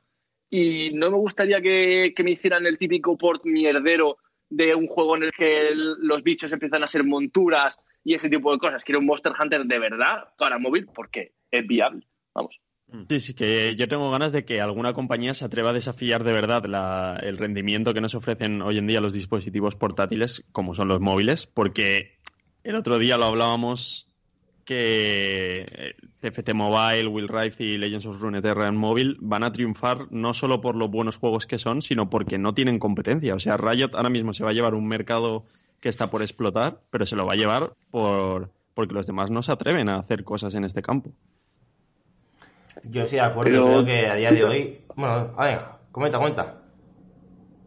Y 0.50 0.90
no 0.94 1.11
me 1.11 1.16
gustaría 1.16 1.61
que, 1.61 2.12
que 2.14 2.22
me 2.22 2.33
hicieran 2.33 2.64
el 2.66 2.79
típico 2.79 3.16
port 3.18 3.44
mierdero 3.44 4.18
de 4.51 4.75
un 4.75 4.87
juego 4.87 5.17
en 5.17 5.23
el 5.23 5.33
que 5.33 5.71
los 5.75 6.23
bichos 6.23 6.53
empiezan 6.53 6.83
a 6.83 6.89
ser 6.89 7.05
monturas 7.05 7.81
y 8.05 8.15
ese 8.15 8.29
tipo 8.29 8.53
de 8.53 8.59
cosas. 8.59 8.85
Quiero 8.85 8.99
un 8.99 9.07
Monster 9.07 9.33
Hunter 9.41 9.65
de 9.65 9.79
verdad 9.79 10.29
para 10.37 10.59
móvil 10.59 10.87
porque 10.93 11.33
es 11.51 11.67
viable. 11.67 12.07
Vamos. 12.35 12.61
Sí, 13.09 13.21
sí, 13.21 13.35
que 13.35 13.77
yo 13.77 13.87
tengo 13.87 14.11
ganas 14.11 14.33
de 14.33 14.45
que 14.45 14.61
alguna 14.61 14.95
compañía 14.95 15.33
se 15.35 15.45
atreva 15.45 15.71
a 15.71 15.75
desafiar 15.75 16.25
de 16.25 16.33
verdad 16.33 16.65
el 17.23 17.39
rendimiento 17.39 17.95
que 17.95 18.01
nos 18.01 18.17
ofrecen 18.17 18.63
hoy 18.63 18.79
en 18.79 18.89
día 18.89 19.01
los 19.01 19.13
dispositivos 19.13 19.77
portátiles, 19.77 20.45
como 20.51 20.75
son 20.75 20.89
los 20.89 21.01
móviles, 21.01 21.47
porque 21.47 22.19
el 22.65 22.75
otro 22.75 22.99
día 22.99 23.17
lo 23.17 23.27
hablábamos 23.27 24.10
que 24.71 25.65
eh, 25.69 25.95
TFT 26.21 26.55
Mobile, 26.55 27.09
Will 27.09 27.27
Rift 27.27 27.61
y 27.61 27.77
Legends 27.77 28.07
of 28.07 28.21
Runeterra 28.21 28.69
en 28.69 28.77
móvil 28.77 29.17
van 29.21 29.43
a 29.43 29.51
triunfar 29.51 30.07
no 30.13 30.33
solo 30.33 30.61
por 30.61 30.77
los 30.77 30.89
buenos 30.89 31.17
juegos 31.17 31.45
que 31.49 31.59
son, 31.59 31.83
sino 31.83 32.09
porque 32.09 32.39
no 32.39 32.55
tienen 32.55 32.79
competencia. 32.79 33.35
O 33.35 33.41
sea, 33.41 33.57
Riot 33.57 33.91
ahora 33.95 34.11
mismo 34.11 34.33
se 34.33 34.45
va 34.45 34.51
a 34.51 34.53
llevar 34.53 34.75
un 34.75 34.87
mercado 34.87 35.45
que 35.81 35.89
está 35.89 36.09
por 36.09 36.23
explotar, 36.23 36.79
pero 36.89 37.05
se 37.05 37.17
lo 37.17 37.27
va 37.27 37.33
a 37.33 37.37
llevar 37.37 37.73
por 37.91 38.51
porque 38.75 38.95
los 38.95 39.09
demás 39.09 39.29
no 39.29 39.43
se 39.43 39.51
atreven 39.51 39.89
a 39.89 39.97
hacer 39.99 40.23
cosas 40.23 40.55
en 40.55 40.63
este 40.63 40.83
campo. 40.83 41.11
Yo 42.85 43.05
sí 43.07 43.17
de 43.17 43.23
acuerdo, 43.23 43.51
Pero- 43.51 43.67
creo 43.67 43.85
que 43.85 44.07
a 44.07 44.15
día 44.15 44.31
de 44.31 44.45
hoy... 44.45 44.81
Bueno, 44.95 45.35
a 45.37 45.45
ver, 45.47 45.63
comenta, 45.91 46.19
comenta. 46.19 46.63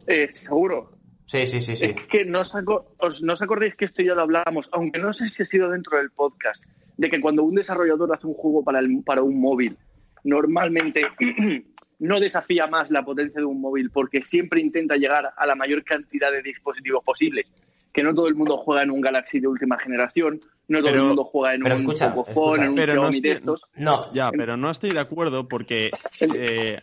Eh, 0.08 0.28
seguro. 0.30 0.94
Sí, 1.26 1.46
sí, 1.48 1.60
sí, 1.60 1.76
sí. 1.76 1.86
Es 1.88 1.96
que 2.08 2.24
no 2.24 2.39
os, 2.39 3.22
no 3.22 3.34
os 3.34 3.42
acordáis 3.42 3.76
que 3.76 3.84
esto 3.84 4.02
ya 4.02 4.16
lo 4.16 4.22
hablábamos, 4.22 4.70
aunque 4.72 5.00
no 5.00 5.12
sé 5.12 5.28
si 5.28 5.44
ha 5.44 5.46
sido 5.46 5.70
dentro 5.70 5.98
del 5.98 6.12
podcast, 6.12 6.63
de 6.97 7.10
que 7.10 7.19
cuando 7.21 7.43
un 7.43 7.56
desarrollador 7.56 8.13
hace 8.13 8.27
un 8.27 8.34
juego 8.34 8.63
para, 8.63 8.79
el- 8.79 9.03
para 9.03 9.21
un 9.23 9.39
móvil, 9.41 9.77
normalmente 10.23 11.01
no 11.99 12.19
desafía 12.19 12.67
más 12.67 12.89
la 12.89 13.03
potencia 13.03 13.39
de 13.39 13.45
un 13.45 13.62
móvil 13.62 13.89
porque 13.91 14.21
siempre 14.21 14.62
intenta 14.62 14.95
llegar 14.95 15.32
a 15.36 15.45
la 15.45 15.56
mayor 15.56 15.84
cantidad 15.84 16.32
de 16.32 16.41
dispositivos 16.41 17.03
posibles. 17.03 17.53
Que 17.93 18.01
no 18.01 18.12
todo 18.13 18.27
el 18.27 18.34
mundo 18.34 18.58
juega 18.58 18.82
en 18.82 18.89
un 18.89 19.01
Galaxy 19.01 19.39
de 19.39 19.47
última 19.47 19.77
generación, 19.77 20.39
no 20.67 20.79
todo 20.79 20.88
Pero- 20.89 21.01
el 21.01 21.08
mundo 21.10 21.23
juega 21.23 21.53
en 21.53 21.62
pero 21.62 21.75
un 21.75 21.82
escucha, 21.82 22.12
Pocophone, 22.13 22.51
escucha. 22.51 22.63
en 22.63 22.69
un 22.69 22.75
Pero 22.75 22.93
no 22.95 23.01
Xiaomi 23.01 23.21
de 23.21 23.32
estos. 23.34 23.65
No, 23.75 23.99
Ya, 24.13 24.32
pero 24.32 24.58
no 24.58 24.71
estoy 24.71 24.89
de 24.89 24.99
acuerdo 24.99 25.47
porque 25.47 25.91
eh, 26.19 26.79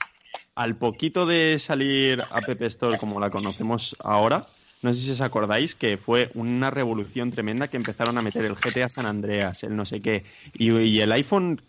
al 0.55 0.77
poquito 0.77 1.27
de 1.27 1.59
salir 1.59 2.21
App 2.31 2.63
Store 2.63 2.97
como 2.97 3.19
la 3.19 3.29
conocemos 3.31 3.97
ahora, 4.05 4.45
no 4.83 4.95
sé 4.95 5.01
si 5.01 5.11
os 5.11 5.21
acordáis 5.21 5.75
que 5.75 5.99
fue 5.99 6.31
una 6.35 6.71
revolución 6.71 7.31
tremenda 7.31 7.69
que 7.69 7.77
empezaron 7.77 8.17
a 8.17 8.23
meter 8.23 8.45
el 8.45 8.55
GTA 8.55 8.89
San 8.89 9.07
Andreas, 9.07 9.63
el 9.63 9.77
no 9.77 9.85
sé 9.85 10.01
qué, 10.01 10.25
y, 10.55 11.01
el 11.01 11.13
iPhone 11.13 11.61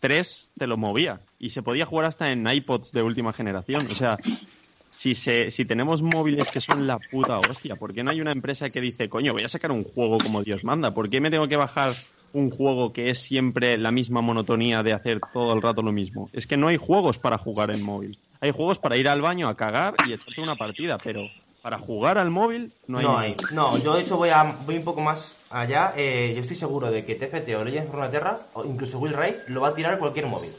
3 0.00 0.50
te 0.58 0.66
lo 0.66 0.76
movía 0.76 1.20
y 1.38 1.50
se 1.50 1.62
podía 1.62 1.86
jugar 1.86 2.06
hasta 2.06 2.32
en 2.32 2.46
iPods 2.46 2.92
de 2.92 3.02
última 3.02 3.32
generación. 3.32 3.86
O 3.90 3.94
sea, 3.94 4.18
si, 4.90 5.14
se, 5.14 5.50
si 5.50 5.64
tenemos 5.64 6.02
móviles 6.02 6.50
que 6.50 6.60
son 6.60 6.86
la 6.86 6.98
puta 6.98 7.38
hostia, 7.38 7.76
¿por 7.76 7.94
qué 7.94 8.02
no 8.02 8.10
hay 8.10 8.20
una 8.20 8.32
empresa 8.32 8.68
que 8.70 8.80
dice, 8.80 9.08
coño, 9.08 9.32
voy 9.32 9.44
a 9.44 9.48
sacar 9.48 9.70
un 9.70 9.84
juego 9.84 10.18
como 10.18 10.42
Dios 10.42 10.64
manda? 10.64 10.92
¿Por 10.92 11.08
qué 11.08 11.20
me 11.20 11.30
tengo 11.30 11.46
que 11.46 11.56
bajar 11.56 11.92
un 12.32 12.50
juego 12.50 12.92
que 12.92 13.10
es 13.10 13.18
siempre 13.18 13.76
la 13.78 13.92
misma 13.92 14.20
monotonía 14.22 14.82
de 14.82 14.92
hacer 14.92 15.20
todo 15.32 15.52
el 15.52 15.62
rato 15.62 15.82
lo 15.82 15.92
mismo? 15.92 16.30
Es 16.32 16.46
que 16.46 16.56
no 16.56 16.68
hay 16.68 16.78
juegos 16.78 17.18
para 17.18 17.38
jugar 17.38 17.70
en 17.70 17.82
móvil. 17.82 18.18
Hay 18.40 18.50
juegos 18.50 18.78
para 18.78 18.96
ir 18.96 19.08
al 19.08 19.20
baño 19.20 19.48
a 19.48 19.56
cagar 19.56 19.94
y 20.08 20.14
echarte 20.14 20.40
una 20.40 20.56
partida, 20.56 20.96
pero 20.98 21.28
para 21.62 21.78
jugar 21.78 22.18
al 22.18 22.30
móvil 22.30 22.72
no 22.86 22.98
hay. 22.98 23.04
no 23.04 23.18
hay. 23.18 23.36
No, 23.52 23.78
yo 23.78 23.94
de 23.94 24.02
hecho 24.02 24.16
voy, 24.16 24.30
a, 24.30 24.56
voy 24.64 24.76
un 24.78 24.84
poco 24.84 25.00
más 25.00 25.36
allá. 25.50 25.92
Eh, 25.96 26.32
yo 26.34 26.40
estoy 26.40 26.56
seguro 26.56 26.90
de 26.90 27.04
que 27.04 27.14
TFT 27.16 27.48
o 27.56 27.64
Legends 27.64 27.88
of 27.88 27.94
Runeterra, 27.94 28.38
o 28.54 28.64
incluso 28.64 28.98
Will 28.98 29.14
Wright, 29.14 29.36
lo 29.48 29.60
va 29.60 29.68
a 29.68 29.74
tirar 29.74 29.98
cualquier 29.98 30.26
móvil. 30.26 30.50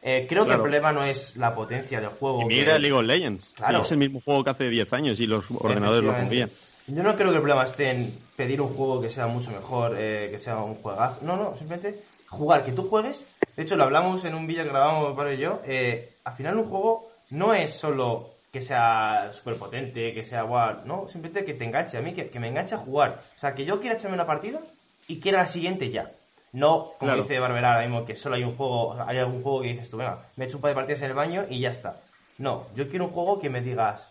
Eh, 0.00 0.26
creo 0.28 0.44
que 0.46 0.52
el 0.52 0.60
problema 0.60 0.92
no 0.92 1.02
es 1.04 1.36
la 1.36 1.54
potencia 1.54 2.00
del 2.00 2.10
juego. 2.10 2.42
Y 2.42 2.48
que- 2.48 2.54
mira 2.60 2.78
League 2.78 2.92
of 2.96 3.02
Legends. 3.02 3.52
Claro. 3.56 3.78
Sí, 3.78 3.82
es 3.86 3.92
el 3.92 3.98
mismo 3.98 4.20
juego 4.24 4.44
que 4.44 4.50
hace 4.50 4.68
10 4.68 4.92
años 4.92 5.18
y 5.20 5.26
los 5.26 5.50
ordenadores 5.50 6.04
lo 6.04 6.12
rompían. 6.12 6.50
Yo 6.86 7.02
no 7.02 7.14
creo 7.16 7.28
que 7.30 7.34
el 7.36 7.42
problema 7.42 7.64
esté 7.64 7.90
en 7.90 8.10
pedir 8.36 8.60
un 8.60 8.68
juego 8.74 9.00
que 9.02 9.10
sea 9.10 9.26
mucho 9.26 9.50
mejor, 9.50 9.96
eh, 9.98 10.28
que 10.30 10.38
sea 10.38 10.58
un 10.58 10.76
juegazo. 10.76 11.18
No, 11.22 11.36
no, 11.36 11.56
simplemente 11.58 12.00
jugar, 12.28 12.64
que 12.64 12.72
tú 12.72 12.84
juegues. 12.88 13.26
De 13.56 13.64
hecho, 13.64 13.76
lo 13.76 13.84
hablamos 13.84 14.24
en 14.24 14.34
un 14.36 14.46
vídeo 14.46 14.62
que 14.62 14.70
grabamos 14.70 15.16
Pablo 15.16 15.32
y 15.32 15.38
yo. 15.38 15.60
eh, 15.66 16.14
al 16.24 16.34
final, 16.36 16.56
un 16.58 16.68
juego 16.68 17.10
no 17.30 17.52
es 17.52 17.72
solo 17.74 18.30
que 18.52 18.62
sea 18.62 19.30
súper 19.32 19.56
potente, 19.56 20.12
que 20.14 20.24
sea 20.24 20.42
guau, 20.42 20.84
no, 20.84 21.08
simplemente 21.08 21.44
que 21.44 21.54
te 21.54 21.64
enganche. 21.64 21.98
A 21.98 22.00
mí, 22.00 22.14
que, 22.14 22.28
que 22.30 22.40
me 22.40 22.48
enganche 22.48 22.74
a 22.74 22.78
jugar. 22.78 23.22
O 23.36 23.38
sea, 23.38 23.54
que 23.54 23.64
yo 23.64 23.80
quiera 23.80 23.94
echarme 23.96 24.14
una 24.14 24.26
partida 24.26 24.60
y 25.06 25.20
quiera 25.20 25.38
la 25.42 25.46
siguiente 25.46 25.90
ya. 25.90 26.10
No, 26.52 26.92
como 26.98 27.10
Claro. 27.10 27.22
dice 27.22 27.38
Barbera 27.38 27.74
ahora 27.74 27.86
mismo, 27.86 28.06
que 28.06 28.14
solo 28.14 28.36
hay 28.36 28.42
un 28.44 28.56
juego, 28.56 28.88
o 28.88 28.96
sea, 28.96 29.06
hay 29.06 29.18
algún 29.18 29.42
juego 29.42 29.60
que 29.62 29.68
dices 29.68 29.90
tú, 29.90 29.98
venga, 29.98 30.24
me 30.36 30.46
echo 30.46 30.56
un 30.56 30.62
par 30.62 30.70
de 30.70 30.74
partidas 30.76 31.00
en 31.02 31.08
el 31.08 31.14
baño 31.14 31.44
y 31.50 31.60
ya 31.60 31.68
está. 31.70 31.94
No, 32.38 32.66
yo 32.74 32.88
quiero 32.88 33.04
un 33.04 33.10
juego 33.10 33.38
que 33.38 33.50
me 33.50 33.60
digas, 33.60 34.10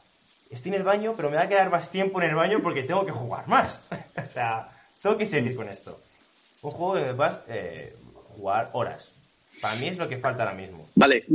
estoy 0.52 0.70
en 0.72 0.78
el 0.78 0.84
baño, 0.84 1.14
pero 1.18 1.32
me 1.32 1.38
va 1.38 1.44
a 1.44 1.48
quedar 1.50 1.72
más 1.72 1.90
tiempo 1.90 2.22
en 2.22 2.30
el 2.30 2.36
baño 2.36 2.60
porque 2.62 2.84
tengo 2.84 3.06
que 3.06 3.12
jugar 3.12 3.48
más. 3.48 3.88
o 4.22 4.26
sea, 4.26 4.70
tengo 5.02 5.18
que 5.18 5.26
seguir 5.26 5.56
con 5.56 5.68
esto. 5.68 6.00
Un 6.62 6.72
juego 6.72 6.94
que 6.94 7.12
vas 7.14 7.40
eh, 7.48 7.96
jugar 8.36 8.70
horas. 8.74 9.12
Para 9.62 9.76
mí 9.76 9.88
es 9.88 9.98
lo 9.98 10.08
que 10.08 10.20
falta 10.20 10.44
ahora 10.44 10.56
mismo. 10.56 10.88
Vale. 10.96 11.26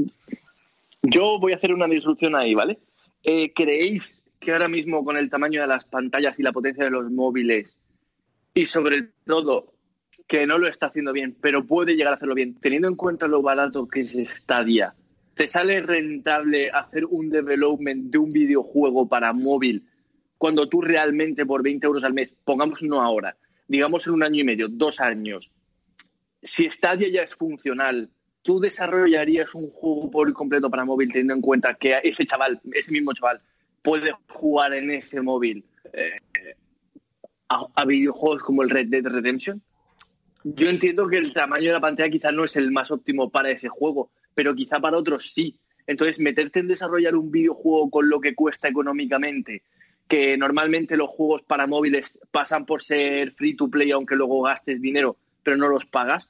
Yo 1.02 1.38
voy 1.40 1.52
a 1.52 1.56
hacer 1.56 1.72
una 1.72 1.86
disrupción 1.86 2.36
ahí, 2.36 2.54
¿vale? 2.54 2.78
Eh, 3.22 3.52
¿Creéis 3.54 4.22
que 4.40 4.52
ahora 4.52 4.68
mismo 4.68 5.04
con 5.04 5.16
el 5.16 5.30
tamaño 5.30 5.60
de 5.60 5.68
las 5.68 5.84
pantallas 5.84 6.38
y 6.38 6.42
la 6.42 6.52
potencia 6.52 6.84
de 6.84 6.90
los 6.90 7.10
móviles 7.10 7.80
y 8.54 8.66
sobre 8.66 9.10
todo 9.24 9.72
que 10.26 10.46
no 10.46 10.58
lo 10.58 10.68
está 10.68 10.86
haciendo 10.86 11.12
bien, 11.12 11.36
pero 11.40 11.66
puede 11.66 11.94
llegar 11.94 12.12
a 12.12 12.16
hacerlo 12.16 12.34
bien, 12.34 12.58
teniendo 12.60 12.88
en 12.88 12.96
cuenta 12.96 13.26
lo 13.26 13.42
barato 13.42 13.86
que 13.86 14.00
es 14.00 14.12
Stadia, 14.30 14.94
¿te 15.34 15.48
sale 15.48 15.80
rentable 15.80 16.70
hacer 16.70 17.04
un 17.04 17.30
development 17.30 18.10
de 18.10 18.18
un 18.18 18.30
videojuego 18.32 19.08
para 19.08 19.32
móvil 19.32 19.86
cuando 20.38 20.68
tú 20.68 20.80
realmente 20.80 21.46
por 21.46 21.62
20 21.62 21.86
euros 21.86 22.04
al 22.04 22.14
mes, 22.14 22.36
pongamos 22.44 22.82
no 22.82 23.00
ahora, 23.00 23.36
digamos 23.68 24.06
en 24.06 24.14
un 24.14 24.22
año 24.22 24.40
y 24.40 24.44
medio, 24.44 24.68
dos 24.68 25.00
años, 25.00 25.52
si 26.42 26.68
Stadia 26.68 27.08
ya 27.08 27.22
es 27.22 27.36
funcional, 27.36 28.10
¿tú 28.42 28.60
desarrollarías 28.60 29.54
un 29.54 29.70
juego 29.70 30.10
por 30.10 30.32
completo 30.32 30.68
para 30.70 30.84
móvil 30.84 31.10
teniendo 31.10 31.34
en 31.34 31.40
cuenta 31.40 31.74
que 31.74 31.98
ese 32.02 32.24
chaval, 32.24 32.60
ese 32.72 32.92
mismo 32.92 33.12
chaval, 33.12 33.40
puede 33.82 34.12
jugar 34.28 34.74
en 34.74 34.90
ese 34.90 35.20
móvil 35.20 35.64
eh, 35.92 36.54
a, 37.48 37.66
a, 37.74 37.84
videojuegos 37.84 38.42
como 38.42 38.62
el 38.62 38.70
Red 38.70 38.88
Dead 38.88 39.04
Redemption? 39.04 39.62
Yo 40.44 40.68
entiendo 40.68 41.06
que 41.06 41.18
el 41.18 41.32
tamaño 41.32 41.66
de 41.66 41.72
la 41.72 41.80
pantalla 41.80 42.10
quizá 42.10 42.32
no 42.32 42.44
es 42.44 42.56
el 42.56 42.72
más 42.72 42.90
óptimo 42.90 43.30
para 43.30 43.50
ese 43.50 43.68
juego, 43.68 44.10
pero 44.34 44.54
quizá 44.54 44.80
para 44.80 44.98
otros 44.98 45.32
sí. 45.32 45.58
Entonces, 45.86 46.18
meterte 46.18 46.60
en 46.60 46.68
desarrollar 46.68 47.16
un 47.16 47.30
videojuego 47.30 47.90
con 47.90 48.08
lo 48.08 48.20
que 48.20 48.34
cuesta 48.34 48.68
económicamente, 48.68 49.62
que 50.08 50.36
normalmente 50.36 50.96
los 50.96 51.08
juegos 51.08 51.42
para 51.42 51.66
móviles 51.66 52.18
pasan 52.30 52.66
por 52.66 52.82
ser 52.82 53.32
free 53.32 53.56
to 53.56 53.68
play, 53.68 53.90
aunque 53.92 54.16
luego 54.16 54.42
gastes 54.42 54.80
dinero, 54.80 55.16
pero 55.42 55.56
no 55.56 55.68
los 55.68 55.86
pagas. 55.86 56.28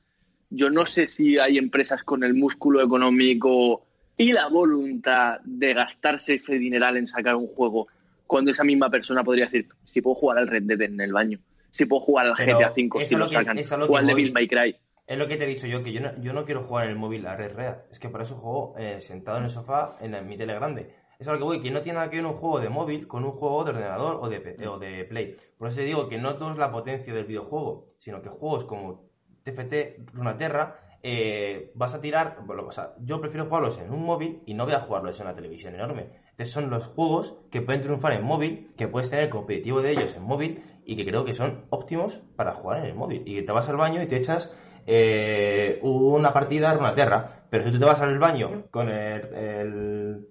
Yo 0.55 0.69
no 0.71 0.85
sé 0.87 1.07
si 1.07 1.39
hay 1.39 1.57
empresas 1.59 2.03
con 2.03 2.25
el 2.25 2.35
músculo 2.35 2.83
económico 2.83 3.85
y 4.17 4.33
la 4.33 4.49
voluntad 4.49 5.41
de 5.45 5.75
gastarse 5.75 6.35
ese 6.35 6.59
dineral 6.59 6.97
en 6.97 7.07
sacar 7.07 7.37
un 7.37 7.47
juego 7.47 7.87
cuando 8.27 8.51
esa 8.51 8.65
misma 8.65 8.91
persona 8.91 9.25
podría 9.25 9.47
decir, 9.47 9.69
si 9.85 10.01
puedo 10.01 10.15
jugar 10.15 10.39
al 10.39 10.49
Red 10.49 10.65
Dead 10.65 10.83
en 10.83 11.01
el 11.01 11.13
baño, 11.13 11.39
si 11.71 11.87
puedo 11.87 12.01
jugar 12.01 12.27
al 12.27 12.35
Pero 12.37 12.59
GTA 12.59 12.73
V, 12.77 13.07
si 13.07 13.15
lo 13.15 13.21
lo 13.21 13.27
que- 13.27 13.33
sacan, 13.33 13.57
lo 13.81 13.87
o 13.87 13.97
al. 13.97 14.07
Devil 14.07 14.33
May 14.33 14.49
Cry. 14.49 14.77
Es 15.07 15.19
lo 15.19 15.27
que 15.27 15.37
te 15.37 15.45
he 15.45 15.49
dicho 15.49 15.67
yo, 15.67 15.83
que 15.83 15.93
yo 15.93 16.01
no, 16.01 16.21
yo 16.23 16.33
no 16.33 16.45
quiero 16.45 16.63
jugar 16.65 16.85
en 16.85 16.91
el 16.93 16.97
móvil 16.97 17.27
a 17.27 17.35
Red 17.37 17.55
Red. 17.55 17.75
Es 17.91 17.99
que 17.99 18.09
por 18.09 18.23
eso 18.23 18.37
juego 18.37 18.75
eh, 18.79 19.01
sentado 19.01 19.39
en 19.39 19.45
el 19.45 19.51
sofá 19.51 19.97
en, 20.01 20.13
la- 20.13 20.23
mi 20.23 20.37
tele 20.37 20.55
grande. 20.55 20.95
Es 21.19 21.29
a 21.29 21.33
lo 21.33 21.39
que 21.39 21.45
voy, 21.45 21.61
que 21.61 21.71
no 21.71 21.83
tiene 21.83 21.97
nada 21.99 22.11
que 22.11 22.17
ver 22.17 22.27
un 22.27 22.35
juego 22.35 22.61
de 22.61 22.69
móvil 22.69 23.07
con 23.09 23.25
un 23.25 23.33
juego 23.33 23.65
de 23.65 23.71
ordenador 23.71 24.19
o 24.21 24.29
de, 24.29 24.67
o 24.69 24.79
de 24.79 25.05
Play. 25.05 25.37
Por 25.59 25.69
eso 25.69 25.79
te 25.79 25.85
digo 25.85 26.09
que 26.09 26.19
no 26.19 26.37
todo 26.37 26.53
es 26.53 26.59
la 26.59 26.71
potencia 26.73 27.13
del 27.15 27.25
videojuego, 27.27 27.95
sino 27.99 28.23
que 28.23 28.29
juegos 28.29 28.65
como 28.65 29.12
TFT, 29.43 29.97
Runaterra, 30.13 30.77
eh, 31.03 31.73
vas 31.75 31.95
a 31.95 32.01
tirar... 32.01 32.37
Bueno, 32.45 32.67
o 32.67 32.73
sea, 32.73 32.93
yo 33.01 33.21
prefiero 33.21 33.47
jugarlos 33.47 33.79
en 33.79 33.93
un 33.93 34.05
móvil 34.05 34.43
y 34.47 34.55
no 34.55 34.65
voy 34.65 34.75
a 34.75 34.81
jugarlos 34.81 35.19
en 35.21 35.27
una 35.27 35.35
televisión 35.35 35.75
enorme. 35.75 36.11
Entonces 36.31 36.51
son 36.53 36.71
los 36.71 36.87
juegos 36.87 37.37
que 37.51 37.61
pueden 37.61 37.81
triunfar 37.81 38.13
en 38.13 38.25
móvil, 38.25 38.73
que 38.77 38.89
puedes 38.89 39.11
tener 39.11 39.29
competitivo 39.29 39.83
de 39.83 39.91
ellos 39.93 40.15
en 40.17 40.23
móvil 40.23 40.63
y 40.85 40.97
que 40.97 41.05
creo 41.05 41.25
que 41.25 41.35
son 41.35 41.65
óptimos 41.71 42.21
para 42.37 42.55
jugar 42.55 42.79
en 42.81 42.85
el 42.87 42.95
móvil. 42.95 43.23
Y 43.27 43.35
que 43.37 43.43
te 43.43 43.53
vas 43.53 43.69
al 43.69 43.77
baño 43.77 44.03
y 44.03 44.07
te 44.07 44.17
echas 44.17 44.53
eh, 44.87 45.79
una 45.83 46.33
partida 46.33 46.71
a 46.71 46.75
Runaterra. 46.75 47.43
Pero 47.51 47.65
si 47.65 47.71
tú 47.73 47.79
te 47.79 47.85
vas 47.85 48.01
al 48.01 48.19
baño 48.19 48.65
con 48.71 48.89
el, 48.89 50.27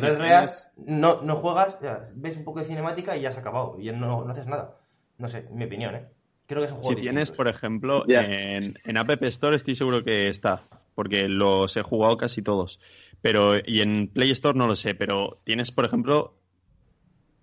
Red 0.00 0.18
Real, 0.18 0.46
tienes- 0.46 0.72
no, 0.76 1.22
no 1.22 1.36
juegas, 1.36 1.78
ves 2.14 2.36
un 2.36 2.44
poco 2.44 2.60
de 2.60 2.64
cinemática 2.66 3.16
y 3.16 3.22
ya 3.22 3.32
se 3.32 3.38
ha 3.38 3.40
acabado. 3.40 3.76
Y 3.78 3.90
no, 3.92 4.24
no 4.24 4.32
haces 4.32 4.46
nada. 4.46 4.76
No 5.18 5.28
sé, 5.28 5.46
mi 5.52 5.64
opinión, 5.64 5.94
¿eh? 5.96 6.08
Creo 6.50 6.62
que 6.62 6.66
es 6.66 6.72
un 6.72 6.80
juego 6.80 6.96
Si 6.96 7.02
tienes, 7.02 7.30
por 7.30 7.46
ejemplo, 7.46 8.04
en, 8.08 8.76
en 8.82 8.96
App 8.96 9.22
Store 9.22 9.54
estoy 9.54 9.76
seguro 9.76 10.02
que 10.02 10.26
está, 10.26 10.64
porque 10.96 11.28
los 11.28 11.76
he 11.76 11.82
jugado 11.82 12.16
casi 12.16 12.42
todos. 12.42 12.80
Pero, 13.22 13.58
y 13.64 13.82
en 13.82 14.08
Play 14.08 14.32
Store 14.32 14.58
no 14.58 14.66
lo 14.66 14.74
sé, 14.74 14.96
pero 14.96 15.38
tienes, 15.44 15.70
por 15.70 15.84
ejemplo, 15.84 16.34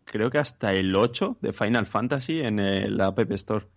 creo 0.03 0.29
que 0.29 0.39
hasta 0.39 0.73
el 0.73 0.93
8 0.93 1.37
de 1.39 1.53
Final 1.53 1.87
Fantasy 1.87 2.41
en 2.41 2.59
el 2.59 2.99
App 2.99 3.17
Store. 3.31 3.67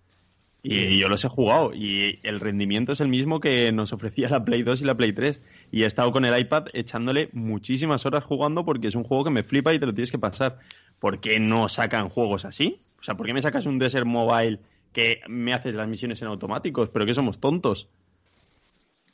Y 0.65 0.99
yo 0.99 1.09
los 1.09 1.25
he 1.25 1.29
jugado 1.29 1.71
y 1.73 2.19
el 2.25 2.41
rendimiento 2.41 2.91
es 2.91 3.01
el 3.01 3.07
mismo 3.07 3.39
que 3.39 3.71
nos 3.71 3.93
ofrecía 3.93 4.29
la 4.29 4.45
Play 4.45 4.65
2 4.65 4.83
y 4.83 4.85
la 4.85 4.97
Play 4.97 5.13
3. 5.13 5.41
Y 5.71 5.85
he 5.85 5.87
estado 5.87 6.11
con 6.11 6.25
el 6.25 6.37
iPad 6.37 6.65
echándole 6.73 7.29
muchísimas 7.35 8.05
horas 8.05 8.25
jugando 8.25 8.65
porque 8.65 8.89
es 8.89 8.97
un 8.97 9.05
juego 9.05 9.23
que 9.23 9.31
me 9.31 9.45
flipa 9.45 9.73
y 9.73 9.79
te 9.79 9.87
lo 9.87 9.95
tienes 9.95 10.11
que 10.11 10.19
pasar. 10.19 10.59
¿Por 10.99 11.21
qué 11.21 11.39
no 11.39 11.69
sacan 11.69 12.09
juegos 12.09 12.45
así? 12.45 12.81
O 12.99 13.05
sea, 13.05 13.15
¿por 13.15 13.29
qué 13.29 13.33
me 13.33 13.41
sacas 13.41 13.65
un 13.65 13.79
Desert 13.79 14.07
Mobile 14.07 14.59
que 14.93 15.21
me 15.29 15.53
haces 15.55 15.75
las 15.75 15.89
misiones 15.89 16.21
en 16.23 16.29
automáticos? 16.29 16.89
¿Pero 16.91 17.07
que 17.07 17.15
somos 17.15 17.39
tontos? 17.41 17.89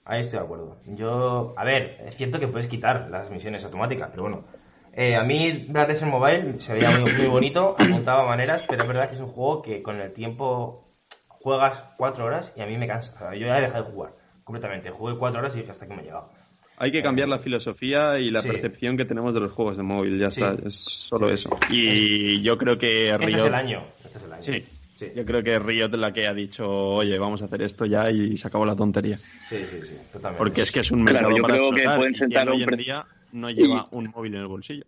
Ahí 0.05 0.21
estoy 0.21 0.39
de 0.39 0.45
acuerdo. 0.45 0.77
Yo, 0.87 1.55
a 1.57 1.65
ver, 1.65 2.01
es 2.07 2.15
cierto 2.17 2.39
que 2.39 2.47
puedes 2.47 2.69
quitar 2.69 3.09
las 3.11 3.31
misiones 3.31 3.65
automáticas, 3.65 4.09
pero 4.11 4.23
bueno. 4.23 4.45
Eh, 4.93 5.15
a 5.17 5.23
mí 5.25 5.67
Black 5.69 5.89
Desert 5.89 6.11
Mobile 6.11 6.59
se 6.61 6.73
veía 6.75 6.91
muy, 6.91 7.13
muy 7.13 7.27
bonito, 7.27 7.75
apuntaba 7.79 8.25
maneras, 8.27 8.63
pero 8.69 8.83
es 8.83 8.89
verdad 8.89 9.09
que 9.09 9.17
es 9.17 9.21
un 9.21 9.29
juego 9.29 9.63
que 9.63 9.83
con 9.83 10.01
el 10.01 10.13
tiempo 10.13 10.85
juegas 11.29 11.85
cuatro 11.99 12.25
horas 12.25 12.53
y 12.57 12.61
a 12.63 12.67
mí 12.67 12.79
me 12.79 12.87
cansa. 12.87 13.13
O 13.15 13.19
sea, 13.19 13.35
yo 13.35 13.47
ya 13.47 13.59
he 13.59 13.63
dejado 13.63 13.85
de 13.85 13.91
jugar 13.91 14.13
completamente. 14.45 14.91
Jugué 14.91 15.19
cuatro 15.19 15.41
horas 15.41 15.55
y 15.55 15.59
dije 15.59 15.73
hasta 15.73 15.87
que 15.87 15.95
me 15.95 16.03
he 16.03 16.05
llegado. 16.05 16.31
Hay 16.79 16.93
que 16.93 17.03
cambiar 17.03 17.29
la 17.29 17.39
filosofía 17.39 18.19
y 18.19 18.31
la 18.31 18.43
Sí. 18.43 18.49
percepción 18.49 18.97
que 18.97 19.05
tenemos 19.07 19.35
de 19.35 19.41
los 19.41 19.51
juegos 19.53 19.77
de 19.77 19.83
móvil, 19.83 20.19
ya 20.19 20.31
Sí. 20.31 20.43
está, 20.43 20.57
es 20.67 20.77
solo 20.77 21.29
Sí, 21.29 21.35
eso. 21.35 21.51
Y 21.71 22.43
yo 22.43 22.57
creo 22.59 22.79
que 22.79 23.11
Este 23.11 23.25
es 23.33 23.45
el 23.45 23.55
año. 23.55 23.83
Este 24.05 24.19
es 24.19 24.25
el 24.25 24.33
año. 24.33 24.43
sí, 24.43 24.65
Sí, 24.97 25.09
yo 25.15 25.25
creo 25.27 25.43
que 25.43 25.59
Riot 25.59 25.89
es 25.93 25.99
la 25.99 26.11
que 26.13 26.27
ha 26.27 26.33
dicho, 26.33 26.67
oye, 26.69 27.19
vamos 27.19 27.43
a 27.43 27.45
hacer 27.45 27.61
esto 27.61 27.85
ya 27.85 28.11
y 28.11 28.37
se 28.39 28.49
acabó 28.49 28.65
la 28.65 28.75
tontería. 28.75 29.19
sí, 29.19 29.57
sí, 29.57 29.83
sí, 29.83 30.13
totalmente. 30.13 30.39
Porque 30.39 30.63
es 30.63 30.73
que 30.73 30.81
es 30.81 30.91
un 30.91 31.05
Claro, 31.05 31.29
mercado 31.29 31.37
yo 31.37 31.43
para 31.43 31.55
creo 31.55 31.93
que 31.93 31.97
pueden 31.99 32.15
sentar 32.15 32.49
un 32.49 32.55
hoy 32.55 32.63
en 32.63 32.77
día 32.79 33.07
no 33.33 33.51
lleva 33.51 33.87
un 33.91 34.07
móvil 34.15 34.35
en 34.35 34.41
el 34.41 34.47
bolsillo. 34.47 34.85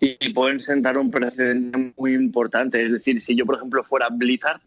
y 0.00 0.32
pueden 0.32 0.58
sentar 0.60 0.98
un 0.98 1.10
precedente 1.12 1.92
muy 1.96 2.14
importante. 2.14 2.84
Es 2.84 2.90
decir, 2.92 3.20
si 3.20 3.36
yo, 3.36 3.46
por 3.46 3.54
ejemplo, 3.56 3.84
fuera 3.84 4.08
Blizzard, 4.10 4.60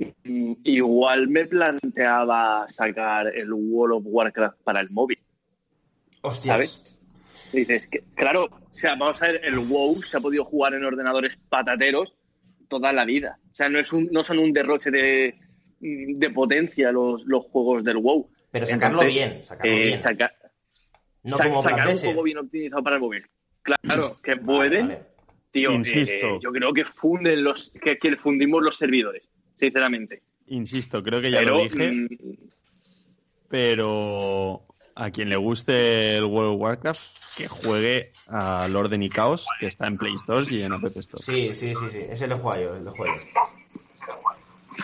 igual 0.63 1.28
me 1.28 1.46
planteaba 1.46 2.67
sacar 2.70 3.28
el 3.36 3.52
World 3.52 3.96
of 3.98 4.04
Warcraft 4.06 4.58
para 4.63 4.80
el 4.80 4.89
móvil. 4.91 5.20
Hostias. 6.22 6.54
¿sabes? 6.54 7.00
Dices 7.52 7.88
que, 7.88 8.04
claro, 8.15 8.46
o 8.46 8.74
sea, 8.74 8.96
vamos 8.96 9.22
a 9.22 9.28
ver, 9.28 9.41
el 9.44 9.60
WoW 9.60 10.02
se 10.04 10.15
ha 10.15 10.22
podido 10.22 10.46
jugar 10.46 10.74
en 10.74 10.86
ordenadores 10.86 11.38
patateros 11.50 12.15
toda 12.72 12.94
la 12.94 13.04
vida. 13.06 13.38
O 13.52 13.54
sea, 13.54 13.68
no, 13.70 13.78
es 13.80 13.92
un, 13.92 14.08
no 14.12 14.24
son 14.24 14.40
un 14.40 14.54
derroche 14.54 14.90
de, 14.90 15.36
de 15.82 16.30
potencia 16.30 16.90
los, 16.92 17.26
los 17.26 17.44
juegos 17.46 17.84
del 17.84 17.98
WoW. 17.98 18.30
Pero 18.50 18.66
sacarlo 18.66 19.02
Entonces, 19.02 19.14
bien, 19.14 19.46
sacarlo 19.46 19.74
eh, 19.74 19.86
bien. 19.88 20.00
saca- 20.00 20.34
no 21.24 21.36
sa- 21.38 21.44
como 21.44 21.58
sacar 21.60 21.88
un 21.90 21.98
juego 21.98 22.24
bien 22.24 22.38
optimizado 22.38 22.82
para 22.82 22.96
el 22.96 23.02
móvil. 23.02 23.26
Claro, 23.62 24.18
que 24.24 24.36
Vale, 24.36 24.46
pueden, 24.46 24.88
vale. 24.88 25.02
tío. 25.52 25.72
Insisto. 25.74 26.16
eh, 26.16 26.40
yo 26.42 26.52
creo 26.52 26.74
que 26.74 26.86
funden 26.86 27.44
los, 27.44 27.72
que, 27.84 27.98
que 27.98 28.16
fundimos 28.16 28.64
los 28.64 28.78
servidores, 28.78 29.30
sinceramente. 29.58 30.24
Insisto, 30.48 31.04
creo 31.04 31.22
que 31.22 31.30
ya 31.32 31.40
Pero 31.40 31.58
lo 31.58 31.64
dije, 31.64 31.92
mm, 31.92 32.08
pero 33.50 34.66
a 34.96 35.12
quien 35.12 35.30
le 35.30 35.36
guste 35.38 36.18
el 36.18 36.26
World 36.26 36.56
of 36.56 36.62
Warcraft, 36.62 37.02
que 37.38 37.48
juegue 37.48 38.12
al 38.28 38.76
Orden 38.76 39.02
y 39.04 39.10
Caos, 39.10 39.46
que 39.60 39.68
está 39.68 39.88
en 39.88 39.98
Play 39.98 40.14
Store 40.16 40.46
y 40.50 40.62
en 40.64 40.74
App 40.74 40.84
Store. 40.86 41.24
Sí, 41.26 41.54
sí, 41.54 41.74
sí, 41.76 41.92
sí. 41.92 42.02
Ese 42.10 42.28
lo 42.28 42.38
juego 42.40 42.62
yo, 42.76 42.80
lo 42.80 42.92
juego. 42.92 43.16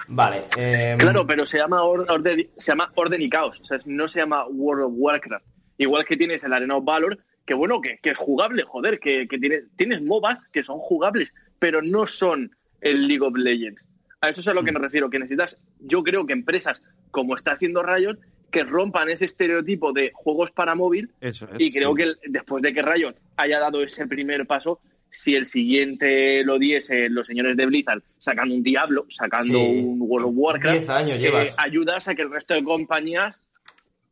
Vale. 0.09 0.43
eh, 0.57 0.95
Claro, 0.99 1.25
pero 1.25 1.45
se 1.45 1.57
llama, 1.57 1.83
or- 1.83 2.05
orden, 2.09 2.49
se 2.57 2.71
llama 2.71 2.91
Orden 2.95 3.21
y 3.21 3.29
Caos. 3.29 3.59
O 3.61 3.65
sea, 3.65 3.77
no 3.85 4.07
se 4.07 4.19
llama 4.19 4.45
World 4.47 4.85
of 4.85 4.91
Warcraft. 4.95 5.45
Igual 5.77 6.05
que 6.05 6.17
tienes 6.17 6.43
el 6.43 6.53
Arena 6.53 6.75
of 6.77 6.85
Valor, 6.85 7.17
que 7.45 7.53
bueno, 7.53 7.79
que, 7.81 7.99
que 8.01 8.11
es 8.11 8.17
jugable, 8.17 8.63
joder, 8.63 8.99
que, 8.99 9.27
que 9.27 9.37
tienes, 9.37 9.65
tienes 9.75 10.01
MOBAs 10.01 10.47
que 10.51 10.63
son 10.63 10.79
jugables, 10.79 11.33
pero 11.59 11.81
no 11.81 12.07
son 12.07 12.55
el 12.81 13.07
League 13.07 13.25
of 13.25 13.35
Legends. 13.37 13.87
A 14.21 14.29
eso 14.29 14.41
es 14.41 14.47
a 14.47 14.53
lo 14.53 14.63
que 14.63 14.71
me 14.71 14.79
refiero, 14.79 15.09
que 15.09 15.19
necesitas, 15.19 15.57
yo 15.79 16.03
creo 16.03 16.25
que 16.25 16.33
empresas 16.33 16.81
como 17.11 17.35
está 17.35 17.51
haciendo 17.53 17.83
Riot, 17.83 18.17
que 18.51 18.63
rompan 18.63 19.09
ese 19.09 19.25
estereotipo 19.25 19.91
de 19.91 20.11
juegos 20.13 20.51
para 20.51 20.73
móvil 20.75 21.11
Eso 21.21 21.45
es. 21.53 21.59
y 21.59 21.71
creo 21.71 21.93
sí. 21.95 22.03
que 22.03 22.13
después 22.31 22.61
de 22.63 22.73
que 22.73 22.81
Riot 22.81 23.15
haya 23.35 23.59
dado 23.59 23.83
ese 23.83 24.07
primer 24.07 24.45
paso, 24.47 24.79
si 25.09 25.35
el 25.35 25.47
siguiente 25.47 26.43
lo 26.43 26.57
diese 26.59 27.09
los 27.09 27.27
señores 27.27 27.55
de 27.57 27.65
Blizzard 27.65 28.01
sacando 28.17 28.53
un 28.55 28.63
Diablo, 28.63 29.05
sacando 29.09 29.57
Sí. 29.59 29.79
un 29.83 29.97
World 30.01 30.27
of 30.27 30.33
Warcraft, 30.35 30.77
10 30.79 30.89
años 30.89 31.17
eh, 31.17 31.21
llevas. 31.21 31.53
ayudas 31.57 32.07
a 32.07 32.15
que 32.15 32.21
el 32.21 32.31
resto 32.31 32.53
de 32.53 32.63
compañías 32.63 33.45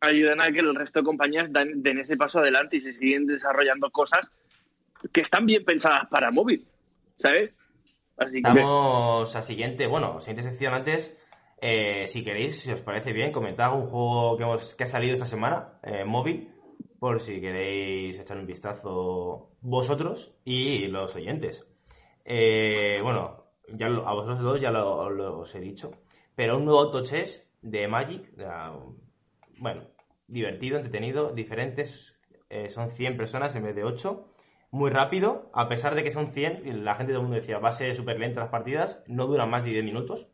ayuden 0.01 0.41
a 0.41 0.51
que 0.51 0.59
el 0.59 0.75
resto 0.75 0.99
de 0.99 1.05
compañías 1.05 1.51
dan, 1.51 1.81
den 1.81 1.99
ese 1.99 2.15
paso 2.17 2.39
adelante 2.39 2.77
y 2.77 2.79
se 2.79 2.91
siguen 2.91 3.25
desarrollando 3.25 3.89
cosas 3.89 4.31
que 5.11 5.21
están 5.21 5.45
bien 5.45 5.63
pensadas 5.65 6.07
para 6.09 6.31
móvil, 6.31 6.65
¿sabes? 7.17 7.55
Así 8.17 8.41
que 8.41 8.49
Estamos 8.49 9.35
a 9.35 9.41
siguiente, 9.41 9.87
bueno, 9.87 10.19
siguiente 10.21 10.43
sección 10.43 10.73
antes. 10.73 11.15
Eh, 11.69 12.07
si 12.11 12.19
queréis, 12.25 12.53
si 12.63 12.71
os 12.77 12.81
parece 12.87 13.11
bien, 13.19 13.31
comentad 13.31 13.73
un 13.79 13.87
juego 13.91 14.37
que, 14.37 14.43
hemos- 14.43 14.75
que 14.75 14.83
ha 14.85 14.87
salido 14.95 15.13
esta 15.15 15.25
semana, 15.35 15.57
eh, 15.83 16.05
móvil, 16.05 16.37
por 16.99 17.21
si 17.21 17.33
queréis 17.41 18.19
echar 18.19 18.37
un 18.37 18.45
vistazo 18.47 18.93
vosotros 19.61 20.17
y 20.45 20.87
los 20.87 21.15
oyentes. 21.15 21.55
eh, 22.25 22.99
bueno, 23.03 23.23
ya 23.69 23.87
a 23.87 24.13
vosotros 24.13 24.41
dos 24.41 24.61
ya 24.61 24.71
lo, 24.71 25.39
os 25.41 25.55
he 25.55 25.59
dicho, 25.59 25.91
pero 26.35 26.57
un 26.57 26.65
nuevo 26.65 26.79
auto 26.81 27.03
chess 27.03 27.29
de 27.61 27.87
Magic, 27.87 28.21
bueno, 29.59 29.83
divertido, 30.27 30.77
entretenido, 30.77 31.31
diferentes, 31.31 32.19
eh, 32.49 32.69
son 32.69 32.91
100 32.91 33.17
personas 33.17 33.55
en 33.55 33.63
vez 33.63 33.75
de 33.75 33.83
8, 33.83 34.27
muy 34.71 34.89
rápido, 34.91 35.49
a 35.53 35.67
pesar 35.69 35.95
de 35.95 36.03
que 36.03 36.11
son 36.11 36.27
100, 36.27 36.83
la 36.83 36.95
gente 36.95 37.13
del 37.13 37.21
mundo 37.21 37.37
decía, 37.37 37.59
va 37.59 37.69
a 37.69 37.71
ser 37.73 37.95
súper 37.95 38.19
lenta 38.19 38.41
las 38.41 38.49
partidas, 38.49 39.03
no 39.07 39.27
duran 39.27 39.49
más 39.49 39.63
de 39.63 39.71
10 39.71 39.83
minutos. 39.85 40.27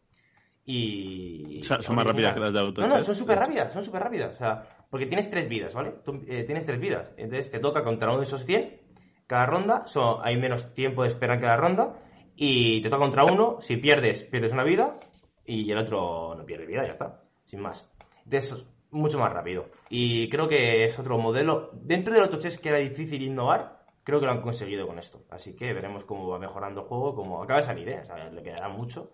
Y. 0.65 1.59
O 1.61 1.63
sea, 1.63 1.81
son 1.81 1.95
más 1.95 2.05
rápidas 2.05 2.33
que 2.33 2.39
las 2.39 2.53
de 2.53 2.59
auto 2.59 2.81
No, 2.81 2.87
no, 2.87 3.01
son 3.03 3.15
súper 3.15 3.39
rápidas, 3.39 3.73
son 3.73 3.83
súper 3.83 4.03
rápidas. 4.03 4.35
O 4.35 4.37
sea, 4.37 4.63
porque 4.89 5.05
tienes 5.07 5.29
tres 5.29 5.47
vidas, 5.49 5.73
¿vale? 5.73 5.93
Tú, 6.03 6.21
eh, 6.27 6.43
tienes 6.43 6.65
tres 6.65 6.79
vidas. 6.79 7.11
Entonces 7.17 7.49
te 7.49 7.59
toca 7.59 7.83
contra 7.83 8.09
uno 8.09 8.19
de 8.19 8.25
esos 8.25 8.45
100 8.45 8.79
cada 9.27 9.45
ronda. 9.45 9.85
son- 9.87 10.19
hay 10.23 10.37
menos 10.37 10.73
tiempo 10.73 11.01
de 11.03 11.07
espera 11.09 11.35
en 11.35 11.41
cada 11.41 11.57
ronda. 11.57 11.99
Y 12.35 12.81
te 12.81 12.89
toca 12.89 13.01
contra 13.01 13.23
uno. 13.25 13.57
Si 13.61 13.77
pierdes, 13.77 14.23
pierdes 14.23 14.51
una 14.51 14.63
vida. 14.63 14.97
Y 15.45 15.71
el 15.71 15.77
otro 15.77 16.35
no 16.35 16.45
pierde 16.45 16.65
vida, 16.65 16.83
ya 16.85 16.91
está. 16.91 17.23
Sin 17.45 17.59
más. 17.61 17.89
Entonces, 18.25 18.51
es 18.53 18.65
mucho 18.91 19.17
más 19.19 19.31
rápido. 19.33 19.67
Y 19.89 20.29
creo 20.29 20.47
que 20.47 20.85
es 20.85 20.97
otro 20.99 21.17
modelo. 21.17 21.71
Dentro 21.73 22.13
del 22.13 22.23
autochess 22.23 22.57
que 22.59 22.69
era 22.69 22.77
difícil 22.77 23.21
innovar, 23.21 23.83
creo 24.03 24.19
que 24.19 24.25
lo 24.25 24.31
han 24.31 24.41
conseguido 24.41 24.85
con 24.87 24.99
esto. 24.99 25.23
Así 25.29 25.55
que 25.55 25.73
veremos 25.73 26.05
cómo 26.05 26.27
va 26.27 26.39
mejorando 26.39 26.81
el 26.81 26.87
juego. 26.87 27.15
Como 27.15 27.41
acaba 27.43 27.59
de 27.61 27.65
salir, 27.65 27.89
¿eh? 27.89 27.99
O 28.01 28.05
sea, 28.05 28.29
le 28.29 28.43
quedará 28.43 28.69
mucho. 28.69 29.11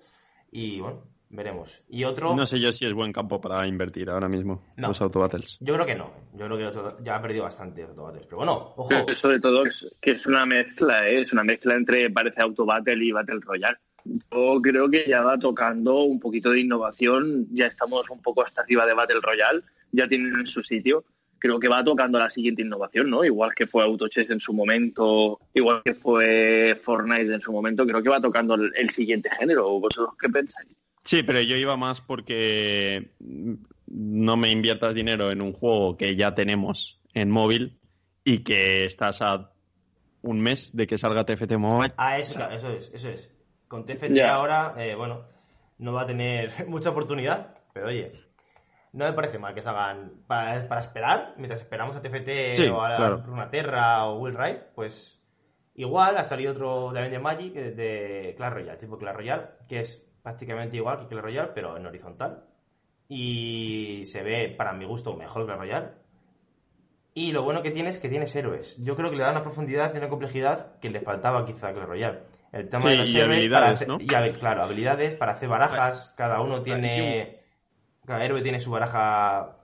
Y 0.52 0.80
bueno, 0.80 1.04
veremos. 1.30 1.82
Y 1.90 2.04
otro. 2.04 2.36
No 2.36 2.46
sé 2.46 2.60
yo 2.60 2.72
si 2.72 2.86
es 2.86 2.94
buen 2.94 3.12
campo 3.14 3.40
para 3.42 3.68
invertir 3.68 4.10
ahora 4.10 4.28
mismo 4.30 4.64
No. 4.78 4.90
los 4.90 5.02
autobattles. 5.02 5.58
Yo 5.60 5.74
creo 5.74 5.86
que 5.86 5.96
no. 5.96 6.12
Yo 6.34 6.46
creo 6.46 6.58
que 6.58 6.66
auto- 6.66 6.98
ya 7.04 7.16
ha 7.16 7.22
perdido 7.22 7.44
bastante 7.44 7.84
Autobattles. 7.84 8.26
Pero 8.26 8.38
bueno, 8.38 8.74
ojo. 8.78 8.88
Pero 8.90 9.16
sobre 9.16 9.40
todo 9.40 9.64
que 9.64 9.70
es, 9.70 9.98
que 10.02 10.12
es 10.12 10.26
una 10.28 10.46
mezcla, 10.46 11.08
¿eh? 11.10 11.22
es 11.22 11.34
una 11.34 11.44
mezcla 11.44 11.76
entre 11.76 12.10
parece 12.10 12.42
Auto 12.42 12.66
Battle 12.66 13.04
y 13.04 13.12
Battle 13.12 13.40
Royale. 13.42 13.78
Yo 14.32 14.62
creo 14.62 14.90
que 14.90 15.06
ya 15.08 15.22
va 15.22 15.38
tocando 15.38 16.04
un 16.04 16.20
poquito 16.20 16.52
de 16.52 16.62
innovación, 16.62 17.48
ya 17.52 17.66
estamos 17.68 18.10
un 18.10 18.22
poco 18.22 18.42
hasta 18.42 18.62
arriba 18.62 18.86
de 18.86 18.94
Battle 18.94 19.20
Royale, 19.22 19.64
ya 19.92 20.08
tienen 20.08 20.34
en 20.40 20.48
su 20.48 20.64
sitio. 20.64 21.04
Creo 21.40 21.60
que 21.60 21.68
va 21.68 21.84
tocando 21.84 22.18
la 22.18 22.30
siguiente 22.32 22.64
innovación, 22.64 23.10
¿no? 23.12 23.24
Igual 23.24 23.54
que 23.54 23.68
fue 23.68 23.84
Autochess 23.84 24.32
en 24.32 24.40
su 24.40 24.54
momento, 24.54 25.40
igual 25.54 25.82
que 25.84 25.94
fue 25.94 26.76
Fortnite 26.82 27.32
en 27.34 27.42
su 27.42 27.52
momento, 27.52 27.86
creo 27.86 28.02
que 28.02 28.10
va 28.10 28.20
tocando 28.22 28.56
el, 28.56 28.72
el 28.76 28.90
siguiente 28.90 29.30
género. 29.30 29.70
¿Vosotros 29.80 30.16
qué 30.20 30.30
pensáis? 30.30 30.76
Sí, 31.08 31.24
pero 31.24 31.40
yo 31.40 31.56
iba 31.56 31.78
más 31.78 32.02
porque 32.02 33.12
no 33.88 34.36
me 34.36 34.52
inviertas 34.52 34.94
dinero 34.94 35.32
en 35.32 35.42
un 35.42 35.54
juego 35.54 35.96
que 35.96 36.18
ya 36.18 36.36
tenemos 36.36 37.00
en 37.14 37.32
móvil 37.32 37.80
y 38.26 38.40
que 38.44 38.84
estás 38.84 39.22
a 39.22 39.52
un 40.22 40.42
mes 40.42 40.76
de 40.76 40.86
que 40.86 40.98
salga 40.98 41.24
TFT 41.26 41.54
Mobile. 41.54 41.94
Ah, 41.96 42.20
eso, 42.20 42.34
claro, 42.34 42.54
eso 42.54 42.70
es, 42.72 42.92
eso 42.94 43.08
es. 43.10 43.34
Con 43.70 43.86
TFT 43.86 44.10
Ya. 44.16 44.34
ahora, 44.36 44.76
eh, 44.80 44.96
bueno, 44.96 45.24
no 45.78 45.94
va 45.94 46.02
a 46.02 46.08
tener 46.08 46.52
mucha 46.68 46.90
oportunidad, 46.90 47.56
pero 47.72 47.88
oye, 47.88 48.12
no 48.92 49.06
me 49.06 49.14
parece 49.14 49.40
mal 49.40 49.54
que 49.56 49.62
salgan 49.62 50.12
para, 50.28 50.68
para 50.68 50.82
esperar, 50.82 51.36
mientras 51.38 51.62
esperamos 51.62 51.96
a 51.96 52.02
TFT 52.02 52.58
Sí, 52.58 52.68
o 52.68 52.82
a 52.82 52.98
claro. 52.98 53.24
Runaterra 53.26 54.08
o 54.08 54.20
Will 54.20 54.38
Ride, 54.38 54.62
pues 54.76 55.22
igual 55.74 56.18
ha 56.18 56.26
salido 56.26 56.52
otro 56.52 56.88
también 56.92 57.12
de 57.14 57.20
Magic, 57.20 57.54
de, 57.54 57.72
de 57.72 58.34
Clash 58.36 58.52
Royale, 58.52 58.78
tipo 58.78 58.98
Clash 58.98 59.16
Royale, 59.16 59.44
que 59.70 59.80
es 59.80 60.04
prácticamente 60.32 60.76
igual 60.76 61.00
que 61.00 61.08
Clash 61.08 61.22
Royale, 61.24 61.52
pero 61.56 61.78
en 61.78 61.86
horizontal. 61.86 62.44
Y 63.08 64.04
se 64.08 64.22
ve, 64.24 64.54
para 64.58 64.74
mi 64.74 64.84
gusto, 64.84 65.16
mejor 65.16 65.44
que 65.44 65.48
Clash 65.48 65.58
Royale. 65.60 65.88
Y 67.14 67.32
lo 67.32 67.44
bueno 67.44 67.64
que 67.64 67.72
tiene 67.72 67.90
es 67.92 68.00
que 68.00 68.10
tienes 68.10 68.36
héroes. 68.36 68.76
Yo 68.84 68.96
creo 68.98 69.10
que 69.10 69.16
le 69.16 69.24
da 69.24 69.32
una 69.32 69.42
profundidad 69.44 69.94
y 69.94 69.98
una 69.98 70.10
complejidad 70.10 70.78
que 70.82 70.90
le 70.90 71.00
faltaba 71.00 71.46
quizá 71.46 71.70
a 71.70 71.74
Clash 71.74 71.86
Royale. 71.88 72.20
El 72.52 72.68
tema 72.70 72.84
Sí, 72.84 72.90
de 72.90 72.98
los 72.98 73.10
y 73.10 73.18
héroes 73.20 73.38
habilidades, 73.38 73.64
para 73.64 73.76
hacer- 73.76 73.88
¿no? 73.88 73.98
y 74.02 74.08
habi- 74.08 74.38
claro, 74.38 74.62
habilidades 74.64 75.16
para 75.16 75.32
hacer 75.32 75.48
barajas. 75.50 76.14
Cada 76.18 76.42
uno 76.42 76.62
tiene. 76.62 77.40
Cada 78.06 78.24
héroe 78.26 78.42
tiene 78.42 78.60
su 78.60 78.70
baraja 78.72 79.58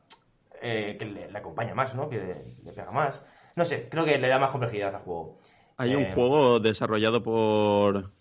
eh, 0.61 0.95
que 0.97 1.05
le, 1.05 1.29
le 1.31 1.37
acompaña 1.37 1.75
más, 1.75 1.93
¿no? 1.95 2.09
Que 2.09 2.17
le, 2.17 2.33
le 2.63 2.71
pega 2.73 2.91
más. 2.91 3.21
No 3.57 3.65
sé, 3.65 3.87
creo 3.89 4.05
que 4.05 4.17
le 4.17 4.27
da 4.29 4.39
más 4.39 4.51
complejidad 4.51 4.95
al 4.95 5.01
juego. 5.01 5.39
Hay 5.77 5.93
un 5.95 6.03
Eh, 6.03 6.11
juego 6.15 6.59
desarrollado 6.59 7.21
por, 7.21 8.11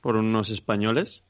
por 0.00 0.16
unos 0.16 0.48
españoles 0.50 1.24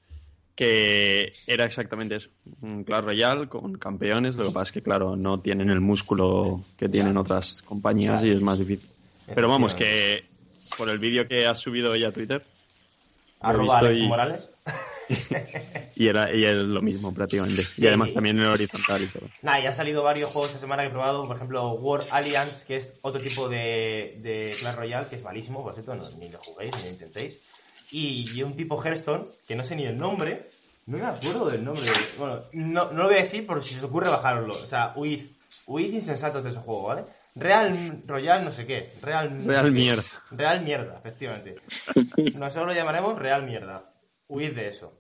que 0.59 1.33
era 1.47 1.65
exactamente 1.65 2.17
eso, 2.17 2.31
un 2.63 2.83
Clash 2.83 3.05
Royale 3.05 3.49
con 3.49 3.75
campeones, 3.79 4.35
lo 4.35 4.47
que 4.47 4.51
pasa 4.51 4.65
es 4.65 4.73
que 4.73 4.83
claro, 4.83 5.15
no 5.15 5.39
tienen 5.39 5.71
el 5.71 5.81
músculo 5.81 6.65
que 6.77 6.89
tienen 6.89 7.17
otras 7.17 7.63
compañías 7.63 8.25
y 8.25 8.31
es 8.33 8.41
más 8.41 8.59
difícil. 8.59 8.91
Pero 9.25 9.49
vamos, 9.49 9.77
que 9.77 10.25
por 10.77 10.89
el 10.89 10.99
vídeo 10.99 11.29
que 11.29 11.47
has 11.47 11.61
subido 11.61 11.93
hoy 11.93 12.03
a 12.03 12.11
Twitter, 12.11 12.45
Arroba 13.39 13.79
Alex 13.79 14.01
y- 14.01 14.09
Morales. 14.09 14.51
y 15.95 16.09
era 16.09 16.35
y 16.35 16.45
es 16.45 16.55
lo 16.57 16.83
mismo 16.83 17.15
prácticamente. 17.15 17.63
Sí, 17.63 17.85
y 17.85 17.87
además 17.87 18.09
sí. 18.09 18.15
también 18.15 18.39
en 18.41 18.47
horizontal 18.47 19.03
y 19.03 19.07
todo. 19.07 19.31
Nada, 19.43 19.61
ya 19.61 19.69
han 19.69 19.75
salido 19.75 20.03
varios 20.03 20.31
juegos 20.31 20.51
esta 20.51 20.61
semana 20.61 20.83
que 20.83 20.89
he 20.89 20.91
probado, 20.91 21.25
por 21.25 21.37
ejemplo, 21.37 21.73
War 21.75 22.01
Alliance, 22.11 22.67
que 22.67 22.79
es 22.79 22.99
otro 23.03 23.21
tipo 23.21 23.49
de, 23.49 24.19
de 24.23 24.57
Clash 24.59 24.75
Royale, 24.77 25.07
que 25.09 25.15
es 25.17 25.23
malísimo, 25.23 25.63
por 25.63 25.75
cierto, 25.75 25.95
no- 25.95 26.11
ni 26.11 26.29
lo 26.31 26.39
juguéis, 26.39 26.75
ni 26.75 26.83
lo 26.83 26.89
intentéis. 26.89 27.41
Y, 27.91 28.31
y 28.35 28.43
un 28.43 28.55
tipo 28.55 28.83
Hearthstone, 28.83 29.29
que 29.47 29.57
no 29.57 29.65
sé 29.65 29.75
ni 29.77 29.85
el 29.85 29.97
nombre, 29.97 30.51
no 30.89 30.97
me 30.97 31.05
acuerdo 31.05 31.51
del 31.51 31.65
nombre. 31.65 31.85
Bueno, 32.19 32.45
no, 32.53 32.91
no 32.93 33.03
lo 33.03 33.09
voy 33.09 33.19
a 33.19 33.23
decir 33.23 33.47
por 33.47 33.63
si 33.63 33.75
se 33.75 33.79
os 33.81 33.85
ocurre 33.85 34.09
bajarlo. 34.09 34.53
O 34.53 34.67
sea, 34.67 34.95
huid, 34.97 35.21
huid 35.67 35.93
insensatos 35.93 36.43
de 36.43 36.51
ese 36.51 36.61
juego, 36.61 36.89
¿vale? 36.89 37.05
Real 37.35 38.03
Royal 38.07 38.45
no 38.45 38.51
sé 38.51 38.67
qué. 38.67 38.93
Real, 39.03 39.45
Real 39.45 39.71
mierda. 39.71 40.03
Real 40.31 40.63
mierda, 40.63 40.99
efectivamente. 40.99 41.57
Nosotros 42.35 42.69
lo 42.69 42.73
llamaremos 42.73 43.19
Real 43.19 43.45
mierda. 43.45 43.93
Huid 44.29 44.55
de 44.55 44.69
eso. 44.69 44.99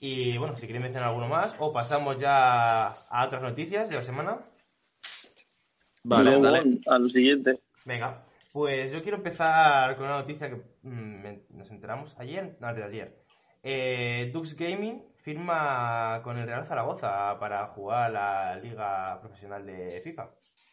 Y 0.00 0.36
bueno, 0.36 0.54
si 0.56 0.66
queréis 0.66 0.82
mencionar 0.82 1.08
alguno 1.08 1.28
más, 1.28 1.56
o 1.58 1.72
pasamos 1.72 2.18
ya 2.18 2.88
a 2.88 3.26
otras 3.26 3.42
noticias 3.42 3.88
de 3.88 3.96
la 3.96 4.02
semana. 4.02 4.38
Vale, 6.04 6.40
dale. 6.40 6.80
a 6.86 6.98
lo 6.98 7.08
siguiente. 7.08 7.58
Venga, 7.86 8.22
pues 8.56 8.90
yo 8.90 9.02
quiero 9.02 9.18
empezar 9.18 9.96
con 9.96 10.06
una 10.06 10.16
noticia 10.16 10.48
que 10.48 10.56
mm, 10.82 11.58
nos 11.58 11.70
enteramos 11.70 12.18
ayer, 12.18 12.56
no, 12.58 12.68
antes 12.68 12.84
de 12.84 12.88
ayer. 12.88 13.22
Eh, 13.62 14.30
Dux 14.32 14.56
Gaming 14.56 15.04
firma 15.16 16.22
con 16.24 16.38
el 16.38 16.46
Real 16.46 16.64
Zaragoza 16.64 17.38
para 17.38 17.66
jugar 17.66 18.12
la 18.12 18.56
Liga 18.56 19.20
Profesional 19.20 19.66
de 19.66 20.00
FIFA. 20.00 20.30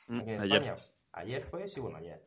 Mm, 0.08 0.20
aquí 0.22 0.32
en 0.32 0.42
ayer. 0.42 0.64
España. 0.64 0.76
Ayer 1.12 1.44
fue, 1.44 1.68
sí, 1.68 1.82
bueno, 1.82 1.98
ayer. 1.98 2.24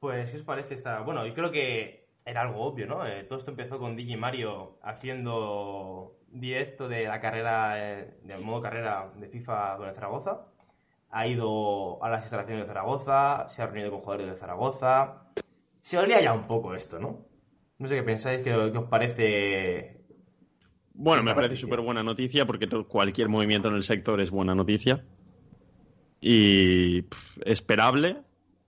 Pues, 0.00 0.32
¿qué 0.32 0.36
os 0.38 0.42
parece 0.42 0.74
esta? 0.74 1.02
Bueno, 1.02 1.24
yo 1.24 1.32
creo 1.32 1.52
que 1.52 2.08
era 2.24 2.40
algo 2.40 2.64
obvio, 2.64 2.88
¿no? 2.88 3.06
Eh, 3.06 3.22
todo 3.22 3.38
esto 3.38 3.52
empezó 3.52 3.78
con 3.78 3.94
Digi 3.94 4.16
Mario 4.16 4.80
haciendo 4.82 6.18
directo 6.26 6.88
de 6.88 7.04
la 7.04 7.20
carrera, 7.20 7.74
eh, 7.78 8.18
del 8.24 8.40
modo 8.40 8.62
carrera 8.62 9.12
de 9.14 9.28
FIFA 9.28 9.76
con 9.76 9.88
el 9.90 9.94
Zaragoza. 9.94 10.48
Ha 11.16 11.28
ido 11.28 12.02
a 12.02 12.10
las 12.10 12.24
instalaciones 12.24 12.64
de 12.64 12.66
Zaragoza, 12.66 13.48
se 13.48 13.62
ha 13.62 13.66
reunido 13.66 13.92
con 13.92 14.00
jugadores 14.00 14.32
de 14.32 14.36
Zaragoza. 14.36 15.30
Se 15.80 15.96
olía 15.96 16.20
ya 16.20 16.32
un 16.32 16.48
poco 16.48 16.74
esto, 16.74 16.98
¿no? 16.98 17.24
No 17.78 17.86
sé 17.86 17.94
qué 17.94 18.02
pensáis, 18.02 18.38
qué, 18.38 18.50
qué 18.50 18.78
os 18.78 18.88
parece. 18.88 20.00
Bueno, 20.92 21.20
esta 21.20 21.30
me 21.30 21.34
parece 21.36 21.56
súper 21.56 21.80
buena 21.82 22.02
noticia 22.02 22.46
porque 22.46 22.68
cualquier 22.88 23.28
movimiento 23.28 23.68
en 23.68 23.74
el 23.74 23.84
sector 23.84 24.20
es 24.20 24.30
buena 24.30 24.56
noticia. 24.56 25.04
Y 26.20 27.04
esperable 27.44 28.16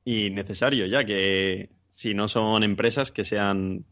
y 0.04 0.30
necesario, 0.30 0.86
ya 0.86 1.04
que 1.04 1.70
si 1.88 2.14
no 2.14 2.28
son 2.28 2.62
empresas, 2.62 3.10
que 3.10 3.24
sean 3.24 3.84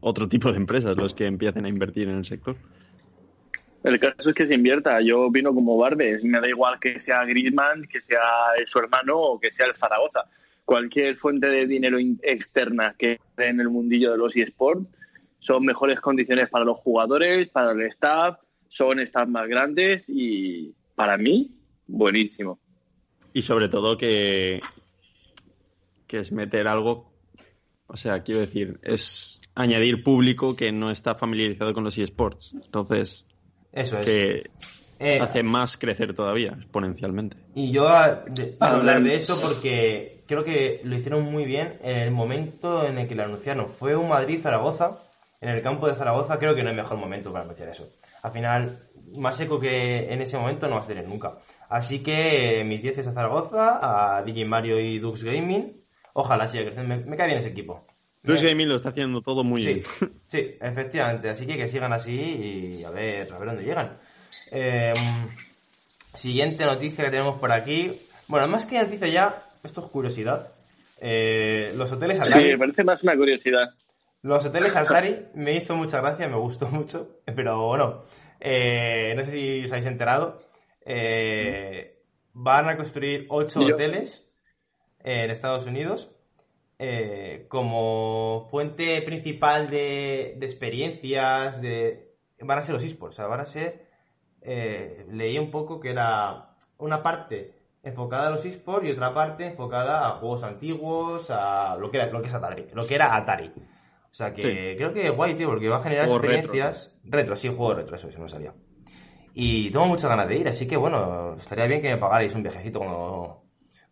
otro 0.00 0.28
tipo 0.28 0.50
de 0.50 0.56
empresas 0.56 0.96
los 0.96 1.14
que 1.14 1.26
empiecen 1.26 1.64
a 1.64 1.68
invertir 1.68 2.08
en 2.08 2.16
el 2.16 2.24
sector. 2.24 2.56
El 3.82 3.98
caso 3.98 4.28
es 4.28 4.34
que 4.34 4.46
se 4.46 4.54
invierta. 4.54 5.00
Yo 5.00 5.22
opino 5.26 5.54
como 5.54 5.76
Barbes. 5.78 6.24
Me 6.24 6.40
da 6.40 6.48
igual 6.48 6.78
que 6.78 6.98
sea 6.98 7.24
Griezmann, 7.24 7.86
que 7.86 8.00
sea 8.00 8.20
su 8.66 8.78
hermano 8.78 9.18
o 9.18 9.40
que 9.40 9.50
sea 9.50 9.66
el 9.66 9.74
Zaragoza. 9.74 10.24
Cualquier 10.64 11.16
fuente 11.16 11.46
de 11.46 11.66
dinero 11.66 11.98
in- 11.98 12.20
externa 12.22 12.94
que 12.98 13.12
esté 13.12 13.48
en 13.48 13.60
el 13.60 13.70
mundillo 13.70 14.12
de 14.12 14.18
los 14.18 14.36
eSports 14.36 14.86
son 15.38 15.64
mejores 15.64 15.98
condiciones 16.00 16.50
para 16.50 16.66
los 16.66 16.78
jugadores, 16.78 17.48
para 17.48 17.72
el 17.72 17.80
staff, 17.86 18.38
son 18.68 19.00
staff 19.00 19.26
más 19.28 19.48
grandes 19.48 20.08
y 20.08 20.74
para 20.94 21.16
mí, 21.16 21.48
buenísimo. 21.86 22.60
Y 23.32 23.40
sobre 23.42 23.68
todo 23.70 23.96
que, 23.96 24.60
que 26.06 26.18
es 26.18 26.30
meter 26.30 26.68
algo, 26.68 27.10
o 27.86 27.96
sea, 27.96 28.22
quiero 28.22 28.40
decir, 28.40 28.78
es 28.82 29.40
añadir 29.54 30.04
público 30.04 30.54
que 30.54 30.70
no 30.72 30.90
está 30.90 31.14
familiarizado 31.14 31.72
con 31.72 31.84
los 31.84 31.96
eSports. 31.96 32.52
Entonces, 32.52 33.26
Eso 33.72 33.98
es. 33.98 34.06
que 34.06 34.50
Eh, 35.02 35.18
hace 35.20 35.42
más 35.42 35.76
crecer 35.78 36.14
todavía, 36.14 36.52
exponencialmente. 36.56 37.36
Y 37.54 37.72
yo 37.72 37.88
ah, 37.88 38.22
de- 38.26 38.54
Ah, 38.60 38.74
hablar 38.74 39.02
de 39.02 39.14
eso 39.16 39.40
porque 39.40 40.24
creo 40.26 40.44
que 40.44 40.80
lo 40.84 40.94
hicieron 40.96 41.24
muy 41.24 41.44
bien 41.46 41.78
en 41.82 41.96
el 41.96 42.10
momento 42.10 42.84
en 42.86 42.98
el 42.98 43.08
que 43.08 43.14
lo 43.14 43.24
anunciaron. 43.24 43.68
Fue 43.70 43.96
un 43.96 44.08
Madrid-Zaragoza. 44.08 44.98
En 45.40 45.48
el 45.48 45.62
campo 45.62 45.88
de 45.88 45.94
Zaragoza 45.94 46.38
creo 46.38 46.54
que 46.54 46.62
no 46.62 46.68
hay 46.68 46.76
mejor 46.76 46.98
momento 46.98 47.32
para 47.32 47.44
anunciar 47.44 47.70
eso. 47.70 47.88
Al 48.22 48.30
final, 48.32 48.78
más 49.16 49.36
seco 49.38 49.58
que 49.58 50.12
en 50.12 50.20
ese 50.20 50.36
momento 50.36 50.68
no 50.68 50.74
vas 50.76 50.84
a 50.84 50.88
tener 50.88 51.08
nunca. 51.08 51.38
Así 51.70 52.02
que 52.02 52.60
eh, 52.60 52.64
mis 52.64 52.82
10 52.82 52.98
a 53.06 53.12
Zaragoza, 53.12 54.16
a 54.18 54.22
DJ 54.22 54.44
Mario 54.44 54.78
y 54.78 54.98
Dux 54.98 55.24
Gaming. 55.24 55.80
Ojalá 56.12 56.46
siga 56.46 56.64
creciendo. 56.64 56.94
Me, 56.94 57.02
me 57.04 57.16
cae 57.16 57.26
bien 57.28 57.38
ese 57.38 57.48
equipo. 57.48 57.86
Luis 58.22 58.42
Gaming 58.42 58.68
lo 58.68 58.76
está 58.76 58.90
haciendo 58.90 59.22
todo 59.22 59.42
muy 59.44 59.62
sí, 59.62 59.74
bien. 59.74 59.84
Sí, 60.26 60.56
efectivamente. 60.60 61.30
Así 61.30 61.46
que 61.46 61.56
que 61.56 61.68
sigan 61.68 61.92
así 61.92 62.12
y 62.80 62.84
a 62.84 62.90
ver, 62.90 63.32
a 63.32 63.38
ver 63.38 63.48
dónde 63.48 63.64
llegan. 63.64 63.98
Eh, 64.50 64.92
siguiente 65.98 66.64
noticia 66.64 67.04
que 67.04 67.10
tenemos 67.10 67.38
por 67.38 67.52
aquí. 67.52 67.98
Bueno, 68.28 68.46
más 68.48 68.66
que 68.66 68.80
noticia 68.80 69.08
ya, 69.08 69.46
esto 69.64 69.84
es 69.84 69.90
curiosidad. 69.90 70.52
Eh, 71.00 71.72
los 71.76 71.90
hoteles 71.92 72.18
Sí, 72.18 72.22
Altari, 72.24 72.48
me 72.50 72.58
parece 72.58 72.84
más 72.84 73.02
una 73.02 73.16
curiosidad. 73.16 73.70
los 74.22 74.44
hoteles 74.44 74.76
Altari 74.76 75.24
me 75.34 75.54
hizo 75.54 75.74
mucha 75.76 76.00
gracia, 76.00 76.28
me 76.28 76.36
gustó 76.36 76.66
mucho, 76.68 77.20
pero 77.34 77.66
bueno, 77.68 78.02
eh, 78.38 79.14
no 79.16 79.24
sé 79.24 79.30
si 79.32 79.64
os 79.64 79.70
habéis 79.72 79.86
enterado. 79.86 80.38
eh, 80.84 81.96
van 82.32 82.68
a 82.68 82.76
construir 82.76 83.26
ocho 83.28 83.66
Yo- 83.66 83.74
hoteles 83.74 84.28
en 85.02 85.30
Estados 85.30 85.66
Unidos 85.66 86.10
eh, 86.82 87.44
como 87.48 88.48
fuente 88.50 89.02
principal 89.02 89.68
de, 89.68 90.34
de 90.38 90.46
experiencias, 90.46 91.60
de 91.60 92.08
van 92.40 92.58
a 92.58 92.62
ser 92.62 92.74
los 92.74 92.82
esports, 92.84 93.16
o 93.16 93.16
sea, 93.16 93.26
van 93.26 93.40
a 93.40 93.44
ser, 93.46 93.84
eh, 94.40 95.04
leí 95.10 95.38
un 95.38 95.50
poco 95.50 95.78
que 95.78 95.90
era 95.90 96.56
una 96.78 97.02
parte 97.02 97.52
enfocada 97.82 98.28
a 98.28 98.30
los 98.30 98.46
esports 98.46 98.88
y 98.88 98.92
otra 98.92 99.12
parte 99.12 99.46
enfocada 99.46 100.08
a 100.08 100.12
juegos 100.12 100.42
antiguos, 100.42 101.30
a 101.30 101.76
lo 101.78 101.90
que 101.90 101.98
era, 101.98 102.06
lo 102.06 102.22
que 102.22 102.28
es 102.28 102.34
Atari, 102.34 102.66
lo 102.72 102.86
que 102.86 102.94
era 102.94 103.14
Atari. 103.14 103.52
O 104.10 104.14
sea 104.14 104.32
que 104.32 104.42
Sí. 104.42 104.76
creo 104.78 104.94
que 104.94 105.10
guay, 105.10 105.34
tío, 105.34 105.48
porque 105.48 105.68
va 105.68 105.76
a 105.76 105.82
generar 105.82 106.06
Juego 106.06 106.18
retro, 106.20 106.34
experiencias 106.38 106.98
retro, 107.04 107.36
sí, 107.36 107.48
juego 107.48 107.74
retro, 107.74 107.96
eso, 107.96 108.08
eso 108.08 108.18
no 108.18 108.28
salía. 108.28 108.54
Y 109.34 109.70
tengo 109.70 109.86
muchas 109.86 110.08
ganas 110.10 110.28
de 110.28 110.36
ir, 110.36 110.48
así 110.48 110.66
que 110.66 110.76
bueno, 110.78 111.36
estaría 111.38 111.66
bien 111.66 111.82
que 111.82 111.90
me 111.90 111.98
pagarais 111.98 112.34
un 112.34 112.42
viajecito 112.42 112.78
cuando, 112.78 113.42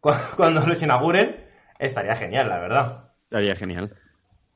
cuando, 0.01 0.23
cuando 0.37 0.67
los 0.67 0.83
inauguren. 0.83 1.38
Estaría 1.79 2.17
genial, 2.17 2.49
la 2.49 2.59
verdad. 2.59 3.05
Estaría 3.25 3.57
genial. 3.57 3.91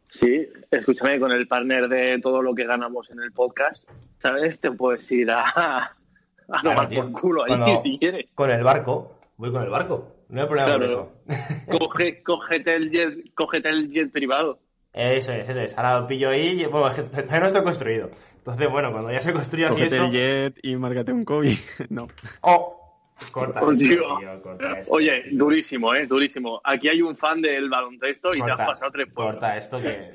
Sí, 0.08 0.46
escúchame, 0.70 1.18
con 1.18 1.32
el 1.32 1.46
partner 1.48 1.88
de 1.88 2.18
todo 2.20 2.42
lo 2.42 2.54
que 2.54 2.64
ganamos 2.66 3.10
en 3.10 3.20
el 3.20 3.32
podcast, 3.32 3.88
¿sabes? 4.18 4.60
Te 4.60 4.70
puedes 4.70 5.10
ir 5.10 5.30
a, 5.30 5.44
a 6.48 6.62
tomar 6.62 6.88
tío. 6.88 7.10
por 7.10 7.20
culo 7.20 7.44
ahí 7.44 7.48
Cuando- 7.56 7.80
si 7.80 7.98
quieres. 7.98 8.26
Con 8.34 8.50
el 8.50 8.62
barco, 8.62 9.18
voy 9.36 9.50
con 9.52 9.62
el 9.62 9.70
barco. 9.70 10.16
No 10.28 10.42
hay 10.42 10.46
problema 10.48 10.76
Claro. 10.76 11.12
con 11.26 11.34
eso. 11.34 11.48
Coge, 11.78 12.22
cógete, 12.22 12.74
el 12.74 12.90
jet, 12.90 13.34
cógete 13.34 13.68
el 13.68 13.88
jet 13.90 14.10
privado. 14.10 14.58
Eso 14.92 15.32
es, 15.32 15.48
eso 15.48 15.60
es. 15.62 15.78
Ahora 15.78 16.00
lo 16.00 16.06
pillo 16.06 16.28
ahí 16.30 16.60
y 16.62 16.66
bueno, 16.66 16.90
todavía 16.94 17.40
no 17.40 17.46
está 17.46 17.62
construido. 17.62 18.10
Entonces, 18.36 18.68
bueno, 18.70 18.90
cuando 18.92 19.10
ya 19.12 19.20
se 19.20 19.32
construya 19.32 19.66
aquí 19.68 19.76
Cógete 19.76 19.94
eso. 19.94 20.04
el 20.06 20.10
jet 20.10 20.58
y 20.62 20.76
márgate 20.76 21.12
un 21.12 21.24
COVID. 21.24 21.56
no. 21.90 22.08
¡Oh! 22.42 22.81
Corta 23.30 23.60
Oh, 23.62 23.72
esto, 23.72 23.84
tío. 23.84 24.42
corta 24.42 24.78
esto. 24.80 24.94
Oye, 24.94 25.24
durísimo, 25.32 25.94
¿eh? 25.94 26.06
Durísimo. 26.06 26.60
Aquí 26.64 26.88
hay 26.88 27.02
un 27.02 27.14
fan 27.16 27.40
del 27.40 27.68
baloncesto 27.68 28.34
y 28.34 28.42
te 28.42 28.50
has 28.50 28.56
pasado 28.66 28.90
tres 28.90 29.06
pueblos. 29.12 29.34
Corta 29.34 29.56
esto 29.56 29.80
que. 29.80 30.12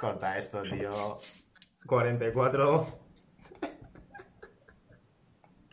Corta 0.00 0.38
esto, 0.38 0.62
tío. 0.62 1.18
44. 1.86 2.86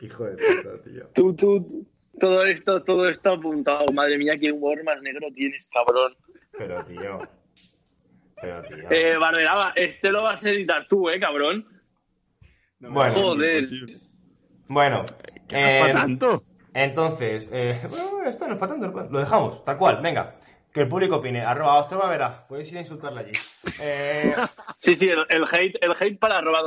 Hijo 0.00 0.24
de 0.24 0.36
puta, 0.36 0.82
tío. 0.82 1.06
Tú, 1.14 1.34
tú, 1.34 1.86
todo 2.20 2.44
esto, 2.44 2.82
todo 2.82 3.08
esto 3.08 3.32
apuntado. 3.32 3.86
Madre 3.92 4.18
mía, 4.18 4.38
qué 4.38 4.52
humor 4.52 4.82
más 4.84 5.00
negro 5.02 5.28
tienes, 5.34 5.68
cabrón. 5.72 6.14
Pero, 6.56 6.84
tío. 6.84 7.18
Pero, 8.40 8.62
tío. 8.62 8.90
Eh, 8.90 9.16
Barberaba, 9.16 9.72
este 9.74 10.10
lo 10.10 10.22
vas 10.22 10.44
a 10.44 10.50
editar 10.50 10.86
tú, 10.86 11.08
¿eh, 11.08 11.18
cabrón? 11.18 11.66
Bueno. 12.78 13.14
Joder. 13.14 13.62
Imposible. 13.64 14.00
Bueno. 14.68 15.04
¿Qué 15.48 15.54
no 15.56 15.60
es 15.66 15.72
eh, 15.72 15.80
para 15.80 15.92
tanto? 15.94 16.42
Entonces, 16.74 17.48
eh, 17.52 17.80
bueno, 17.88 18.24
esto 18.28 18.46
no 18.46 18.54
es 18.54 18.60
para 18.60 18.72
tanto, 18.78 19.08
lo 19.10 19.18
dejamos, 19.18 19.64
tal 19.64 19.76
cual, 19.78 20.00
venga. 20.02 20.34
Que 20.72 20.82
el 20.82 20.88
público 20.88 21.16
opine. 21.16 21.40
Arroba 21.42 21.78
Ostrova 21.80 22.10
verá. 22.10 22.46
Podéis 22.46 22.70
ir 22.70 22.76
a 22.76 22.80
insultarle 22.82 23.20
allí. 23.20 23.32
Eh, 23.80 24.34
Sí, 24.80 24.94
sí, 24.94 25.08
el, 25.08 25.24
el 25.30 25.44
hate, 25.50 25.78
el 25.82 25.92
hate 25.98 26.18
para 26.18 26.36
arroba 26.38 26.60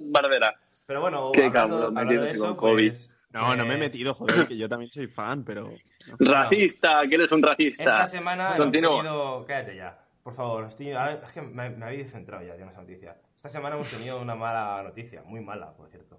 Barbera. 0.00 0.54
pero 0.86 1.02
bueno, 1.02 1.30
Qué 1.32 1.44
hablando, 1.44 1.76
cabrón, 1.76 1.98
hablando 1.98 2.22
de 2.22 2.30
eso, 2.30 2.46
con 2.46 2.56
COVID. 2.56 2.88
pues, 2.88 3.14
No, 3.30 3.54
no 3.54 3.66
me 3.66 3.74
he 3.74 3.76
pues, 3.76 3.78
metido, 3.78 4.14
joder, 4.14 4.46
que 4.48 4.56
yo 4.56 4.68
también 4.70 4.90
soy 4.90 5.06
fan, 5.06 5.44
pero. 5.44 5.68
no. 6.18 6.32
Racista, 6.32 7.02
que 7.06 7.14
eres 7.16 7.30
un 7.30 7.42
racista. 7.42 7.82
Esta 7.82 8.06
semana 8.06 8.46
hemos 8.54 8.58
Continúa. 8.58 8.96
tenido... 9.02 9.44
Cállate 9.46 9.76
ya, 9.76 9.98
por 10.22 10.34
favor. 10.34 10.64
Estoy... 10.64 10.92
a 10.92 11.04
ver, 11.04 11.20
es 11.22 11.32
que 11.32 11.42
me, 11.42 11.68
me 11.68 11.84
habéis 11.84 12.06
descentrado 12.06 12.42
ya 12.46 12.54
de 12.54 12.64
esa 12.64 12.80
noticia. 12.80 13.16
Esta 13.36 13.50
semana 13.50 13.74
hemos 13.76 13.90
tenido 13.90 14.18
una 14.18 14.34
mala 14.34 14.82
noticia, 14.82 15.22
muy 15.26 15.40
mala, 15.40 15.72
por 15.74 15.90
cierto. 15.90 16.18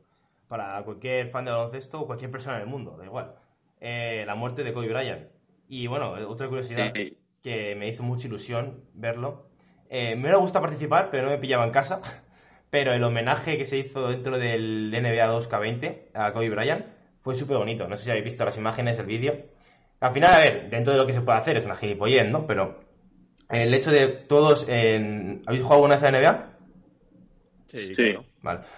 Para 0.53 0.83
cualquier 0.83 1.29
fan 1.31 1.45
de 1.45 1.51
baloncesto 1.51 2.01
o 2.01 2.05
cualquier 2.05 2.29
persona 2.29 2.57
en 2.57 2.61
el 2.61 2.67
mundo, 2.69 2.95
da 2.95 3.05
igual. 3.05 3.33
Eh, 3.81 4.23
la 4.27 4.35
muerte 4.35 4.63
de 4.63 4.71
Kobe 4.71 4.87
Bryant. 4.87 5.23
Y 5.67 5.87
bueno, 5.87 6.11
otra 6.29 6.47
curiosidad 6.47 6.91
Sí. 6.93 7.17
que 7.41 7.73
me 7.73 7.87
hizo 7.87 8.03
mucha 8.03 8.27
ilusión 8.27 8.83
verlo. 8.93 9.47
Eh, 9.89 10.13
me 10.15 10.21
hubiera 10.21 10.37
gustado 10.37 10.61
participar, 10.61 11.09
pero 11.09 11.23
no 11.23 11.31
me 11.31 11.39
pillaba 11.39 11.65
en 11.65 11.71
casa. 11.71 12.01
Pero 12.69 12.93
el 12.93 13.03
homenaje 13.03 13.57
que 13.57 13.65
se 13.65 13.79
hizo 13.79 14.07
dentro 14.09 14.37
del 14.37 14.91
NBA 14.91 15.27
2K20 15.31 16.11
a 16.13 16.31
Kobe 16.33 16.51
Bryant 16.51 16.85
fue 17.23 17.33
súper 17.33 17.57
bonito. 17.57 17.87
No 17.87 17.97
sé 17.97 18.03
si 18.03 18.09
habéis 18.11 18.25
visto 18.25 18.45
las 18.45 18.55
imágenes, 18.57 18.99
el 18.99 19.07
vídeo. 19.07 19.33
Al 20.01 20.13
final, 20.13 20.33
a 20.35 20.39
ver, 20.39 20.69
dentro 20.69 20.93
de 20.93 20.99
lo 20.99 21.07
que 21.07 21.13
se 21.13 21.21
puede 21.21 21.39
hacer 21.39 21.57
es 21.57 21.65
una 21.65 21.75
gilipollez, 21.75 22.29
¿no? 22.29 22.45
Pero 22.45 22.79
el 23.49 23.73
hecho 23.73 23.89
de 23.91 24.07
todos 24.07 24.69
en... 24.69 25.41
¿Habéis 25.47 25.63
jugado 25.63 25.77
alguna 25.85 25.95
vez 25.95 26.03
a 26.03 26.11
NBA? 26.11 26.49
Sí, 27.69 27.93
Sí. 27.95 28.11
claro. 28.11 28.25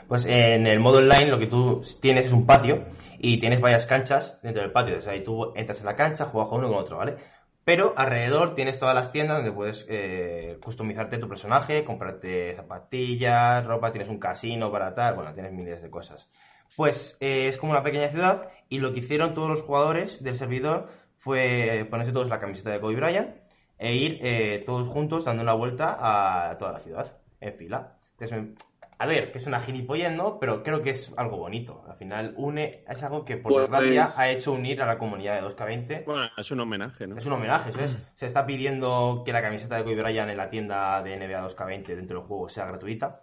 Pues 0.08 0.26
en 0.26 0.68
el 0.68 0.80
modo 0.80 1.00
online 1.00 1.28
lo 1.28 1.40
que 1.40 1.48
tú 1.48 1.82
tienes 2.00 2.26
es 2.26 2.32
un 2.32 2.46
patio 2.46 2.86
y 3.18 3.40
tienes 3.40 3.60
varias 3.60 3.86
canchas 3.86 4.40
dentro 4.44 4.62
del 4.62 4.72
patio. 4.72 4.94
Entonces 4.94 5.12
ahí 5.12 5.24
tú 5.24 5.54
entras 5.56 5.80
en 5.80 5.86
la 5.86 5.96
cancha, 5.96 6.26
juegas 6.26 6.50
con 6.50 6.60
uno 6.60 6.70
con 6.70 6.78
otro, 6.78 6.98
¿vale? 6.98 7.18
Pero 7.64 7.96
alrededor 7.98 8.54
tienes 8.54 8.78
todas 8.78 8.94
las 8.94 9.12
tiendas 9.12 9.38
donde 9.38 9.52
puedes 9.52 9.88
eh, 9.90 10.60
customizarte 10.62 11.18
tu 11.18 11.28
personaje, 11.28 11.84
comprarte 11.84 12.56
zapatillas, 12.56 13.66
ropa, 13.66 13.92
tienes 13.92 14.08
un 14.08 14.20
casino 14.20 14.72
para 14.72 14.94
tal, 14.94 15.16
bueno, 15.16 15.34
tienes 15.34 15.52
miles 15.52 15.82
de 15.82 15.90
cosas. 15.90 16.30
Pues 16.76 17.18
eh, 17.22 17.48
es 17.48 17.58
como 17.58 17.72
una 17.72 17.82
pequeña 17.82 18.10
ciudad 18.10 18.50
y 18.70 18.80
lo 18.80 18.94
que 18.94 19.00
hicieron 19.00 19.34
todos 19.34 19.50
los 19.50 19.62
jugadores 19.64 20.24
del 20.24 20.36
servidor 20.36 20.90
fue 21.18 21.88
ponerse 21.90 22.12
todos 22.12 22.30
la 22.30 22.40
camiseta 22.40 22.70
de 22.70 22.80
Kobe 22.80 22.98
Bryant 22.98 23.36
e 23.80 23.96
ir 23.96 24.20
eh, 24.22 24.64
todos 24.64 24.88
juntos 24.88 25.26
dando 25.26 25.42
una 25.42 25.54
vuelta 25.54 25.98
a 26.00 26.56
toda 26.60 26.74
la 26.74 26.80
ciudad 26.80 27.18
en 27.42 27.56
fila. 27.56 27.98
Entonces, 28.12 28.64
a 28.98 29.06
ver, 29.06 29.32
que 29.32 29.40
es 29.40 29.48
una 29.48 29.60
gilipollez, 29.60 30.12
¿no? 30.14 30.40
Pero 30.40 30.64
creo 30.64 30.82
que 30.82 30.92
es 30.92 31.14
algo 31.18 31.38
bonito. 31.38 31.84
Al 31.90 31.96
final 31.98 32.34
une, 32.38 32.84
es 32.88 33.04
algo 33.04 33.26
que 33.26 33.38
por 33.38 33.52
Pues- 33.52 33.70
desgracia 33.70 34.22
ha 34.22 34.30
hecho 34.30 34.54
unir 34.54 34.82
a 34.82 34.86
la 34.86 34.98
comunidad 34.98 35.36
de 35.36 35.42
2K20 35.42 36.06
Bueno, 36.06 36.24
es 36.38 36.52
un 36.52 36.60
homenaje, 36.62 37.06
¿no? 37.08 37.18
es 37.18 37.26
un 37.26 37.34
homenaje, 37.34 37.72
eso 37.72 37.82
es. 37.82 37.98
Se 38.16 38.26
está 38.26 38.46
pidiendo 38.46 39.24
que 39.26 39.34
la 39.34 39.42
camiseta 39.42 39.76
de 39.78 39.84
Kobe 39.84 40.02
Bryant 40.02 40.30
en 40.32 40.38
la 40.38 40.50
tienda 40.50 41.02
de 41.04 41.16
NBA 41.18 41.42
2K20 41.42 41.96
dentro 41.96 42.20
del 42.20 42.28
juego 42.28 42.48
sea 42.50 42.66
gratuita. 42.66 43.22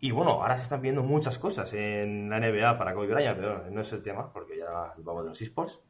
Y 0.00 0.10
bueno, 0.10 0.32
ahora 0.42 0.56
se 0.56 0.64
están 0.64 0.80
pidiendo 0.80 1.02
muchas 1.02 1.38
cosas 1.38 1.72
en 1.72 2.28
la 2.28 2.38
NBA 2.38 2.76
para 2.76 2.92
Kobe 2.94 3.06
Bryant, 3.14 3.36
pero 3.38 3.70
no 3.70 3.80
es 3.80 3.92
el 3.92 4.02
tema, 4.02 4.32
porque 4.32 4.58
ya 4.58 4.92
vamos 4.98 5.22
de 5.24 5.28
los 5.30 5.40
esports. 5.40 5.80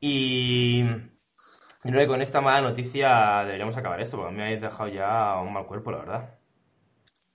Y, 0.00 0.80
y 0.82 1.90
creo 1.90 2.00
que 2.00 2.06
con 2.06 2.22
esta 2.22 2.40
mala 2.40 2.62
noticia 2.62 3.42
deberíamos 3.44 3.76
acabar 3.76 4.00
esto, 4.00 4.16
porque 4.18 4.34
me 4.34 4.44
habéis 4.44 4.60
dejado 4.60 4.88
ya 4.88 5.40
un 5.40 5.52
mal 5.52 5.66
cuerpo, 5.66 5.90
la 5.90 5.98
verdad. 5.98 6.34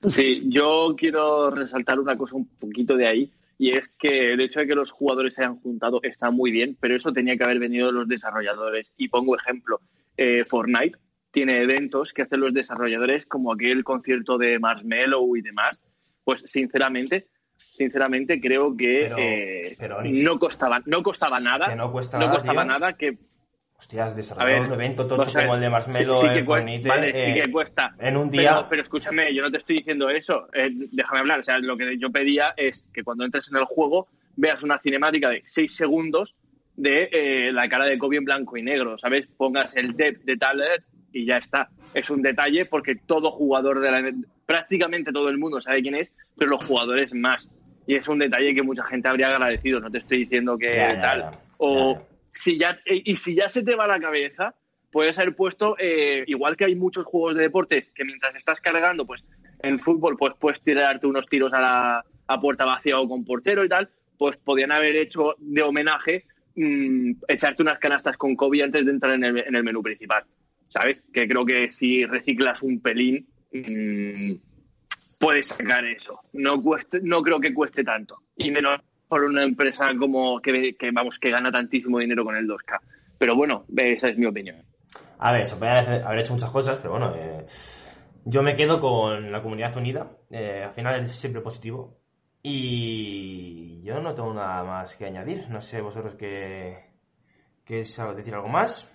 Sí, 0.08 0.44
yo 0.46 0.96
quiero 0.98 1.50
resaltar 1.52 2.00
una 2.00 2.18
cosa 2.18 2.36
un 2.36 2.48
poquito 2.48 2.96
de 2.96 3.08
ahí, 3.08 3.32
y 3.58 3.72
es 3.72 3.90
que 3.90 4.32
el 4.34 4.40
hecho 4.40 4.62
de 4.62 4.68
que 4.68 4.76
los 4.76 4.92
jugadores 4.92 5.34
se 5.34 5.42
hayan 5.44 5.60
juntado 5.60 6.00
está 6.04 6.32
muy 6.32 6.52
bien, 6.52 6.78
pero 6.80 6.96
eso 6.96 7.12
tenía 7.12 7.36
que 7.36 7.44
haber 7.44 7.60
venido 7.60 7.88
de 7.88 7.94
los 7.94 8.08
desarrolladores. 8.08 8.94
Y 8.98 9.10
pongo 9.10 9.36
ejemplo, 9.36 9.82
eh, 10.16 10.46
Fortnite 10.46 10.98
tiene 11.32 11.62
eventos 11.62 12.14
que 12.14 12.22
hacen 12.22 12.40
los 12.40 12.54
desarrolladores, 12.54 13.26
como 13.26 13.52
aquel 13.52 13.84
concierto 13.84 14.38
de 14.38 14.58
Marshmello 14.60 15.36
y 15.36 15.42
demás. 15.42 15.84
Pues 16.24 16.44
sinceramente, 16.46 17.28
sinceramente 17.58 18.40
creo 18.40 18.78
que 18.78 19.08
Pero- 19.10 19.18
eh, 19.20 19.76
pero, 19.78 20.02
no 20.04 20.40
costaba, 20.40 20.82
no 20.86 21.04
costaba 21.04 21.42
nada, 21.42 21.68
que 21.68 21.76
no 21.76 21.92
costaba 21.92 22.62
tío. 22.64 22.66
nada 22.66 22.94
que 22.94 23.18
Hostias, 23.80 24.14
desarrollar 24.14 24.60
ver, 24.60 24.68
un 24.68 24.74
evento 24.74 25.08
tocho 25.08 25.32
como 25.32 25.56
el 25.56 25.62
de 25.62 25.70
Marshmello 25.70 26.18
sí, 26.18 26.22
sí 26.22 26.28
en 26.28 26.34
que 26.34 26.46
cuesta, 26.46 26.68
Fortnite, 26.70 26.90
vale, 26.90 27.14
sí 27.14 27.30
eh, 27.30 27.42
que 27.44 27.52
cuesta. 27.52 27.96
en 27.98 28.18
un 28.18 28.30
día... 28.30 28.52
Pero, 28.56 28.68
pero 28.70 28.82
escúchame, 28.82 29.34
yo 29.34 29.42
no 29.42 29.50
te 29.50 29.58
estoy 29.58 29.78
diciendo 29.78 30.10
eso. 30.10 30.48
Eh, 30.54 30.70
déjame 30.92 31.20
hablar. 31.22 31.40
O 31.40 31.44
sea, 31.44 31.60
lo 31.60 31.78
que 31.78 31.98
yo 31.98 32.12
pedía 32.12 32.54
es 32.58 32.86
que 32.94 33.04
cuando 33.04 33.24
entres 33.24 33.50
en 33.50 33.58
el 33.58 33.64
juego 33.64 34.10
veas 34.36 34.64
una 34.64 34.80
cinemática 34.80 35.30
de 35.30 35.44
6 35.46 35.74
segundos 35.74 36.36
de 36.76 37.10
eh, 37.12 37.52
la 37.54 37.70
cara 37.70 37.86
de 37.86 37.98
Kobe 37.98 38.18
en 38.18 38.26
blanco 38.26 38.58
y 38.58 38.64
negro, 38.64 38.98
¿sabes? 38.98 39.28
Pongas 39.28 39.76
el 39.78 39.96
depth 39.96 40.24
de 40.26 40.36
tablet 40.36 40.84
y 41.14 41.26
ya 41.26 41.38
está. 41.38 41.70
Es 41.94 42.10
un 42.10 42.22
detalle 42.22 42.66
porque 42.66 42.96
todo 42.96 43.32
jugador 43.32 43.80
de 43.80 43.92
la... 43.92 44.12
Prácticamente 44.46 45.14
todo 45.14 45.30
el 45.30 45.38
mundo 45.38 45.62
sabe 45.62 45.82
quién 45.82 45.96
es, 45.96 46.14
pero 46.38 46.52
los 46.52 46.66
jugadores 46.66 47.14
más. 47.14 47.50
Y 47.88 47.96
es 47.96 48.08
un 48.10 48.20
detalle 48.20 48.54
que 48.54 48.62
mucha 48.62 48.84
gente 48.84 49.08
habría 49.08 49.30
agradecido. 49.30 49.80
No 49.80 49.90
te 49.90 50.00
estoy 50.00 50.20
diciendo 50.20 50.58
que 50.58 50.76
Ya, 50.76 50.94
ya, 50.96 51.02
tal. 51.02 51.20
ya. 51.22 51.32
O. 51.60 52.09
si 52.34 52.58
ya 52.58 52.80
eh, 52.86 53.02
y 53.06 53.16
si 53.16 53.36
ya 53.36 53.50
se 53.50 53.64
te 53.64 53.76
va 53.76 53.88
la 53.88 54.00
cabeza, 54.00 54.56
puedes 54.92 55.18
haber 55.20 55.36
puesto 55.36 55.76
eh, 55.80 56.24
igual 56.28 56.58
que 56.58 56.66
hay 56.66 56.76
muchos 56.76 57.06
juegos 57.06 57.36
de 57.36 57.44
deportes 57.44 57.92
que 57.92 58.06
mientras 58.06 58.36
estás 58.36 58.62
cargando, 58.62 59.06
pues 59.06 59.26
en 59.62 59.80
fútbol 59.80 60.18
pues 60.18 60.34
puedes 60.40 60.62
tirarte 60.62 61.08
unos 61.08 61.28
tiros 61.28 61.54
a 61.54 61.62
la 61.62 62.06
a 62.28 62.40
puerta 62.40 62.66
vacía 62.66 63.00
o 63.00 63.08
con 63.08 63.26
portero 63.26 63.64
y 63.64 63.70
tal, 63.70 63.90
pues 64.18 64.38
podían 64.38 64.72
haber 64.72 64.96
hecho 64.96 65.36
de 65.40 65.64
homenaje 65.64 66.26
mm, 66.56 67.12
echarte 67.28 67.64
unas 67.64 67.80
canastas 67.80 68.18
con 68.18 68.36
Kobe 68.36 68.64
antes 68.64 68.86
de 68.86 68.92
entrar 68.92 69.14
en 69.14 69.24
el, 69.24 69.40
en 69.40 69.56
el 69.56 69.64
menú 69.64 69.82
principal. 69.82 70.26
¿sabes? 70.70 71.06
Que 71.12 71.28
creo 71.28 71.46
que 71.46 71.70
si 71.70 72.06
reciclas 72.06 72.62
un 72.62 72.80
pelín, 72.80 73.28
mmm, 73.52 74.34
puedes 75.18 75.48
sacar 75.48 75.86
eso. 75.86 76.22
No, 76.34 76.62
cueste, 76.62 77.02
no 77.02 77.22
creo 77.22 77.40
que 77.40 77.54
cueste 77.54 77.84
tanto. 77.84 78.22
Y 78.38 78.52
menos 78.52 78.80
por 79.10 79.24
una 79.24 79.44
empresa 79.44 79.92
como 79.98 80.40
que, 80.40 80.76
que, 80.78 80.92
vamos, 80.92 81.20
que 81.20 81.32
gana 81.32 81.52
tantísimo 81.52 82.00
dinero 82.00 82.24
con 82.24 82.38
el 82.38 82.48
2K. 82.48 82.80
Pero 83.18 83.36
bueno, 83.36 83.66
esa 83.76 84.08
es 84.08 84.18
mi 84.18 84.28
opinión. 84.28 84.64
A 85.18 85.34
ver, 85.34 85.46
se 85.46 85.58
puede 85.58 85.72
haber 85.72 86.20
hecho 86.20 86.34
muchas 86.34 86.52
cosas, 86.52 86.78
pero 86.78 86.92
bueno, 86.92 87.14
eh, 87.16 87.46
yo 88.24 88.42
me 88.44 88.56
quedo 88.56 88.80
con 88.80 89.32
la 89.32 89.42
comunidad 89.42 89.76
unida. 89.76 90.12
Eh, 90.30 90.64
al 90.64 90.74
final 90.74 91.02
es 91.02 91.12
siempre 91.12 91.42
positivo. 91.42 91.98
Y 92.42 93.82
yo 93.84 94.00
no 94.00 94.14
tengo 94.14 94.34
nada 94.34 94.64
más 94.64 94.96
que 94.96 95.06
añadir. 95.06 95.50
No 95.50 95.60
sé 95.60 95.82
vosotros 95.82 96.16
qué, 96.16 96.78
qué 97.66 97.84
decir 98.16 98.34
algo 98.34 98.48
más. 98.48 98.90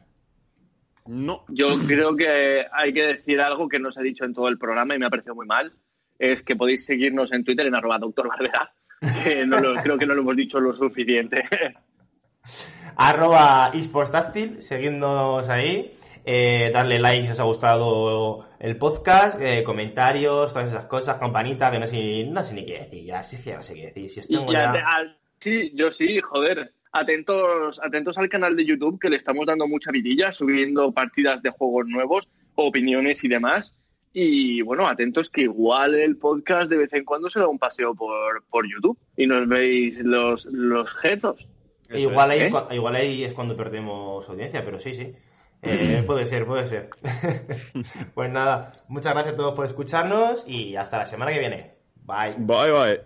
No. 1.07 1.45
Yo 1.49 1.79
creo 1.87 2.17
que 2.17 2.65
hay 2.73 2.95
que 2.95 3.03
decir 3.03 3.41
algo 3.41 3.69
que 3.69 3.79
no 3.79 3.91
se 3.91 4.01
ha 4.01 4.03
dicho 4.03 4.25
en 4.25 4.33
todo 4.33 4.49
el 4.49 4.59
programa 4.59 4.95
y 4.95 4.99
me 4.99 5.07
ha 5.07 5.11
parecido 5.11 5.35
muy 5.35 5.47
mal. 5.47 5.75
Es 6.19 6.43
que 6.43 6.57
podéis 6.57 6.85
seguirnos 6.85 7.33
en 7.33 7.45
Twitter 7.45 7.67
en 7.67 7.75
arroba 7.75 7.99
doctor 7.99 8.29
Barbera. 8.29 8.73
no 9.47 9.59
lo, 9.59 9.83
creo 9.83 9.99
que 9.99 10.07
no 10.07 10.15
lo 10.15 10.23
hemos 10.23 10.37
dicho 10.37 10.61
lo 10.61 10.73
suficiente. 10.73 11.45
arroba 12.97 13.71
esportstáctil, 13.75 14.63
seguidnos 14.63 15.49
ahí. 15.49 15.97
Eh, 16.27 16.71
darle 16.73 16.99
like 16.99 17.27
si 17.27 17.33
os 17.33 17.41
ha 17.41 17.45
gustado 17.45 18.49
el 18.59 18.79
podcast, 18.79 19.39
eh, 19.43 19.63
comentarios, 19.63 20.55
todas 20.55 20.73
esas 20.73 20.87
cosas, 20.87 21.19
campanita, 21.19 21.71
que 21.71 21.79
no 21.79 21.87
sé, 21.87 22.25
no 22.25 22.43
sé 22.43 22.55
ni 22.55 22.65
qué 22.65 22.79
decir, 22.79 23.05
ya 23.05 23.23
sí 23.23 23.37
que 23.45 23.55
no 23.55 23.63
sé 23.63 23.75
qué 23.75 23.93
decir. 23.93 24.25
Si 24.25 24.33
ya, 24.33 24.73
ya... 24.73 25.17
sí, 25.39 25.73
yo 25.75 25.91
sí, 25.91 26.21
joder. 26.21 26.73
Atentos, 26.93 27.81
atentos 27.83 28.17
al 28.19 28.29
canal 28.29 28.57
de 28.57 28.65
YouTube 28.65 29.01
que 29.01 29.11
le 29.11 29.17
estamos 29.17 29.47
dando 29.47 29.67
mucha 29.67 29.91
vidilla, 29.91 30.33
subiendo 30.33 30.93
partidas 30.93 31.43
de 31.43 31.51
juegos 31.51 31.87
nuevos, 31.89 32.31
opiniones 32.55 33.23
y 33.25 33.29
demás. 33.29 33.77
Y 34.17 34.63
bueno, 34.63 34.87
atentos 34.87 35.29
que 35.29 35.43
igual 35.43 35.97
el 35.97 36.17
podcast 36.17 36.71
de 36.71 36.79
vez 36.79 36.93
en 36.93 37.05
cuando 37.05 37.29
se 37.29 37.41
da 37.41 37.49
un 37.49 37.59
paseo 37.59 37.97
por, 37.97 38.45
por 38.49 38.65
YouTube 38.65 38.97
y 39.17 39.27
nos 39.27 39.49
veis 39.49 39.99
los, 40.05 40.47
los 40.47 40.89
jetos. 40.95 41.49
igual, 41.93 42.31
ahí, 42.31 42.43
¿eh? 42.43 42.53
igual 42.71 42.95
ahí 42.95 43.25
es 43.25 43.35
cuando 43.35 43.57
perdemos 43.57 44.29
audiencia, 44.29 44.65
pero 44.65 44.79
sí, 44.79 44.95
sí. 44.95 45.13
Eh, 45.67 46.05
puede 46.07 46.27
ser, 46.27 46.45
puede 46.45 46.67
ser. 46.67 46.91
pues 48.15 48.31
nada, 48.31 48.75
muchas 48.87 49.15
gracias 49.15 49.33
a 49.33 49.37
todos 49.39 49.55
por 49.55 49.65
escucharnos 49.65 50.47
y 50.47 50.77
hasta 50.77 50.99
la 50.99 51.07
semana 51.07 51.33
que 51.33 51.39
viene. 51.39 51.75
Bye. 52.05 52.35
Bye, 52.37 52.71
bye. 52.71 53.05